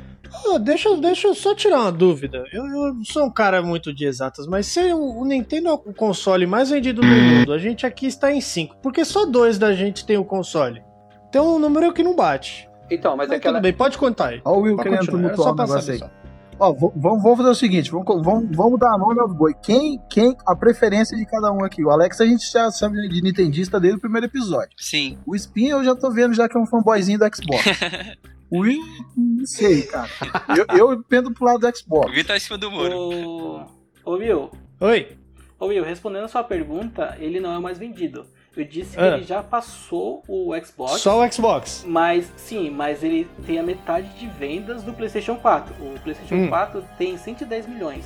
[0.46, 2.44] Ô, deixa, deixa eu só tirar uma dúvida.
[2.52, 5.72] Eu, eu não sou um cara muito de exatas, mas se o, o Nintendo é
[5.72, 8.76] o console mais vendido do mundo, a gente aqui está em 5.
[8.82, 10.82] Porque só dois da gente tem o console.
[11.28, 12.68] Então um número que não bate.
[12.90, 13.54] Então, mas Mas aquela.
[13.54, 14.40] tudo bem, pode contar aí.
[14.44, 15.98] Ó o Will querendo tumultuar só o pra negócio aí.
[15.98, 16.10] só.
[16.58, 19.54] Ó, vamos, vamos fazer o seguinte, vamos, vamos, vamos dar nome aos boi.
[19.62, 21.84] Quem, quem, a preferência de cada um aqui.
[21.84, 24.70] O Alex a gente já sabe de Nintendista desde o primeiro episódio.
[24.76, 25.18] Sim.
[25.26, 27.64] O Spin eu já tô vendo já que é um fanboyzinho do Xbox.
[28.50, 28.82] o Will,
[29.16, 30.08] não sei, cara.
[30.56, 32.12] Eu, eu pendo pro lado do O Xbox.
[32.12, 32.96] Gui tá em cima do muro.
[32.96, 33.66] Ô,
[34.04, 34.50] ô Will,
[34.80, 35.16] Oi.
[35.58, 38.26] ô Will, respondendo a sua pergunta, ele não é o mais vendido.
[38.56, 39.16] Eu disse que Ah.
[39.16, 41.00] ele já passou o Xbox.
[41.00, 41.84] Só o Xbox.
[41.86, 45.74] Mas sim, mas ele tem a metade de vendas do PlayStation 4.
[45.80, 46.48] O PlayStation Hum.
[46.48, 48.04] 4 tem 110 milhões.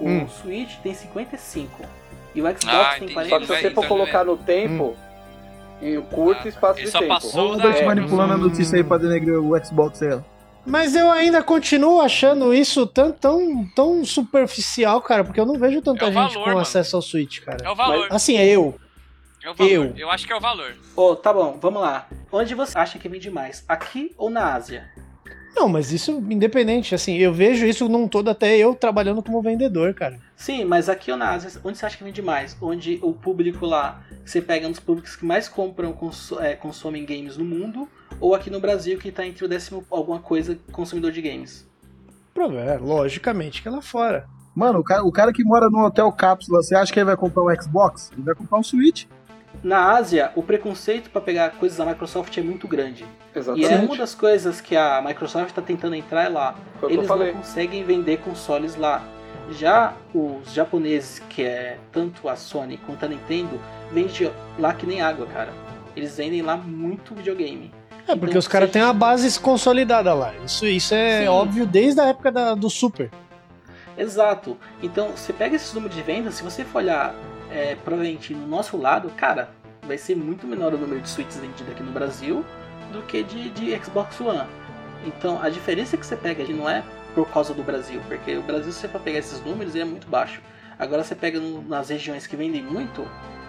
[0.00, 0.28] O Hum.
[0.28, 1.82] Switch tem 55.
[2.34, 3.12] E o Xbox Ah, tem entendi.
[3.14, 3.30] 40.
[3.30, 4.96] Só que se você for então, colocar no tempo,
[5.82, 7.14] em um curto Ah, espaço ele de só tempo.
[7.14, 10.18] passou Olha o da- Albert é, manipulando a notícia aí pra denegrir o Xbox aí.
[10.66, 15.82] Mas eu ainda continuo achando isso tão, tão, tão superficial, cara, porque eu não vejo
[15.82, 16.58] tanta É gente valor, com mano.
[16.60, 17.58] acesso ao Switch, cara.
[17.62, 18.08] É o valor.
[18.10, 18.74] Assim, é eu.
[19.44, 19.70] É o valor.
[19.70, 19.92] eu.
[19.96, 20.10] Eu.
[20.10, 20.74] acho que é o valor.
[20.96, 22.08] Ô, tá bom, vamos lá.
[22.32, 23.62] Onde você acha que vende mais?
[23.68, 24.88] Aqui ou na Ásia?
[25.54, 29.94] Não, mas isso independente, assim, eu vejo isso num todo até eu trabalhando como vendedor,
[29.94, 30.18] cara.
[30.34, 32.56] Sim, mas aqui ou na Ásia, onde você acha que vende mais?
[32.60, 37.04] Onde o público lá, você pega um dos públicos que mais compram, conso- é, consomem
[37.04, 37.88] games no mundo,
[38.18, 41.68] ou aqui no Brasil, que tá entre o décimo alguma coisa consumidor de games?
[42.36, 44.26] É, logicamente que é lá fora.
[44.56, 47.16] Mano, o cara, o cara que mora no hotel cápsula, você acha que ele vai
[47.16, 48.10] comprar um Xbox?
[48.12, 49.04] Ele vai comprar um Switch.
[49.62, 53.04] Na Ásia, o preconceito para pegar coisas da Microsoft é muito grande.
[53.34, 53.72] E Exatamente.
[53.72, 56.54] é uma das coisas que a Microsoft está tentando entrar é lá.
[56.80, 59.02] Foi Eles não conseguem vender consoles lá.
[59.52, 63.60] Já os japoneses, que é tanto a Sony quanto a Nintendo,
[63.92, 65.52] vendem lá que nem água, cara.
[65.96, 67.72] Eles vendem lá muito videogame.
[68.06, 70.32] É, porque Então, os caras têm uma base consolidada lá.
[70.44, 71.28] Isso, isso é Sim.
[71.28, 73.10] óbvio desde a época da- do Super.
[73.96, 74.56] Exato.
[74.82, 77.14] Então, você pega esses números de vendas, se você for olhar
[77.54, 79.48] é, provavelmente no nosso lado, cara,
[79.86, 82.44] vai ser muito menor o número de Switches vendidos aqui no Brasil
[82.92, 84.42] do que de, de Xbox One.
[85.06, 86.82] Então, a diferença que você pega aqui não é
[87.14, 89.86] por causa do Brasil, porque o Brasil, se você for pegar esses números, ele é
[89.86, 90.40] muito baixo.
[90.78, 93.06] Agora, você pega no- nas regiões que vendem muito,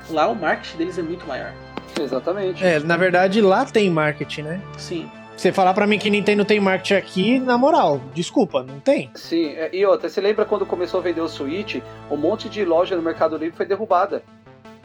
[0.10, 1.52] lá o marketing deles é muito maior.
[2.00, 2.64] Exatamente.
[2.64, 4.62] É, na verdade lá tem marketing, né?
[4.78, 5.10] Sim.
[5.36, 9.12] Você falar pra mim que Nintendo tem marketing aqui, na moral, desculpa, não tem.
[9.16, 11.82] Sim, é, e outra, você lembra quando começou a vender o Switch?
[12.10, 14.24] Um monte de loja no Mercado Livre foi derrubada.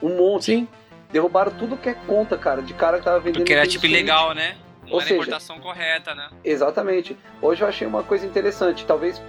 [0.02, 0.46] Um monte.
[0.46, 0.68] Sim.
[1.12, 3.38] Derrubaram tudo que é conta, cara, de cara que tava vendendo.
[3.42, 3.92] Porque era tipo Switch.
[3.92, 4.56] ilegal, né?
[4.84, 6.28] Não Ou era seja- importação correta, né?
[6.44, 7.16] Exatamente.
[7.40, 9.20] Hoje eu achei uma coisa interessante, talvez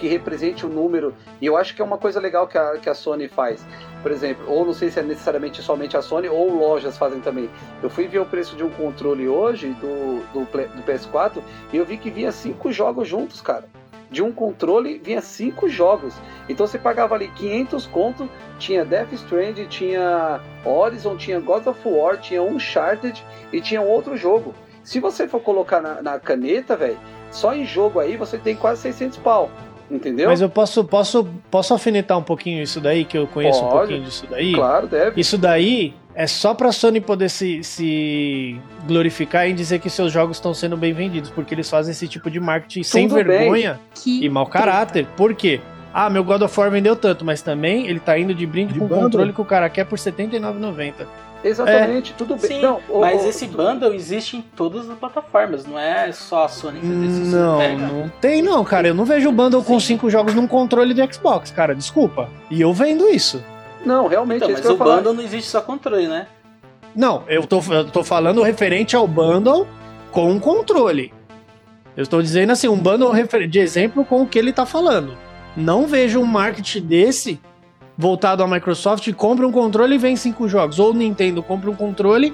[0.00, 2.88] que represente o número, e eu acho que é uma coisa legal que a, que
[2.88, 3.64] a Sony faz.
[4.00, 7.50] Por exemplo, ou não sei se é necessariamente somente a Sony, ou lojas fazem também.
[7.82, 11.84] Eu fui ver o preço de um controle hoje, do, do, do PS4, e eu
[11.84, 13.68] vi que vinha cinco jogos juntos, cara.
[14.10, 16.14] De um controle vinha cinco jogos.
[16.48, 18.28] Então você pagava ali 500 conto,
[18.58, 23.22] tinha Death Stranding, tinha Horizon, tinha God of War, tinha Uncharted
[23.52, 24.54] e tinha um outro jogo.
[24.82, 26.98] Se você for colocar na, na caneta, velho,
[27.30, 29.50] só em jogo aí você tem quase 600 pau.
[29.90, 30.28] Entendeu?
[30.28, 33.78] Mas eu posso, posso, posso alfinetar um pouquinho isso daí, que eu conheço um Pode.
[33.78, 34.52] pouquinho disso daí?
[34.54, 35.20] Claro, deve.
[35.20, 40.36] Isso daí é só pra Sony poder se, se glorificar em dizer que seus jogos
[40.36, 43.26] estão sendo bem vendidos, porque eles fazem esse tipo de marketing sem Tudo bem.
[43.26, 45.06] vergonha Que e mau caráter.
[45.16, 45.60] Por quê?
[45.92, 48.78] Ah, meu God of War vendeu tanto, mas também ele tá indo de brinde De
[48.78, 50.92] com o controle que o cara quer por R$ 79,90.
[51.42, 52.50] Exatamente, tudo bem.
[52.50, 56.48] Sim, não, mas ô, esse bundle existe em todas as plataformas, não é só a
[56.48, 57.34] Sony isso.
[57.34, 58.88] Não, pega- não tem não, cara.
[58.88, 61.74] Eu não vejo bundle com cinco jogos num controle de Xbox, cara.
[61.74, 62.28] Desculpa.
[62.50, 63.42] E eu vendo isso.
[63.84, 64.96] Não, realmente, Então, é isso mas que eu o falar.
[64.96, 66.26] bundle não existe só controle, né?
[66.94, 69.66] Não, eu tô, eu tô falando referente ao bundle
[70.10, 71.14] com controle.
[71.96, 73.12] Eu estou dizendo assim, um bundle
[73.48, 75.16] de exemplo com o que ele tá falando.
[75.56, 77.40] Não vejo um marketing desse
[78.00, 80.78] voltado à Microsoft, compra um controle e vem cinco jogos.
[80.78, 82.32] Ou Nintendo compra um controle,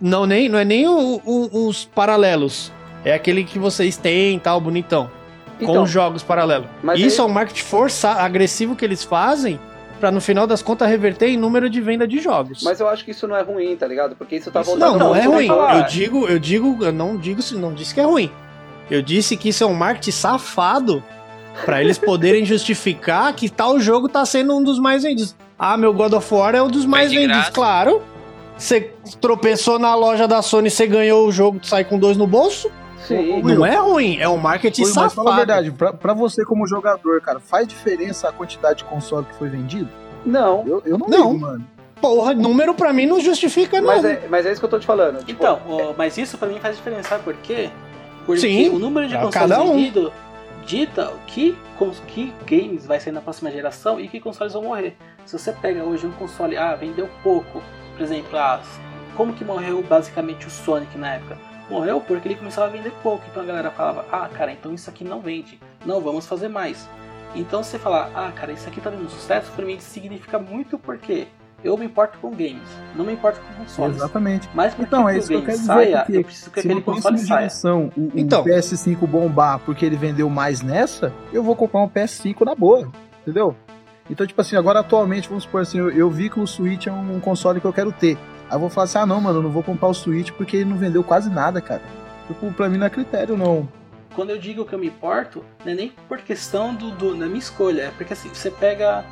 [0.00, 2.72] não, nem, não é nem o- o- os paralelos.
[3.04, 5.10] É aquele que vocês têm tal, bonitão.
[5.58, 6.66] com Então, os jogos paralelos.
[6.96, 9.60] Isso aí- é um marketing força, agressivo que eles fazem
[10.00, 12.60] pra no final das contas reverter em número de venda de jogos.
[12.64, 14.16] Mas eu acho que isso não é ruim, tá ligado?
[14.16, 15.46] Porque isso tá Isso voltando Não, não é ruim.
[15.48, 18.30] Eu digo, eu digo, eu não digo, não disse que é ruim.
[18.90, 21.04] Eu disse que isso é um marketing safado
[21.64, 25.34] pra eles poderem justificar que tal jogo tá sendo um dos mais vendidos.
[25.58, 27.52] Ah, meu God of War é um dos mais vendidos, graça.
[27.52, 28.02] claro.
[28.56, 32.70] Você tropeçou na loja da Sony, você ganhou o jogo, sai com dois no bolso.
[33.06, 33.42] Sim.
[33.42, 35.36] Não é ruim, é um marketing Oi, mas fala a safado.
[35.36, 39.48] verdade, pra, pra você como jogador, cara, faz diferença a quantidade de console que foi
[39.48, 39.88] vendido?
[40.24, 40.64] Não.
[40.66, 41.32] Eu, eu não, Não.
[41.32, 41.64] ligo, mano.
[42.00, 44.14] Porra, número pra mim não justifica Mas nada.
[44.14, 45.18] é, mas é isso que eu tô te falando.
[45.24, 47.70] Tipo, Então, ó, mas isso pra mim faz diferença, sabe por quê?
[48.26, 49.72] Porque Sim, o número de consoles um.
[49.74, 50.12] vendidos
[50.66, 51.56] dita que,
[52.08, 54.96] que games vai sair na próxima geração e que consoles vão morrer.
[55.26, 57.62] Se você pega hoje um console, ah, vendeu pouco,
[57.96, 58.60] por exemplo, ah,
[59.16, 61.38] como que morreu basicamente o Sonic na época?
[61.70, 63.24] Morreu porque ele começava a vender pouco.
[63.30, 65.58] Então a galera falava: Ah, cara, então isso aqui não vende.
[65.86, 66.88] Não, vamos fazer mais.
[67.34, 71.28] Então você falar: Ah, cara, isso aqui tá dando sucesso, pra mim significa muito porque
[71.64, 72.62] eu me importo com games,
[72.94, 73.96] não me importo com consoles.
[73.96, 74.48] Exatamente.
[74.54, 76.60] Mas Então, que é o isso que eu quero dizer, saia, porque eu preciso que
[76.60, 77.38] se aquele console saia.
[77.40, 78.44] geração o, o Então.
[78.44, 82.88] PS5 bombar porque ele vendeu mais nessa, eu vou comprar um PS5 na boa,
[83.22, 83.56] entendeu?
[84.10, 86.92] Então, tipo assim, agora atualmente, vamos supor assim, eu, eu vi que o Switch é
[86.92, 88.18] um, console que eu quero ter.
[88.50, 90.58] Aí eu vou falar assim, ah não, mano, eu não vou comprar o Switch porque
[90.58, 91.80] ele não vendeu quase nada, cara.
[92.28, 93.66] Tipo, pra mim não é critério, não.
[94.14, 97.26] Quando eu digo que eu me importo, não é nem por questão do, do- da
[97.26, 99.04] minha escolha, é porque assim, você pega,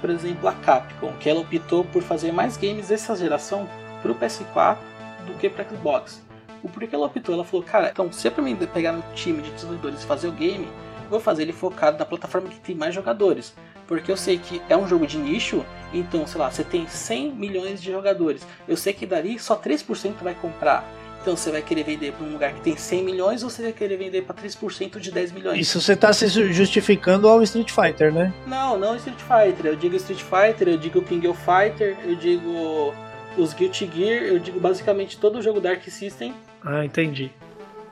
[0.00, 3.68] por exemplo, a Capcom, que ela optou por fazer mais games dessa geração
[4.02, 4.78] pro PS4
[5.26, 6.22] do que pro Xbox.
[6.62, 7.34] O porquê ela optou?
[7.34, 10.28] Ela falou, cara, então se é pra mim pegar meu time de desenvolvedores e fazer
[10.28, 10.68] o game,
[11.08, 13.54] vou fazer ele focado na plataforma que tem mais jogadores.
[13.86, 17.32] Porque eu sei que é um jogo de nicho, então, sei lá, você tem 100
[17.32, 18.46] milhões de jogadores.
[18.68, 20.84] Eu sei que dali só 3% vai comprar.
[21.20, 23.72] Então você vai querer vender para um lugar que tem 100 milhões ou você vai
[23.72, 25.60] querer vender para 3% de 10 milhões?
[25.60, 28.32] Isso você tá se justificando ao Street Fighter, né?
[28.46, 29.66] Não, não Street Fighter.
[29.66, 32.94] Eu digo Street Fighter, eu digo King of Fighter, eu digo
[33.36, 36.34] os Guilty Gear, eu digo basicamente todo o jogo Dark System.
[36.64, 37.30] Ah, entendi.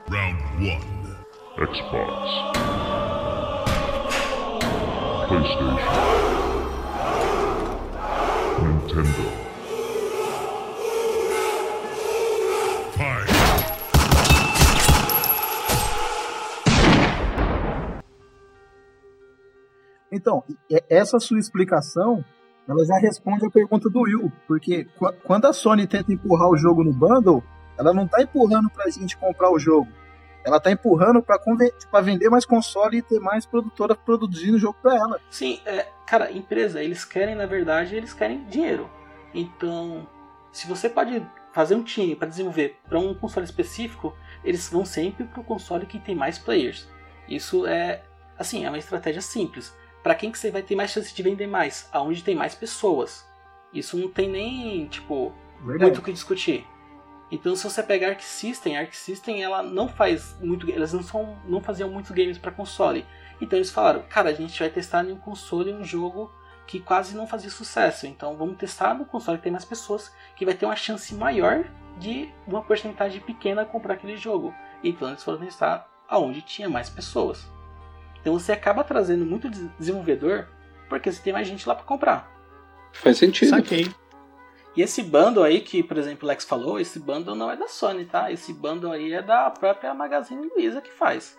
[0.09, 0.99] Round 1.
[1.67, 2.59] Xbox.
[5.27, 5.79] PlayStation.
[8.63, 9.28] Nintendo.
[20.11, 20.43] Então,
[20.89, 22.23] essa sua explicação,
[22.67, 26.57] ela já responde a pergunta do Will, porque qu- quando a Sony tenta empurrar o
[26.57, 27.43] jogo no bundle,
[27.77, 29.87] ela não tá empurrando pra gente comprar o jogo.
[30.45, 34.95] Ela tá empurrando pra vender mais console e ter mais produtora produzindo o jogo pra
[34.95, 35.19] ela.
[35.29, 38.89] Sim, é, cara, empresa, eles querem, na verdade, eles querem dinheiro.
[39.33, 40.07] Então,
[40.51, 45.25] se você pode fazer um time para desenvolver para um console específico, eles vão sempre
[45.25, 46.87] pro console que tem mais players.
[47.27, 48.01] Isso é,
[48.37, 49.75] assim, é uma estratégia simples.
[50.03, 51.89] Para quem que você vai ter mais chance de vender mais?
[51.91, 53.27] Aonde tem mais pessoas.
[53.73, 55.83] Isso não tem nem, tipo, Verdade.
[55.83, 56.65] muito o que discutir.
[57.31, 61.03] Então, se você pegar Arc System, a Arc System ela não faz muito, elas não
[61.03, 63.05] são, não faziam muitos games para console.
[63.39, 66.31] Então eles falaram, cara, a gente vai testar em um console um jogo
[66.65, 68.07] que quase não fazia sucesso.
[68.07, 71.65] Então vamos testar no console que tem mais pessoas, que vai ter uma chance maior
[71.97, 74.53] de uma porcentagem pequena comprar aquele jogo.
[74.83, 77.47] Então eles foram testar aonde tinha mais pessoas.
[78.21, 80.47] Então você acaba trazendo muito des- desenvolvedor
[80.89, 82.29] porque você tem mais gente lá para comprar.
[82.93, 83.49] Faz sentido.
[83.49, 83.89] Saquei.
[84.75, 87.67] E esse bundle aí que, por exemplo, o Lex falou, esse bundle não é da
[87.67, 88.31] Sony, tá?
[88.31, 91.35] Esse bundle aí é da própria Magazine Luiza que faz.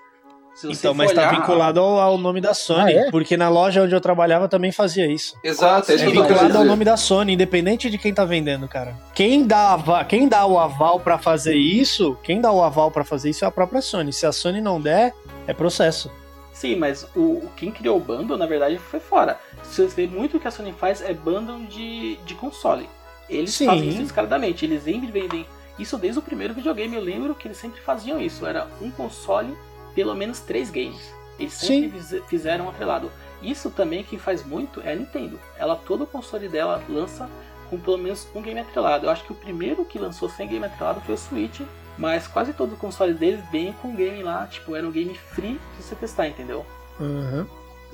[0.64, 3.10] Então, mas tá olhar- vinculado ao, ao nome da Sony, Ah, é?
[3.12, 5.34] porque na loja onde eu trabalhava também fazia isso.
[5.44, 8.96] Exato, é É vinculado ao nome da Sony, independente de quem tá vendendo, cara.
[9.14, 9.78] Quem dá,
[10.08, 13.48] quem dá o aval pra fazer isso, quem dá o aval pra fazer isso é
[13.48, 14.12] a própria Sony.
[14.12, 15.14] Se a Sony não der,
[15.46, 16.10] é processo.
[16.60, 19.40] Sim, mas o, quem criou o bundle, na verdade, foi fora.
[19.62, 22.86] Se você vê muito o que a Sony faz é bundle de, de console.
[23.30, 23.64] Eles Sim.
[23.64, 25.46] fazem isso descaradamente, eles sempre vendem.
[25.78, 28.44] Isso desde o primeiro videogame, eu lembro que eles sempre faziam isso.
[28.44, 29.56] Era um console,
[29.94, 31.00] pelo menos três games.
[31.38, 33.10] Eles sempre fiz- fizeram atrelado.
[33.40, 35.40] Isso também quem faz muito é a Nintendo.
[35.56, 37.26] Ela, todo o console dela lança
[37.70, 39.06] com pelo menos um game atrelado.
[39.06, 41.62] Eu acho que o primeiro que lançou sem game atrelado foi o Switch,
[42.00, 45.60] mas quase todo o console deles vem com game lá, tipo, era um game free
[45.76, 46.64] de você testar, entendeu?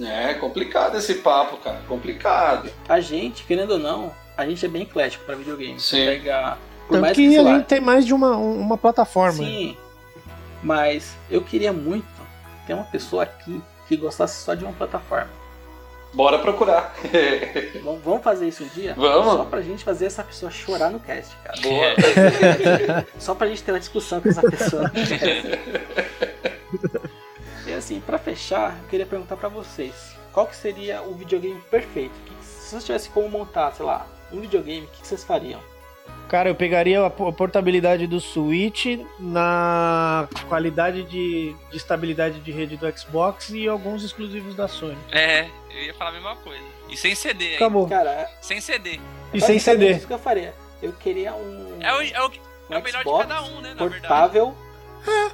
[0.01, 1.81] É complicado esse papo, cara.
[1.89, 2.71] Complicado.
[2.89, 5.81] A gente, querendo ou não, a gente é bem eclético pra videogame.
[5.81, 6.05] Você Sim.
[6.07, 6.57] pega.
[6.87, 9.39] Por Tanto mais que, lá, gente tem mais de uma, um- uma plataforma.
[9.39, 9.77] Sim.
[10.63, 12.07] Mas eu queria muito
[12.67, 15.31] ter uma pessoa aqui que gostasse só de uma plataforma.
[16.17, 16.95] Bora procurar.
[17.85, 18.95] Vamos, vamos fazer isso um dia?
[18.97, 19.35] Vamos.
[19.35, 21.61] Só pra gente fazer essa pessoa chorar no cast, cara.
[21.61, 23.05] Boa.
[23.21, 24.85] Só pra gente ter uma discussão com essa pessoa.
[24.85, 25.61] no cast.
[27.69, 30.17] e assim, pra fechar, eu queria perguntar pra vocês.
[30.33, 32.15] Qual que seria o videogame perfeito?
[32.25, 35.61] Que- se vocês tivessem como montar, sei lá, um videogame, o que que vocês fariam?
[36.29, 38.87] Cara, eu pegaria a po- portabilidade do Switch
[39.19, 44.99] na qualidade de, de estabilidade de rede do Xbox e alguns exclusivos da Sony.
[45.13, 46.65] É, eu ia falar a mesma coisa.
[46.89, 47.55] E sem CD.
[47.57, 47.89] Acabou.
[47.89, 48.99] Cara, Sem CD.
[49.33, 49.93] E sem CD.
[49.93, 50.53] Isso que eu faria.
[50.83, 51.79] Eu queria um.
[51.81, 52.33] É o, é o,
[52.71, 53.69] é o um melhor de Xbox cada um, né?
[53.75, 54.01] Na verdade.
[54.01, 54.57] portável.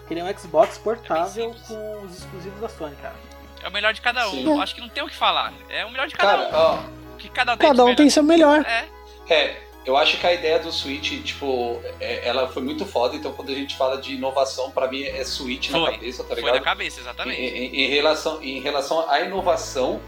[0.07, 3.15] Queria um Xbox portável com os exclusivos da Sony, cara.
[3.63, 4.33] É o melhor de cada um.
[4.33, 4.45] Sim.
[4.45, 5.53] Eu acho que não tem o que falar.
[5.71, 6.61] É o melhor de cada Cara, um.
[6.61, 8.65] ó, que cada um tem Cada de um tem seu melhor.
[8.67, 8.85] É.
[9.33, 13.33] É, eu acho que a ideia do Switch, tipo, é- ela foi muito foda, então
[13.33, 15.93] quando a gente fala de inovação, pra mim é Switch na Foi.
[15.93, 16.55] cabeça, tá Foi ligado?
[16.55, 17.41] na cabeça, exatamente.
[17.41, 20.01] Em, em- em relação, em relação à inovação,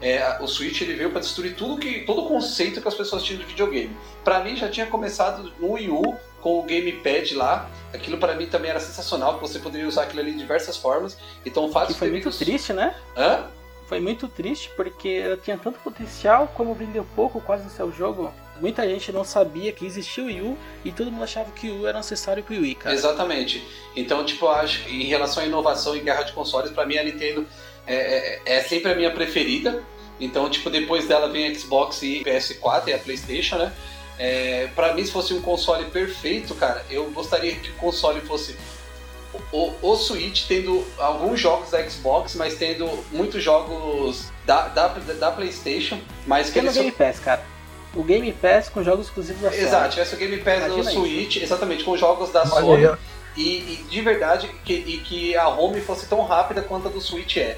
[0.00, 3.22] é, o Switch ele veio pra destruir tudo que, todo o conceito que as pessoas
[3.22, 3.90] tinham de videogame.
[4.24, 7.68] Pra mim já tinha começado no Wii U com o gamepad lá.
[7.92, 11.18] Aquilo pra mim também era sensacional, que você poderia usar aquilo ali de diversas formas.
[11.44, 12.94] Então o fato Que foi muito triste, né?
[13.16, 13.46] Hã?
[13.88, 18.32] Foi muito triste porque ela tinha tanto potencial, como vendeu pouco quase no seu jogo.
[18.60, 21.72] Muita gente não sabia que existia o Wii U e todo mundo achava que o
[21.74, 22.94] Wii U era necessário pro Wii, cara.
[22.94, 23.66] Exatamente.
[23.96, 26.96] Então, tipo, eu acho que em relação à inovação e guerra de consoles, pra mim
[26.98, 27.46] a Nintendo
[27.86, 29.82] é, é- é sempre a minha preferida.
[30.20, 33.72] Então, tipo, depois dela vem a Xbox e PS4 e a PlayStation, né?
[34.18, 38.56] É, para mim, se fosse um console perfeito, cara, eu gostaria que o console fosse
[39.52, 45.30] o, o Switch tendo alguns jogos da Xbox, mas tendo muitos jogos da, da, da
[45.30, 47.44] PlayStation, mas que são- Game Pass, cara.
[47.94, 49.62] O Game Pass com jogos exclusivos da Sony.
[49.62, 51.00] Exato, tivesse o Game Pass no Imagina isso.
[51.00, 52.50] Switch, exatamente, com jogos da Olha
[52.90, 52.98] Sony.
[53.36, 57.00] E, e de verdade, que, e que a home fosse tão rápida quanto a do
[57.00, 57.56] Switch é.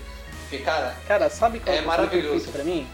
[0.49, 2.45] Porque, cara, Cara, sabe qual É é o console maravilhoso.
[2.45, 2.87] perfeito pra mim?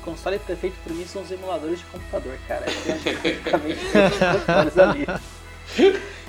[0.00, 2.64] O console perfeito pra mim são os emuladores de computador, cara.
[3.36, 5.06] Eu consoles ali.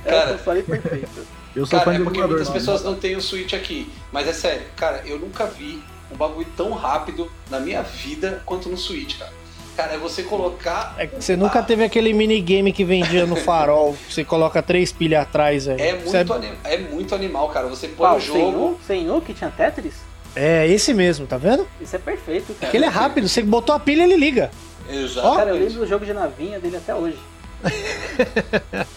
[0.06, 0.34] É Cara.
[0.34, 1.28] o console perfeito.
[1.56, 2.28] Eu sou cara, fã é de porque emulador.
[2.38, 2.60] muitas mano.
[2.60, 3.92] pessoas não têm o Switch aqui.
[4.12, 5.82] Mas é sério, cara, eu nunca vi
[6.12, 9.32] um bagulho tão rápido na minha vida quanto no Switch, cara.
[9.78, 10.96] Cara, é você colocar.
[10.98, 14.92] É que você nunca teve aquele minigame que vendia no farol, que você coloca três
[14.92, 15.80] pilhas atrás, velho.
[15.80, 17.68] É Você- muito, anim- é muito animal, cara.
[17.68, 18.18] Você põe Qual?
[18.18, 18.80] o jogo.
[18.88, 19.94] Sem um que tinha Tetris?
[20.36, 21.68] É esse mesmo, tá vendo?
[21.80, 22.68] Isso é perfeito, cara.
[22.68, 24.50] Aquele é rápido, você botou a pilha, ele liga.
[24.90, 25.38] Exatamente.
[25.38, 27.18] Cara, eu lembro do jogo de navinha dele até hoje.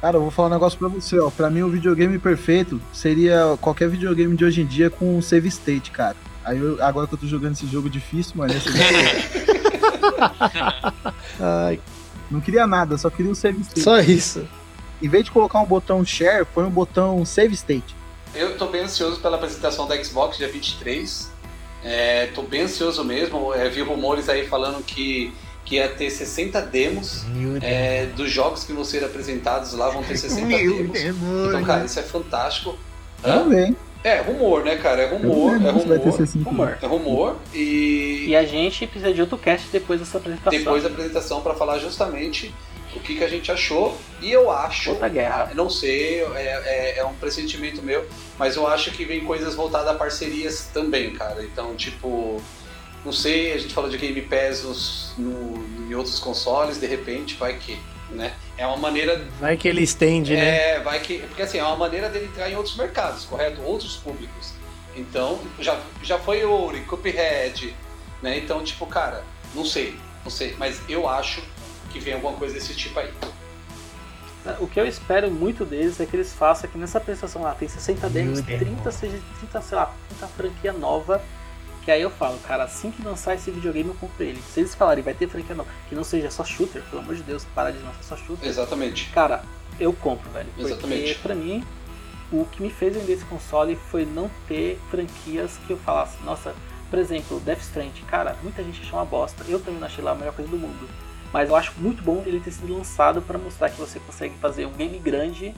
[0.00, 1.30] Cara, eu vou falar um negócio pra você, ó.
[1.30, 5.90] Pra mim, o videogame perfeito seria qualquer videogame de hoje em dia com save state,
[5.90, 6.14] cara.
[6.44, 8.68] Aí eu- agora que eu tô jogando esse jogo difícil, mano, esse
[11.40, 11.80] Ai,
[12.30, 13.80] não queria nada, só queria o save state.
[13.80, 14.46] só isso.
[15.02, 17.94] Em vez de colocar um botão share, põe um botão save state.
[18.34, 21.30] Eu tô bem ansioso pela apresentação da Xbox dia 23.
[21.84, 23.54] É, tô bem ansioso mesmo.
[23.54, 25.32] É, vi rumores aí falando que,
[25.64, 27.24] que ia ter 60 demos
[27.62, 31.00] é, dos jogos que vão ser apresentados lá, vão ter 60 demos.
[31.48, 32.76] Então, cara, isso é fantástico.
[33.24, 33.44] Hã?
[34.06, 35.02] É, rumor, né, cara?
[35.02, 36.12] É rumor, é rumor.
[36.12, 36.48] 60.
[36.48, 36.78] Rumor.
[36.80, 37.36] É rumor.
[37.52, 40.56] E E a gente precisa de outro cast depois dessa apresentação.
[40.56, 42.54] depois da apresentação para falar justamente
[42.94, 43.98] o que, que a gente achou.
[44.22, 44.90] E eu acho.
[44.90, 45.50] Outra guerra.
[45.56, 48.06] Não sei, é, é, é um pressentimento meu,
[48.38, 51.42] mas eu acho que vem coisas voltadas a parcerias também, cara.
[51.42, 52.40] Então, tipo,
[53.04, 57.34] não sei, a gente falou de Game Pass nos, no, em outros consoles, de repente,
[57.34, 57.76] vai que,
[58.10, 58.34] né?
[58.56, 59.24] É uma maneira.
[59.40, 60.74] Vai que ele estende, né?
[60.74, 61.18] É, vai que.
[61.18, 63.60] Porque assim, é uma maneira dele entrar em outros mercados, correto?
[63.62, 64.54] Outros públicos.
[64.96, 67.74] Então, já, já foi Ori, Cuphead,
[68.22, 68.38] né?
[68.38, 69.24] Então, tipo, cara,
[69.54, 71.42] não sei, não sei, mas eu acho
[71.90, 73.12] que vem alguma coisa desse tipo aí.
[74.60, 77.68] O que eu espero muito deles é que eles façam que nessa apresentação lá tem
[77.68, 81.20] 60 demos, 30, seja 30, sei lá, 30 franquia nova.
[81.86, 84.42] Que aí eu falo, cara, assim que lançar esse videogame eu compro ele.
[84.42, 87.22] Se eles falarem vai ter franquia nova, que não seja só shooter, pelo amor de
[87.22, 88.48] Deus, para de lançar só shooter.
[88.48, 89.08] Exatamente.
[89.10, 89.44] Cara,
[89.78, 90.48] eu compro, velho.
[90.56, 91.14] Porque Exatamente.
[91.20, 91.64] pra mim,
[92.32, 96.56] o que me fez vender esse console foi não ter franquias que eu falasse, nossa,
[96.90, 99.44] por exemplo, Death Stranding, cara, muita gente achou uma bosta.
[99.46, 100.88] Eu também não achei lá a melhor coisa do mundo.
[101.32, 104.66] Mas eu acho muito bom ele ter sido lançado pra mostrar que você consegue fazer
[104.66, 105.54] um game grande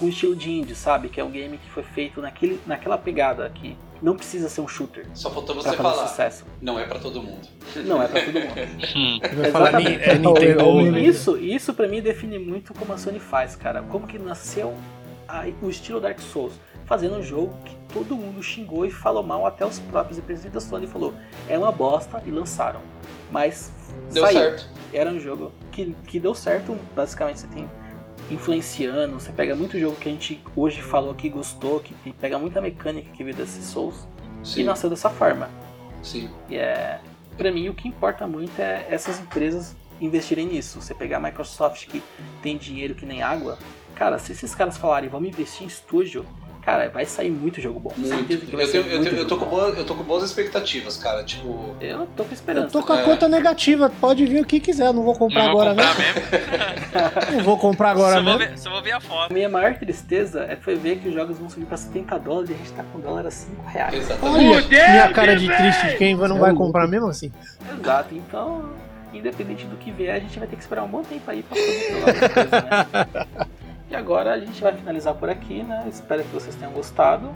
[0.00, 1.08] com estilo de indie, sabe?
[1.08, 4.66] Que é um game que foi feito naquele, naquela pegada que não precisa ser um
[4.66, 5.06] shooter.
[5.14, 6.08] Só faltou pra você fazer falar.
[6.08, 6.44] sucesso.
[6.60, 7.46] Não é pra todo mundo.
[7.84, 8.54] Não é pra todo mundo.
[9.36, 10.02] Vai falar Exatamente.
[10.02, 10.98] é Nintendo.
[10.98, 13.82] Isso, isso pra mim define muito como a Sony faz, cara.
[13.82, 14.74] Como que nasceu
[15.28, 16.54] a- o estilo Dark Souls,
[16.86, 20.60] fazendo um jogo que todo mundo xingou e falou mal, até os próprios representantes da
[20.60, 21.12] Sony falou,
[21.46, 22.80] é uma bosta e lançaram.
[23.30, 23.70] Mas
[24.10, 24.38] Deu saiu.
[24.40, 24.66] certo.
[24.92, 27.68] Era um jogo que, que deu certo, basicamente você tem
[28.30, 32.60] influenciando, você pega muito jogo que a gente hoje falou que gostou, que pega muita
[32.60, 34.06] mecânica que veio desses Souls
[34.42, 34.60] Sim.
[34.60, 35.48] e nasceu dessa forma.
[36.02, 36.30] Sim.
[36.48, 37.00] E é,
[37.36, 40.80] pra mim o que importa muito é essas empresas investirem nisso.
[40.80, 42.02] Você pegar a Microsoft que
[42.42, 43.58] tem dinheiro que nem água,
[43.94, 46.24] cara, se esses caras falarem vamos investir em estúdio,
[46.62, 47.92] cara, vai sair muito jogo bom.
[47.96, 48.32] Muito.
[48.32, 50.96] Eu, sair tenho- eu, muito tenho- eu tô com boas, eu tô com boas expectativas,
[50.96, 51.24] cara.
[51.24, 51.74] Tipo.
[51.80, 52.66] Eu tô com esperança.
[52.66, 53.02] Eu tô com a É.
[53.04, 55.98] conta negativa, pode vir o que quiser, eu não vou comprar Não vou agora comprar
[55.98, 56.20] mesmo.
[56.30, 56.40] mesmo.
[57.36, 58.50] Não vou comprar agora só, vou mesmo.
[58.54, 59.32] ver, só vou ver a foto.
[59.32, 62.54] Minha maior tristeza é foi ver que os jogos vão subir pra 70 dólares e
[62.54, 63.94] a gente tá com dólar a 5 reais.
[63.94, 64.46] Exatamente.
[64.56, 67.30] Olha, minha cara de triste de quem não vai comprar mesmo assim.
[67.80, 68.70] Exato, então,
[69.12, 71.56] independente do que vier, a gente vai ter que esperar um bom tempo aí pra
[71.56, 73.46] poder coisas, né?
[73.90, 75.84] E agora a gente vai finalizar por aqui, né?
[75.88, 77.34] Espero que vocês tenham gostado.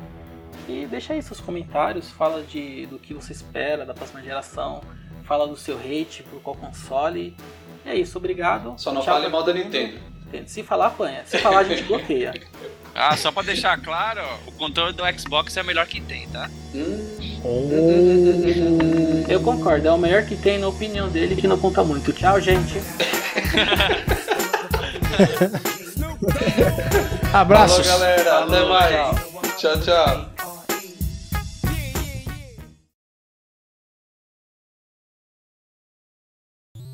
[0.68, 4.80] E deixa aí seus comentários, fala de, do que você espera da próxima geração,
[5.24, 7.36] fala do seu hate por qual console.
[7.84, 8.74] E é isso, obrigado.
[8.78, 9.64] Só não Tchau fale mal da mundo.
[9.64, 9.98] Nintendo.
[10.46, 11.22] Se falar, apanha.
[11.26, 12.32] Se falar, a gente bloqueia.
[12.96, 16.48] Ah, só pra deixar claro, o controle do Xbox é o melhor que tem, tá?
[19.28, 22.12] Eu concordo, é o melhor que tem na opinião dele, que não conta muito.
[22.12, 22.80] Tchau, gente.
[27.32, 27.86] Abraços.
[27.86, 28.44] Falou, galera.
[28.44, 29.56] Até mais.
[29.56, 30.30] Tchau, tchau.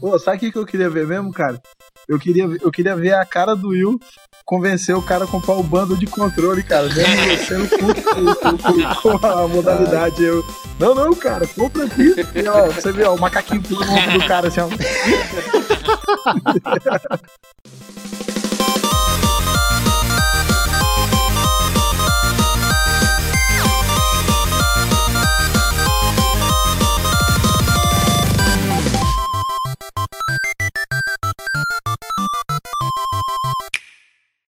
[0.00, 1.60] Pô, sabe o que, que eu queria ver mesmo, cara?
[2.08, 4.00] Eu queria, eu queria ver a cara do Will
[4.46, 6.88] convencer o cara a comprar o bando de controle, cara.
[6.88, 10.22] Mesmo sendo puto com, com- com a modalidade.
[10.24, 10.42] Eu,
[10.78, 12.14] não, não, cara, compra aqui.
[12.34, 14.68] E, ó, você vê, ó, o macaquinho pulando no ombro do cara assim, ó.